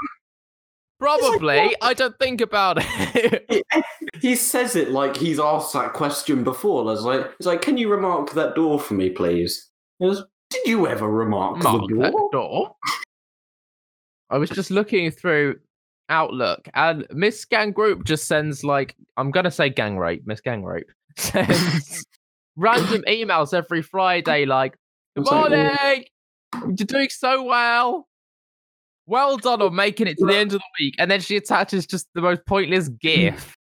[0.98, 1.56] Probably.
[1.58, 1.76] what?
[1.82, 3.64] I don't think about it.
[4.20, 6.92] He says it like he's asked that question before.
[6.92, 9.70] It's like, it's like, can you remark that door for me, please?
[10.00, 12.28] He goes, Did you ever remark Mark the that door?
[12.32, 12.76] door.
[14.30, 15.60] I was just looking through
[16.08, 20.26] Outlook, and Miss Gang Group just sends like I'm gonna say gang rape.
[20.26, 22.04] Miss Gang Rape sends
[22.56, 24.72] random emails every Friday, like
[25.16, 25.48] "Good It's like, oh.
[25.50, 26.04] morning,
[26.76, 28.08] you're doing so well.
[29.08, 31.86] Well done on making it to the end of the week." And then she attaches
[31.86, 33.56] just the most pointless GIF.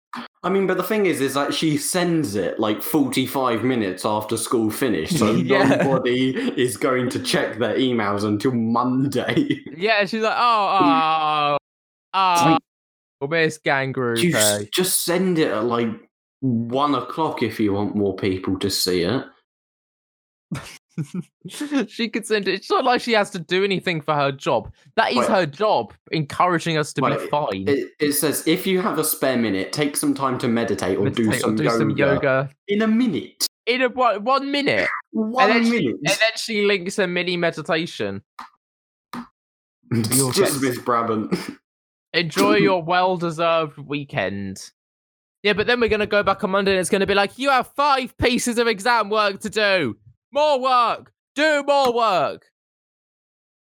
[0.44, 4.38] I mean, but the thing is, is that she sends it like 45 minutes after
[4.38, 5.64] school finished, so Yeah.
[5.84, 9.62] nobody is going to check their emails until Monday.
[9.78, 11.58] yeah, she's like, "Oh, oh,
[12.14, 12.58] oh."
[13.22, 14.20] Well, Miss Gang Group.
[14.20, 14.66] You eh?
[14.74, 15.88] just send it at like
[16.42, 19.24] one o'clock if you want more people to see it.
[21.88, 22.54] she could send it.
[22.56, 24.72] It's not like she has to do anything for her job.
[24.96, 25.30] That is Wait.
[25.30, 27.68] her job, encouraging us to be Wait, fine.
[27.68, 31.10] It, it says if you have a spare minute, take some time to meditate or
[31.10, 33.48] do, Meditate or some, do yoga some yoga in a minute.
[33.66, 35.96] in a one, one minute, One she- minute.
[36.06, 38.22] and then she links a mini meditation.
[40.34, 41.36] just Miss Brabant.
[42.14, 44.72] Enjoy your well-deserved weekend.
[45.44, 47.50] Yeah, but then we're gonna go back on Monday, and it's gonna be like, you
[47.50, 49.98] have five pieces of exam work to do.
[50.34, 51.12] More work.
[51.36, 52.44] Do more work.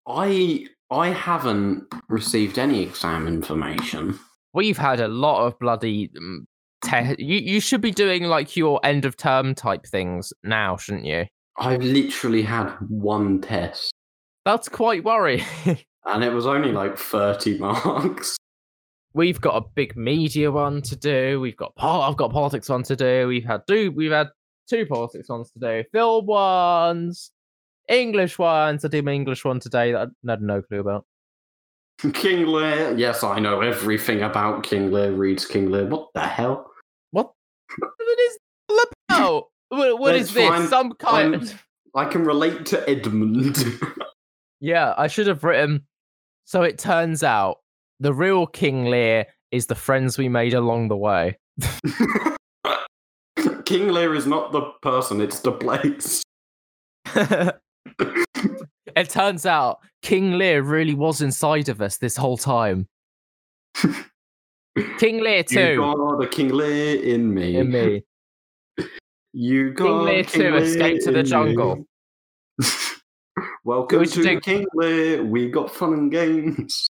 [0.07, 4.17] I I haven't received any exam information.
[4.53, 6.09] We've had a lot of bloody.
[6.17, 6.47] Um,
[6.83, 11.05] te- you you should be doing like your end of term type things now, shouldn't
[11.05, 11.25] you?
[11.57, 13.91] I've literally had one test,
[14.45, 15.43] That's quite worrying.
[16.05, 18.37] and it was only like thirty marks.
[19.13, 21.39] we've got a big media one to do.
[21.41, 23.27] We've got pol- I've got politics one to do.
[23.27, 24.27] We've had do we've had
[24.71, 25.83] two politics ones to do.
[25.91, 27.31] Film ones,
[27.89, 28.85] English ones.
[28.85, 31.05] I did my English one today that I had no clue about.
[32.13, 32.97] King Lear.
[32.97, 35.11] Yes, I know everything about King Lear.
[35.11, 35.85] Reads King Lear.
[35.85, 36.71] What the hell?
[37.11, 37.31] What?
[37.77, 38.37] what is
[38.69, 38.79] all
[39.09, 39.43] about?
[39.71, 40.49] What, what is this?
[40.49, 40.67] fine.
[40.67, 41.35] Some kind.
[41.35, 41.49] I'm-
[41.95, 43.57] I can relate to Edmund.
[44.63, 45.87] Yeah, I should have written.
[46.45, 47.57] So it turns out
[47.99, 51.37] the real King Lear is the friends we made along the way.
[53.71, 56.21] King Lear is not the person; it's the place.
[57.15, 62.89] it turns out King Lear really was inside of us this whole time.
[64.99, 65.59] King Lear too.
[65.61, 67.55] You got a King Lear in me.
[67.55, 68.03] In me.
[69.33, 71.85] You got Lear a King too, Lear escape to the jungle.
[73.63, 75.23] Welcome We to do- King Lear.
[75.23, 76.87] We got fun and games.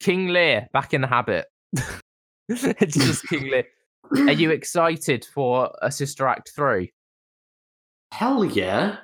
[0.00, 1.46] King Lear back in the habit.
[2.50, 3.64] it's just King Lear.
[4.12, 6.92] Are you excited for a Sister Act three?
[8.12, 8.98] Hell yeah!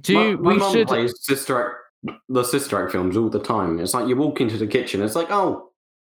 [0.00, 1.60] Do My- you, my we should plays Sister
[2.06, 3.78] Act, the Sister Act films all the time.
[3.80, 5.02] It's like you walk into the kitchen.
[5.02, 5.70] It's like, oh,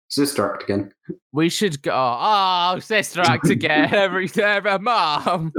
[0.08, 0.92] Sister Act again.
[1.32, 5.52] we should go oh Sister Act again every every mom.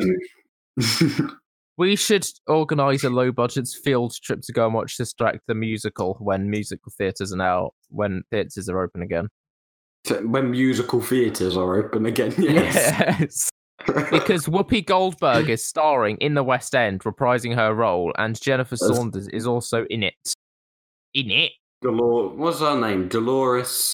[1.77, 5.55] We should organise a low budget field trip to go and watch Sister Act the
[5.55, 9.29] musical when musical theatres are now when theatres are open again.
[10.21, 12.75] When musical theatres are open again, yes.
[13.19, 13.49] Yes.
[14.11, 18.95] because Whoopi Goldberg is starring in the West End, reprising her role, and Jennifer That's-
[18.97, 20.15] Saunders is also in it.
[21.13, 21.51] In it?
[21.81, 23.07] Dolor- what's her name?
[23.07, 23.93] Dolores.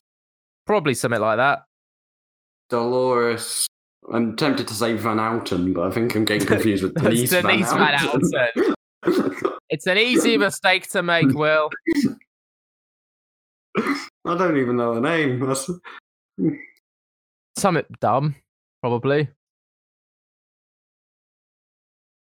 [0.66, 1.64] Probably something like that.
[2.70, 3.68] Dolores.
[4.12, 7.72] I'm tempted to say Van Outen, but I think I'm getting confused with Denise, Denise
[7.72, 7.94] Van Van.
[8.00, 8.74] Houten.
[9.70, 11.70] It's an easy mistake to make, Will.
[14.26, 15.40] I don't even know her name.
[15.46, 15.70] That's...
[17.58, 18.36] Something dumb,
[18.82, 19.30] probably.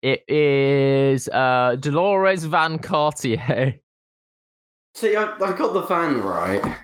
[0.01, 3.79] It is uh, Dolores Van Cartier.
[4.95, 6.77] See, I, I got the van right.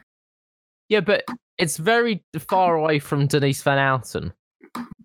[0.88, 1.23] Yeah, but
[1.57, 4.31] it's very far away from Denise Van Outen.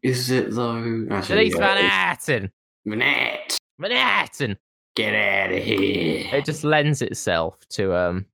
[0.03, 1.07] Is it though?
[1.11, 2.51] Actually, Denise yeah, Van Outen.
[2.85, 4.57] Manette, Van Outen.
[4.95, 6.29] get out of here.
[6.33, 8.27] It just lends itself to um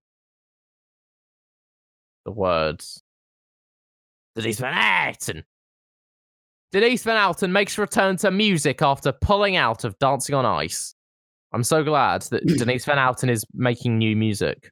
[2.29, 3.03] the words.
[4.35, 5.43] Denise Van Outen.
[6.71, 10.95] Denise Van Outen makes return to music after pulling out of Dancing on Ice.
[11.53, 14.71] I'm so glad that Denise Van Outen is making new music.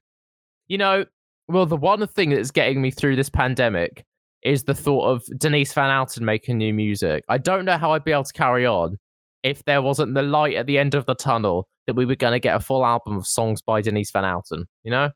[0.69, 1.07] You know,
[1.49, 4.05] well, the one thing that's getting me through this pandemic
[4.43, 7.24] is the thought of Denise Van Outen making new music.
[7.31, 8.99] I don't know how I'd be able to carry on
[9.43, 12.33] if there wasn't the light at the end of the tunnel that we were going
[12.33, 14.66] to get a full album of songs by Denise Van Outen.
[14.85, 15.11] You know?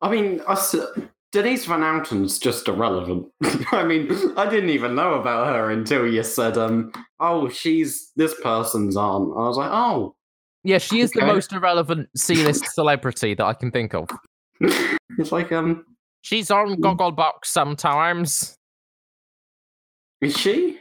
[0.00, 0.54] I mean, I
[1.32, 3.26] Denise Van Outen's just irrelevant.
[3.72, 8.34] I mean, I didn't even know about her until you said, um, oh, she's this
[8.40, 9.32] person's aunt.
[9.36, 10.14] I was like, oh.
[10.64, 14.08] Yeah, she is the most irrelevant C-list celebrity that I can think of.
[14.60, 15.84] it's like, um,
[16.22, 18.56] She's on Gogglebox sometimes.
[20.20, 20.78] is she?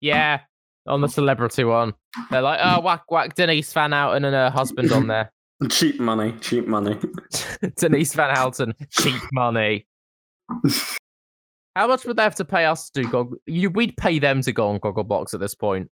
[0.00, 0.40] Yeah,
[0.86, 1.94] on the celebrity one.
[2.30, 5.30] They're like, oh, whack whack Denise Van Outen and her husband on there.
[5.70, 6.98] Cheap money, cheap money.
[7.76, 9.86] Denise Van Outen, cheap money.
[11.76, 13.38] How much would they have to pay us to do Goggle?
[13.46, 15.90] You, we'd pay them to go on Gogglebox at this point.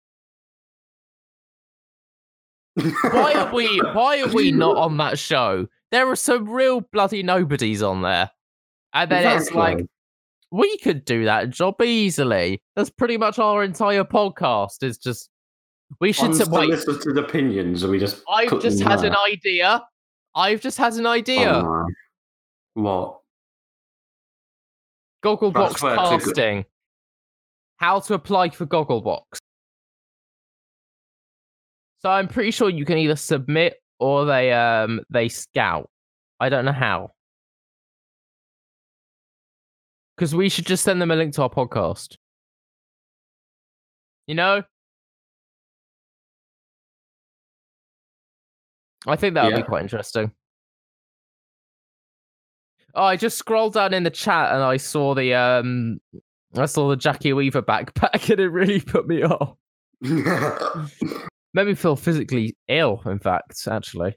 [2.75, 3.79] Why are we?
[3.93, 5.67] Why are we not on that show?
[5.91, 8.31] There are some real bloody nobodies on there,
[8.93, 9.85] and then it's like
[10.51, 12.61] we could do that job easily.
[12.75, 14.83] That's pretty much our entire podcast.
[14.83, 15.29] Is just
[15.99, 16.71] we should say, wait.
[16.71, 18.21] Unsolicited opinions, and we just.
[18.29, 19.83] I've just had an idea.
[20.35, 21.51] I've just had an idea.
[21.51, 21.85] Oh.
[22.75, 23.19] What?
[25.23, 26.17] Gogglebox That's where to go.
[26.19, 26.65] casting.
[27.77, 29.39] How to apply for Gogglebox.
[32.01, 35.89] So I'm pretty sure you can either submit or they um they scout.
[36.39, 37.11] I don't know how.
[40.15, 42.15] Because we should just send them a link to our podcast.
[44.27, 44.63] You know?
[49.07, 49.57] I think that would Yeah.
[49.57, 50.31] be quite interesting.
[52.95, 55.99] Oh, I just scrolled down in the chat and I saw the um
[56.55, 59.55] I saw the Jackie Weaver backpack and it really put me off.
[60.01, 64.15] Made me feel physically ill, in fact, actually.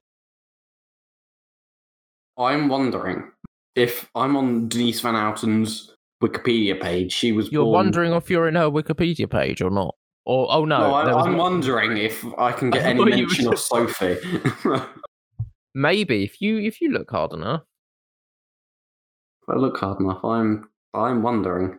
[2.39, 3.31] I'm wondering
[3.75, 7.13] if I'm on Denise Van Outen's Wikipedia page.
[7.13, 7.51] She was.
[7.51, 7.73] You're born...
[7.73, 9.95] wondering if you're in her Wikipedia page or not.
[10.25, 13.25] Or oh no, No, I, I'm wondering if I can get I any thought you
[13.25, 14.19] were mention of Sophie.
[15.75, 17.63] maybe if you if you look hard enough.
[19.43, 21.79] If I look hard enough, I'm I'm wondering.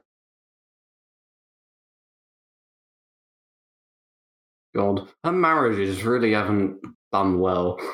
[4.76, 6.80] God, her marriages really haven't
[7.12, 7.80] done well.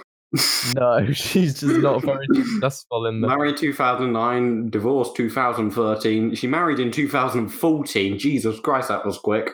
[0.75, 3.27] No, she's just not very successful in the.
[3.27, 6.35] Married 2009, divorced 2013.
[6.35, 8.19] She married in 2014.
[8.19, 9.49] Jesus Christ, that was quick.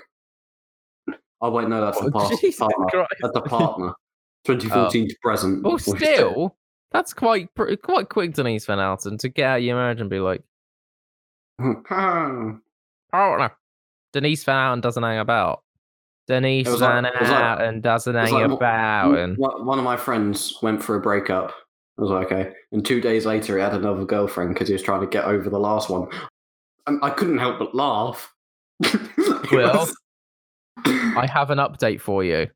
[1.41, 2.85] Oh wait, no, that's the Oh, past Jesus partner.
[2.89, 3.09] Christ.
[3.21, 3.93] That's the partner.
[4.45, 5.63] 2014 to present.
[5.63, 6.55] Well, still,
[6.91, 7.49] that's quite
[7.81, 10.43] quite quick, Denise Van Alten, to get out your marriage and be like,
[13.11, 13.51] partner.
[14.13, 15.63] Denise Van Alten doesn't hang about.
[16.27, 17.21] Denise like- Van like-
[17.59, 19.17] Alten doesn't hang like- about.
[19.17, 21.53] And One one of my friends went for a breakup.
[21.97, 22.51] I was like, okay.
[22.71, 25.49] And two days later, he had another girlfriend because he was trying to get over
[25.49, 26.07] the last one.
[26.87, 28.33] And I couldn't help but laugh.
[29.51, 29.95] Well, was-
[30.85, 32.47] I have an update for you.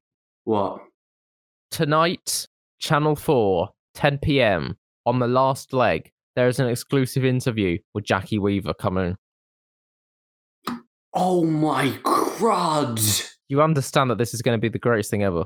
[0.43, 0.81] what?
[1.71, 2.47] Tonight,
[2.79, 4.77] Channel 4, 10 p.m.
[5.05, 9.15] on the last leg, there is an exclusive interview with Jackie Weaver coming.
[11.13, 13.29] Oh my crud!
[13.47, 15.45] You understand that this is going to be the greatest thing ever.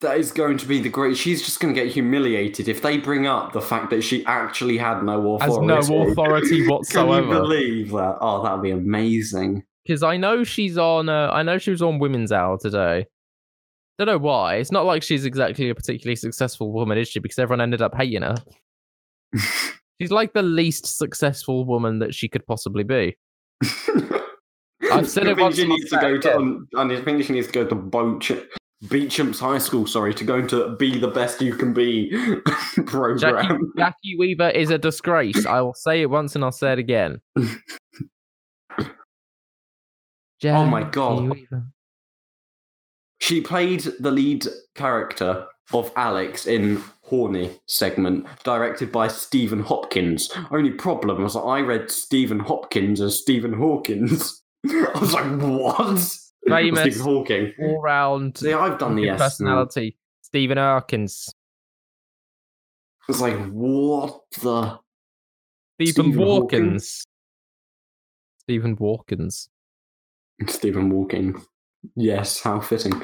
[0.00, 1.16] That is going to be the great.
[1.16, 4.78] She's just going to get humiliated if they bring up the fact that she actually
[4.78, 5.92] had no Has authority.
[5.92, 8.16] no authority Can you believe that?
[8.20, 9.64] Oh, that would be amazing.
[9.84, 11.08] Because I know she's on.
[11.08, 13.06] Uh, I know she was on Women's Hour today.
[13.98, 14.56] Don't know why.
[14.56, 17.18] It's not like she's exactly a particularly successful woman, is she?
[17.20, 18.36] Because everyone ended up hating her.
[20.00, 23.18] She's like the least successful woman that she could possibly be.
[24.90, 26.36] I've said I it think once She needs to go to.
[26.36, 28.46] Um, I think she needs to go to Boach,
[28.88, 29.86] Beauchamps High School.
[29.86, 32.10] Sorry, to go to be the best you can be
[32.46, 33.72] Jackie, program.
[33.76, 35.44] Jackie Weaver is a disgrace.
[35.44, 37.20] I will say it once and I'll say it again.
[40.44, 41.32] Oh my God.
[43.20, 50.32] She played the lead character of Alex in Horny segment, directed by Stephen Hopkins.
[50.50, 54.42] Only problem was that I read Stephen Hopkins as Stephen Hawkins.
[54.66, 56.08] I was like, what?
[56.48, 56.80] Famous.
[56.80, 57.52] Stephen Hawking.
[57.60, 59.18] All round See, I've done the S.
[59.18, 59.24] now.
[59.24, 59.98] personality.
[60.22, 60.56] Stephen
[63.06, 64.78] I was like, what the?
[65.80, 66.16] Stephen.
[66.16, 67.04] Walkins.
[68.38, 69.49] Stephen Walkins.
[70.48, 71.40] Stephen Walking.
[71.96, 73.02] Yes, how fitting.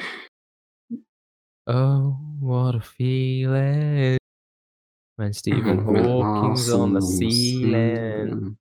[1.67, 4.19] Oh, what a feeling
[5.17, 8.57] when Stephen Hawking's on the ceiling.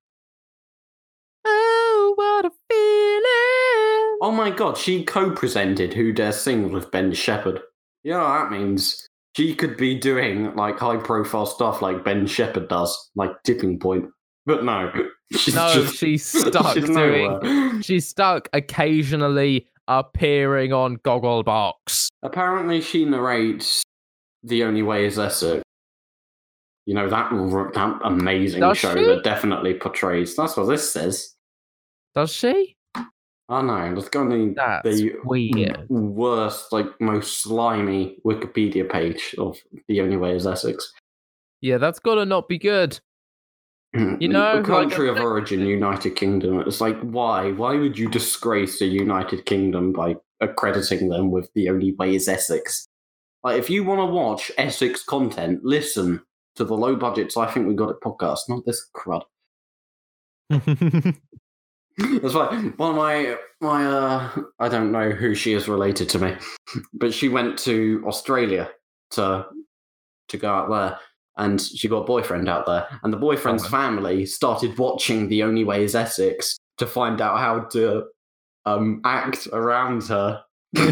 [1.46, 4.20] Oh, what a feeling!
[4.22, 7.62] Oh my god, she co-presented Who Dares Sing with Ben Shephard.
[8.04, 13.32] Yeah, that means she could be doing like high-profile stuff like Ben Shephard does, like
[13.44, 14.10] Tipping Point.
[14.46, 14.92] But no,
[15.32, 17.40] she's No, just, she's stuck she's doing.
[17.42, 17.82] nowhere.
[17.82, 22.08] She's stuck occasionally appearing on Gogglebox.
[22.24, 23.84] Apparently, she narrates
[24.44, 25.64] "The Only Way Is Essex."
[26.86, 27.32] You know that
[27.74, 29.04] that amazing Does show she?
[29.06, 30.36] that definitely portrays.
[30.36, 31.34] That's what this says.
[32.14, 32.76] Does she?
[33.50, 35.88] Oh no, that's going to be That's the weird.
[35.90, 39.58] worst, like most slimy Wikipedia page of
[39.88, 40.92] "The Only Way Is Essex."
[41.62, 43.00] Yeah, that's gotta not be good.
[44.20, 46.60] You know, a like, country of origin, United Kingdom.
[46.62, 47.52] It's like, why?
[47.52, 52.28] Why would you disgrace the United Kingdom by accrediting them with the only way is
[52.28, 52.88] Essex?
[53.44, 56.22] Like, if you want to watch Essex content, listen
[56.56, 57.38] to the low budgets.
[57.38, 59.22] I think we got it podcast, not this crud.
[60.50, 62.78] That's right.
[62.78, 66.36] One of my my uh, I don't know who she is related to me,
[66.94, 68.70] but she went to Australia
[69.12, 69.46] to
[70.28, 71.00] to go out there,
[71.38, 73.70] and she got a boyfriend out there, and the boyfriend's Oh.
[73.70, 78.06] family started watching The Only Way Is Essex to find out how to
[78.66, 80.44] um act around her.
[80.76, 80.88] and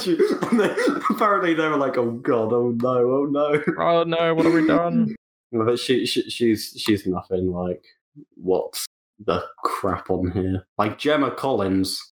[0.00, 0.16] she,
[0.50, 0.74] and they,
[1.10, 4.66] apparently they were like, "Oh God, oh no, oh no." oh no, what have we
[4.66, 5.14] done?
[5.50, 7.82] But she, she she's she's nothing like
[8.34, 8.84] what's
[9.24, 10.66] the crap on here?
[10.76, 12.12] Like Gemma Collins.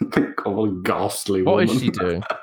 [0.16, 1.84] A ghastly What is woman.
[1.84, 2.24] she doing?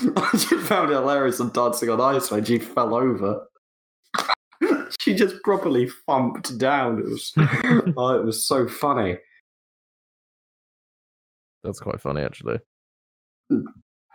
[0.16, 3.46] I just found it hilarious on Dancing on Ice when she fell over.
[5.00, 6.98] she just properly thumped down.
[6.98, 7.32] It was
[7.96, 9.18] oh, it was so funny.
[11.62, 12.58] That's quite funny, actually.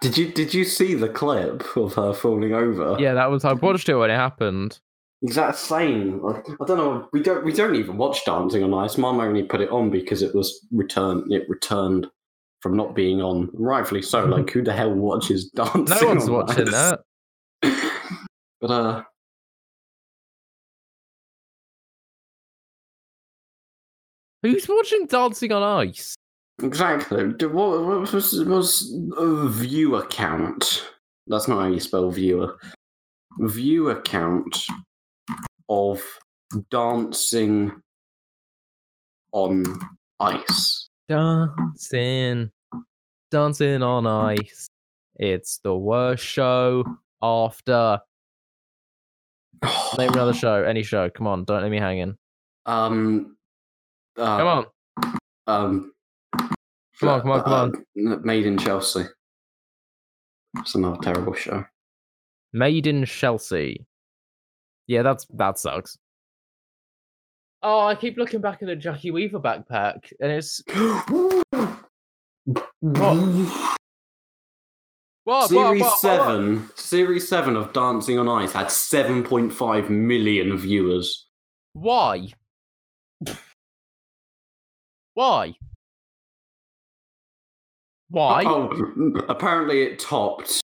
[0.02, 2.96] Did you did you see the clip of her falling over?
[3.00, 3.46] Yeah, that was.
[3.46, 4.80] I watched it when it happened.
[5.22, 6.26] Exact same.
[6.26, 7.08] I I don't know.
[7.14, 7.46] We don't.
[7.46, 8.98] We don't even watch Dancing on Ice.
[8.98, 11.32] Mum only put it on because it was returned.
[11.32, 12.08] It returned
[12.66, 13.48] from not being on.
[13.54, 14.26] Rightfully so.
[14.36, 15.86] Like, who the hell watches Dancing?
[15.86, 17.02] No one's on watching that.
[18.60, 19.04] But uh,
[24.42, 26.16] Who's watching Dancing on Ice?
[26.64, 27.26] exactly.
[27.48, 30.88] What, what was was a view account?
[31.28, 32.58] That's not how you spell viewer.
[33.42, 34.66] View account
[35.70, 36.02] of
[36.72, 37.72] dancing
[39.34, 39.80] on
[40.20, 40.90] ice.
[41.08, 42.50] Dancing,
[43.36, 44.70] dancing on ice.
[45.18, 46.86] It's the worst show
[47.22, 48.00] after.
[49.98, 51.10] Name another show, any show.
[51.10, 52.18] Come on, don't let me hang in.
[52.66, 53.36] Um.
[54.18, 54.66] Uh, Come on,
[55.48, 55.92] Um.
[56.98, 57.54] Come on, come on, come
[57.98, 58.14] on.
[58.14, 59.04] uh, Made in Chelsea.
[60.60, 61.66] It's another terrible show.
[62.54, 63.86] Made in Chelsea.
[64.88, 65.98] Yeah, that's that sucks.
[67.62, 70.64] Oh, I keep looking back at the Jackie Weaver backpack, and it's
[72.46, 72.70] what,
[75.24, 76.00] what, Series what, what, what?
[76.00, 81.26] seven, series seven of Dancing on Ice had seven point five million viewers.
[81.74, 82.28] Why?
[85.16, 85.56] Why?
[88.10, 88.44] Why?
[88.46, 90.62] Oh, apparently it topped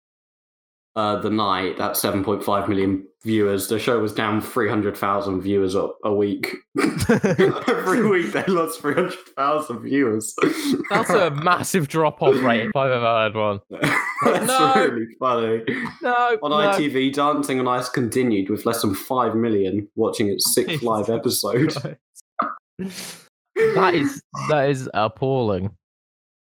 [0.97, 3.69] uh, the night at seven point five million viewers.
[3.69, 6.55] The show was down three hundred thousand viewers a, a week.
[7.09, 10.35] Every week they lost three hundred thousand viewers.
[10.91, 13.61] That's a massive drop off rate if I've ever heard one.
[14.23, 14.75] That's No.
[14.75, 15.63] really funny.
[16.03, 16.57] No, On no.
[16.57, 21.75] ITV, Dancing on Ice continued with less than 5 million watching its sixth live episode.
[22.79, 25.71] that is that is appalling.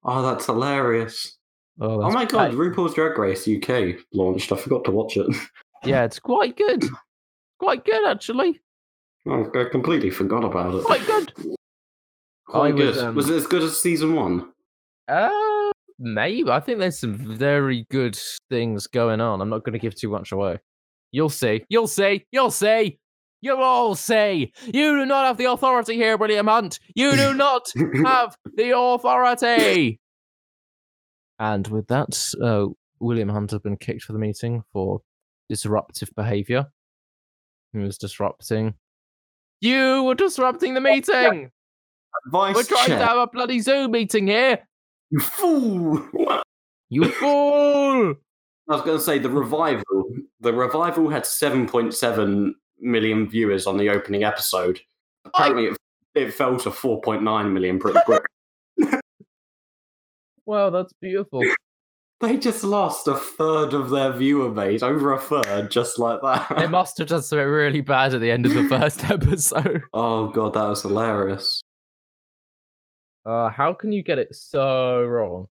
[0.04, 1.37] Oh, that's hilarious.
[1.80, 2.58] Oh, Oh my god, bad.
[2.58, 4.50] RuPaul's Drag Race UK launched.
[4.52, 5.26] I forgot to watch it.
[5.84, 6.84] Yeah, it's quite good.
[7.60, 8.60] Quite good actually.
[9.28, 10.82] Oh, I completely forgot about it.
[10.82, 11.32] Quite good.
[12.48, 12.86] Quite I good.
[12.88, 14.52] was, um, Was it as good as season one?
[15.06, 16.50] Uh maybe.
[16.50, 18.18] I think there's some very good
[18.50, 19.40] things going on.
[19.40, 20.58] I'm not gonna give too much away.
[21.12, 21.64] You'll see.
[21.68, 22.26] You'll see.
[22.32, 22.98] You'll see.
[23.40, 24.52] You'll all see.
[24.66, 26.80] You do not have the authority here, William Hunt.
[26.96, 27.72] You do not
[28.04, 30.00] have the authority.
[31.38, 32.66] And with that, uh,
[33.00, 35.00] William Hunt has been kicked for the meeting for
[35.48, 36.66] disruptive behaviour.
[37.72, 38.74] He was disrupting.
[39.60, 41.50] You were disrupting the meeting.
[42.26, 42.98] Vice We're trying chair.
[42.98, 44.58] to have a bloody Zoom meeting here.
[45.10, 46.08] You fool!
[46.90, 48.14] You fool!
[48.70, 50.10] I was going to say the revival.
[50.40, 54.80] The revival had 7.7 million viewers on the opening episode.
[55.26, 55.76] Apparently, it,
[56.14, 58.22] it fell to 4.9 million pretty quick.
[60.48, 61.42] Wow, that's beautiful.
[62.22, 66.56] they just lost a third of their viewer base, over a third, just like that.
[66.56, 69.82] they must have done something really bad at the end of the first episode.
[69.92, 71.60] oh god, that was hilarious.
[73.26, 75.48] Uh, how can you get it so wrong?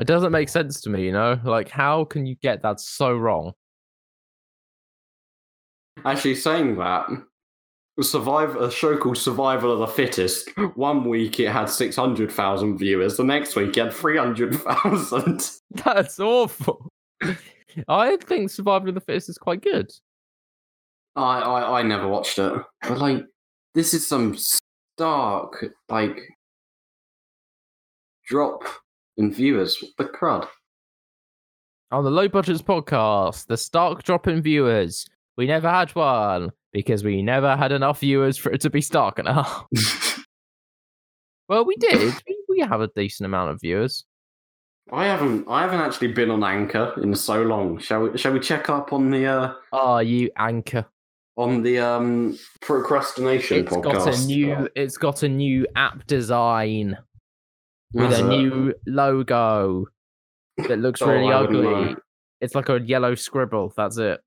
[0.00, 1.38] It doesn't make sense to me, you know?
[1.44, 3.52] Like, how can you get that so wrong?
[6.02, 7.08] Actually, saying that,
[8.02, 10.50] survive a show called Survival of the Fittest.
[10.74, 13.16] One week it had 600,000 viewers.
[13.16, 15.50] The next week it had 300,000.
[15.84, 16.90] That's awful.
[17.88, 19.90] I think Survival of the Fittest is quite good.
[21.16, 22.52] I, I I never watched it,
[22.82, 23.24] but like
[23.74, 26.20] this is some stark like
[28.26, 28.64] drop
[29.16, 29.78] in viewers.
[29.80, 30.46] What the crud?
[31.90, 35.06] On the Low Budgets podcast, the stark drop in viewers.
[35.36, 39.18] We never had one because we never had enough viewers for it to be stark
[39.18, 39.64] enough.
[41.48, 42.12] well, we did.
[42.28, 44.04] We, we have a decent amount of viewers.
[44.92, 47.78] I haven't I haven't actually been on Anchor in so long.
[47.78, 50.84] Shall we shall we check up on the uh Oh, you anchor.
[51.38, 54.04] on the um procrastination It's podcast?
[54.04, 54.68] got a new.
[54.76, 56.98] It's got a new app design
[57.94, 58.28] with a it?
[58.28, 59.86] new logo
[60.58, 61.62] that looks Oh, really ugly.
[61.62, 61.96] know.
[62.42, 63.72] It's like a yellow scribble.
[63.76, 64.20] That's it.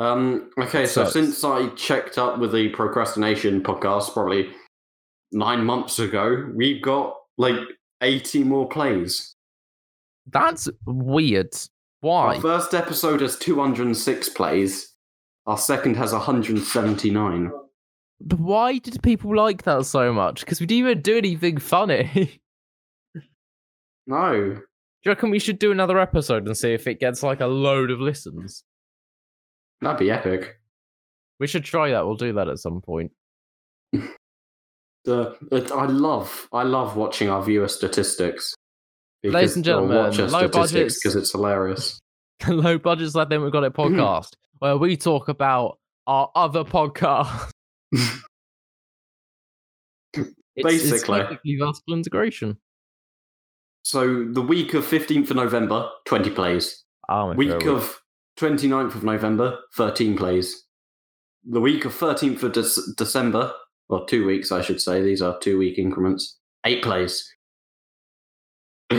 [0.00, 4.50] Um okay, so since I checked up with the procrastination podcast probably
[5.30, 7.58] nine months ago, we've got like
[8.00, 9.36] eighty more plays.
[10.26, 11.54] That's weird.
[12.00, 12.36] Why?
[12.36, 14.94] Our first episode has 206 plays.
[15.46, 17.52] Our second has 179.
[18.22, 20.40] But why did people like that so much?
[20.40, 22.40] Because we didn't even do anything funny.
[24.06, 24.32] No.
[24.32, 24.60] Do
[25.04, 27.92] you reckon we should do another episode and see if it gets like a load
[27.92, 28.64] of listens?
[29.80, 30.58] That'd be epic.
[31.38, 32.04] We should try that.
[32.04, 33.12] We'll do that at some point.
[35.06, 38.54] The, it, I love I love watching our viewer statistics.
[39.24, 41.98] Ladies and gentlemen, watcher low budgets- because it's hilarious.
[42.46, 43.94] low budgets like then we've got it mm-hmm.
[43.98, 47.50] podcast where we talk about our other podcast.
[50.56, 51.20] It's, it's Basically.
[51.20, 52.58] technically vertical integration.
[53.84, 56.84] So the week of 15th of November, 20 plays.
[57.08, 57.72] Oh, Week favorite.
[57.72, 58.00] of
[58.40, 60.64] 29th of November, 13 plays.
[61.46, 63.52] The week of 13th of Dec- December,
[63.90, 65.02] or two weeks, I should say.
[65.02, 66.38] These are two week increments.
[66.64, 67.30] Eight plays.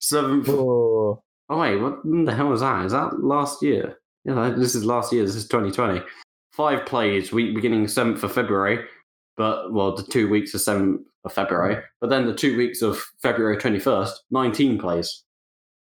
[0.00, 0.48] Seventh.
[0.48, 1.22] Oh.
[1.48, 2.86] Oh wait, what the hell was that?
[2.86, 3.98] Is that last year?
[4.24, 5.24] Yeah, this is last year.
[5.24, 6.00] This is 2020.
[6.52, 8.84] Five plays, week beginning 7th of February,
[9.36, 13.04] but, well, the two weeks of 7th of February, but then the two weeks of
[13.20, 15.25] February 21st, 19 plays.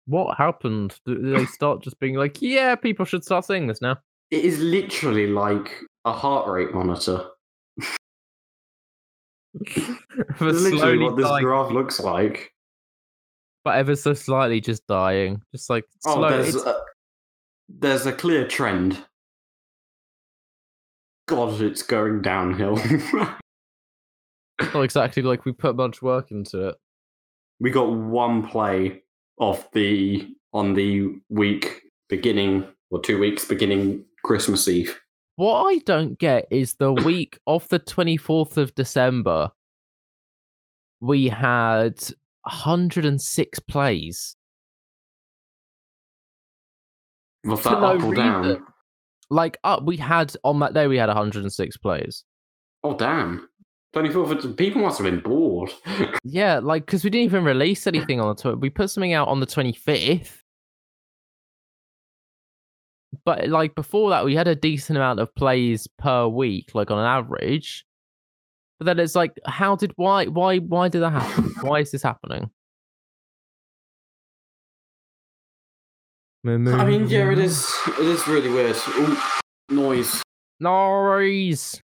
[0.06, 0.98] What happened?
[1.06, 3.96] Do they start just being like, yeah, people should start saying this now?
[4.30, 7.24] It is literally like a heart rate monitor.
[10.36, 12.52] For literally what this dying, graph looks like.
[13.64, 15.40] but ever so slightly just dying.
[15.52, 16.30] Just like Oh, slow.
[16.30, 16.80] there's it's- a,
[17.68, 19.02] there's a clear trend.
[21.28, 22.76] God, it's going downhill.
[24.74, 26.76] not exactly like we put much work into it.
[27.60, 29.02] we got one play
[29.38, 35.00] of the on the week beginning or two weeks beginning Christmas Eve.
[35.36, 39.50] What I don't get is the week of the 24th of December,
[41.00, 42.00] we had
[42.42, 44.36] 106 plays.
[47.44, 48.66] Was that no up or down?
[49.28, 52.24] Like, uh, we had on that day, we had 106 plays.
[52.82, 53.48] Oh damn!
[53.94, 54.56] Twenty fourth.
[54.56, 55.70] People must have been bored.
[56.24, 59.28] Yeah, like, because we didn't even release anything on the tw- We put something out
[59.28, 60.38] on the 25th.
[63.24, 66.98] But, like, before that, we had a decent amount of plays per week, like, on
[66.98, 67.84] an average.
[68.80, 71.52] But then it's like, how did, why, why, why did that happen?
[71.60, 72.50] why is this happening?
[76.44, 77.72] I mean, yeah, it is.
[77.86, 78.76] It is really weird.
[78.88, 79.16] Ooh,
[79.70, 80.20] noise.
[80.58, 81.80] Noise.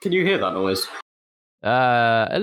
[0.00, 0.88] Can you hear that noise?
[1.62, 2.40] Uh,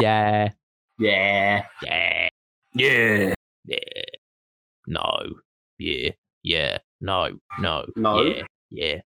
[0.00, 0.50] yeah.
[0.98, 1.64] Yeah.
[1.82, 2.28] Yeah.
[2.74, 3.34] Yeah.
[3.64, 3.78] Yeah.
[4.86, 5.18] No.
[5.78, 6.10] Yeah.
[6.42, 6.78] Yeah.
[7.00, 7.38] No.
[7.58, 7.86] No.
[7.96, 8.22] No?
[8.22, 8.42] Yeah.
[8.70, 9.00] Yeah.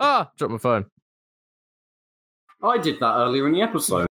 [0.00, 0.86] Ah, dropped my phone.
[2.62, 4.06] I did that earlier in the episode.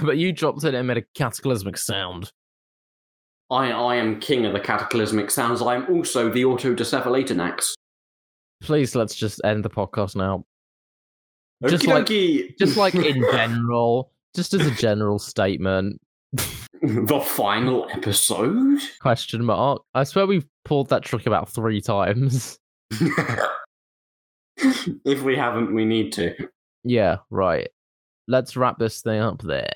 [0.00, 2.30] But you dropped it and made a cataclysmic sound.
[3.50, 5.60] I I am king of the cataclysmic sounds.
[5.60, 7.72] I am also the auto decephalatinax.
[8.60, 10.44] Please, let's just end the podcast now.
[11.66, 12.06] Just like-
[12.58, 16.00] Just like in general, just as a general statement.
[16.82, 18.80] the final episode.
[19.00, 19.82] Question mark.
[19.94, 22.58] I swear we've pulled that trick about three times.
[24.56, 26.34] if we haven't, we need to.
[26.84, 27.68] Yeah, right.
[28.28, 29.68] Let's wrap this thing up there.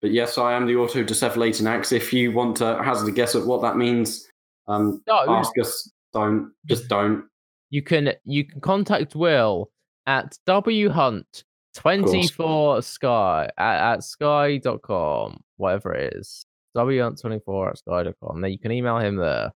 [0.00, 1.92] But yes, I am the auto decephalatinax.
[1.92, 4.28] If you want to hazard a guess at what that means,
[4.68, 5.90] um, No, ask us.
[6.14, 7.24] Don't just don't.
[7.70, 9.70] you can you can contact Will
[10.08, 11.44] at W Hunt
[11.76, 16.44] 24 Sky at, at sky.com, whatever it is.
[16.74, 18.40] W Hunt 24 at sky.com.
[18.40, 19.52] Then you can email him there.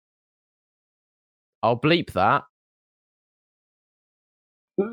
[1.63, 2.43] I'll bleep that.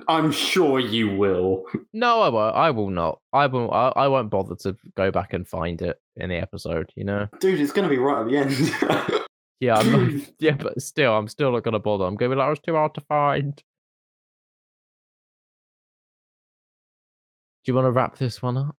[0.06, 1.64] I'm sure you will.
[1.92, 2.56] No, I won't.
[2.56, 3.20] I will not.
[3.32, 3.72] I will.
[3.72, 6.92] I, I won't bother to go back and find it in the episode.
[6.94, 7.26] You know.
[7.40, 9.24] Dude, it's going to be right at the end.
[9.60, 9.76] Yeah.
[9.76, 12.04] I'm not, yeah, but still, I'm still not gonna bother.
[12.04, 13.62] I'm gonna be like, oh, it's too hard to find.
[17.70, 18.76] You want to wrap this one up?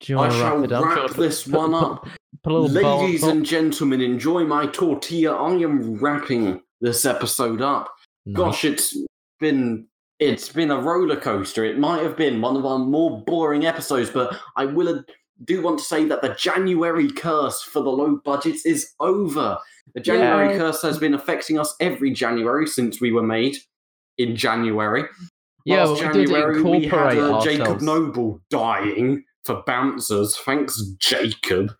[0.00, 0.84] Do you I want to shall wrap it up?
[0.84, 2.08] wrap this one up.
[2.42, 5.34] Put little Ladies and gentlemen, enjoy my tortilla.
[5.34, 7.94] I am wrapping this episode up.
[8.24, 8.36] Nice.
[8.36, 8.96] Gosh, it's
[9.40, 9.86] been
[10.18, 11.64] it's been a roller coaster.
[11.64, 15.02] It might have been one of our more boring episodes, but I will
[15.44, 19.58] do want to say that the January curse for the low budgets is over.
[19.94, 20.58] The January Yay.
[20.58, 23.56] curse has been affecting us every January since we were made
[24.18, 25.04] in January.
[25.70, 27.80] Yeah, Last well, we did January we had incorporate uh, Jacob.
[27.80, 30.36] Noble dying for bouncers.
[30.36, 31.72] Thanks, Jacob.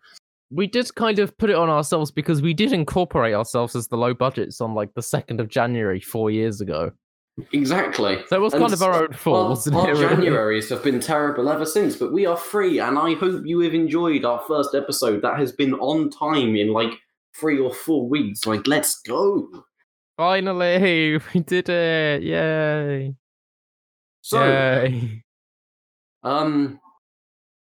[0.49, 3.97] we did kind of put it on ourselves because we did incorporate ourselves as the
[3.97, 6.91] low budgets on like the second of January four years ago.
[7.53, 8.21] Exactly.
[8.27, 9.95] So it was And kind of our own fault, Our, our?
[9.95, 13.73] Januaries have been terrible ever since, but we are free, and I hope you have
[13.73, 15.21] enjoyed our first episode.
[15.21, 16.91] That has been on time in like
[17.39, 18.45] three or four weeks.
[18.45, 19.47] Like, let's go.
[20.17, 22.21] Finally, we did it!
[22.23, 23.15] Yay!
[24.21, 25.23] So, Yay!
[26.23, 26.79] um,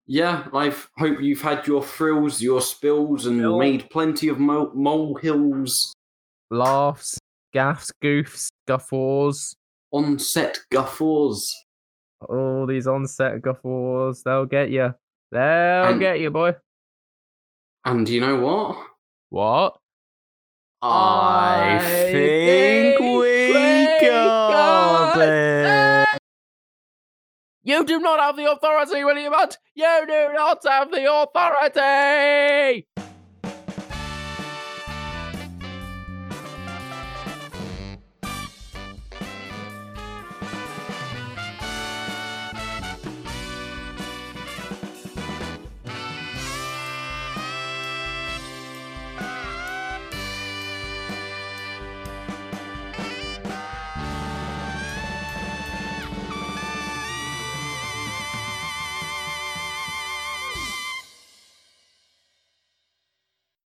[0.07, 3.59] yeah, I hope you've had your thrills, your spills, and Spill.
[3.59, 5.95] made plenty of mo- molehills
[6.51, 7.19] Laughs,
[7.55, 9.55] gaffs, goofs, guffaws.
[9.93, 11.55] on set guffaws.
[12.29, 14.95] All these on-set guffaws, they'll get you.
[15.33, 15.41] They'll
[15.91, 16.55] And- get you, boy.
[17.85, 18.77] And you know what?
[19.31, 19.77] What?
[20.83, 21.79] I, I
[22.13, 25.92] think think we we got got it.
[27.65, 29.57] You do not have the authority, William Hunt!
[29.75, 32.89] You do not have the authority!